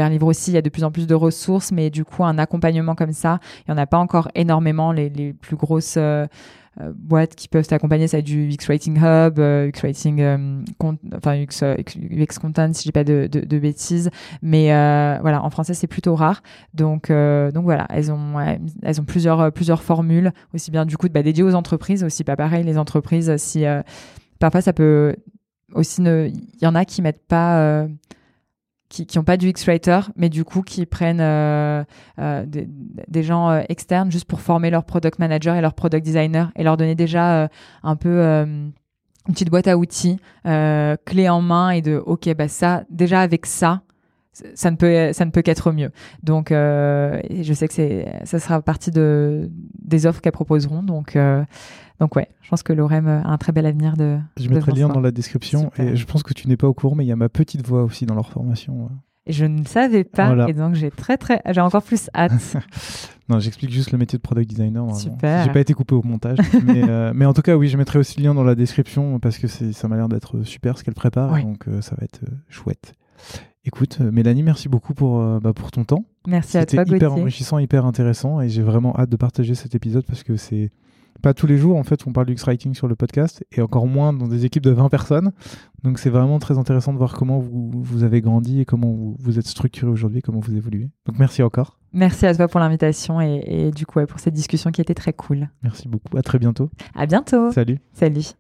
[0.10, 0.52] livre aussi.
[0.52, 3.12] Il y a de plus en plus de ressources, mais du coup, un accompagnement comme
[3.12, 4.92] ça, il n'y en a pas encore énormément.
[4.92, 6.28] Les, plus grosses euh, euh,
[6.80, 10.66] boîtes qui peuvent t'accompagner, ça du UX Writing Hub, euh, UX Writing,
[11.16, 11.64] enfin UX,
[11.96, 14.10] UX, Content, si j'ai pas de, de, de, bêtises.
[14.42, 14.68] Mais
[15.22, 16.42] voilà, en français, c'est plutôt rare.
[16.74, 18.40] Donc, donc voilà, elles ont,
[18.82, 22.36] elles ont plusieurs, plusieurs formules, aussi bien du coup bah, dédiées aux entreprises, aussi pas
[22.36, 23.66] pareil, les entreprises, si
[24.40, 25.16] parfois ça peut
[25.74, 27.88] aussi, il y en a qui mettent pas
[28.94, 31.84] qui n'ont pas du X-Writer, mais du coup qui prennent euh,
[32.20, 36.52] euh, des, gens euh, externes juste pour former leur product manager et leur product designer
[36.56, 37.50] et leur donner déjà
[37.82, 38.74] un peu une
[39.28, 43.82] petite boîte à outils, clé en main et de ok bah ça déjà avec ça
[44.56, 45.92] ça ne peut ça ne peut qu'être mieux.
[46.24, 49.50] Donc je sais que c'est ça sera partie de
[49.84, 51.18] des offres qu'elles proposeront donc
[52.00, 54.18] donc ouais, je pense que l'OREM a un très bel avenir de.
[54.38, 56.74] Je mettrai le lien dans la description et je pense que tu n'es pas au
[56.74, 58.90] courant, mais il y a ma petite voix aussi dans leur formation.
[59.26, 62.58] Je ne savais pas, et donc j'ai très très, j'ai encore plus hâte.
[63.30, 64.94] non, j'explique juste le métier de product designer.
[64.98, 65.46] Super.
[65.46, 68.00] J'ai pas été coupé au montage, mais, euh, mais, en tout cas oui, je mettrai
[68.00, 70.94] aussi le lien dans la description parce que ça m'a l'air d'être super ce qu'elle
[70.94, 72.96] prépare, donc euh, ça va être euh, chouette.
[73.66, 76.06] Écoute, Mélanie, merci beaucoup pour, bah, pour ton temps.
[76.28, 79.74] Merci à toi, C'était hyper enrichissant, hyper intéressant, et j'ai vraiment hâte de partager cet
[79.76, 80.72] épisode parce que c'est
[81.22, 83.88] pas tous les jours en fait on parle du X-Writing sur le podcast et encore
[83.88, 85.32] moins dans des équipes de 20 personnes.
[85.84, 89.16] Donc c'est vraiment très intéressant de voir comment vous, vous avez grandi et comment vous,
[89.20, 90.90] vous êtes structuré aujourd'hui, comment vous évoluez.
[91.06, 91.80] Donc merci encore.
[91.94, 95.14] Merci à toi pour l'invitation et, et, du coup pour cette discussion qui était très
[95.14, 95.50] cool.
[95.62, 96.18] Merci beaucoup.
[96.18, 96.70] À très bientôt.
[96.96, 97.52] À bientôt.
[97.52, 97.80] Salut.
[97.94, 98.34] Salut.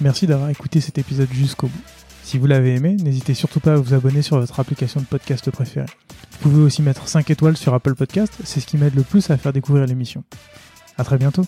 [0.00, 1.82] Merci d'avoir écouté cet épisode jusqu'au bout.
[2.22, 5.50] Si vous l'avez aimé, n'hésitez surtout pas à vous abonner sur votre application de podcast
[5.50, 5.86] préférée.
[6.32, 9.30] Vous pouvez aussi mettre 5 étoiles sur Apple Podcast, c'est ce qui m'aide le plus
[9.30, 10.24] à faire découvrir l'émission.
[10.96, 11.44] A très bientôt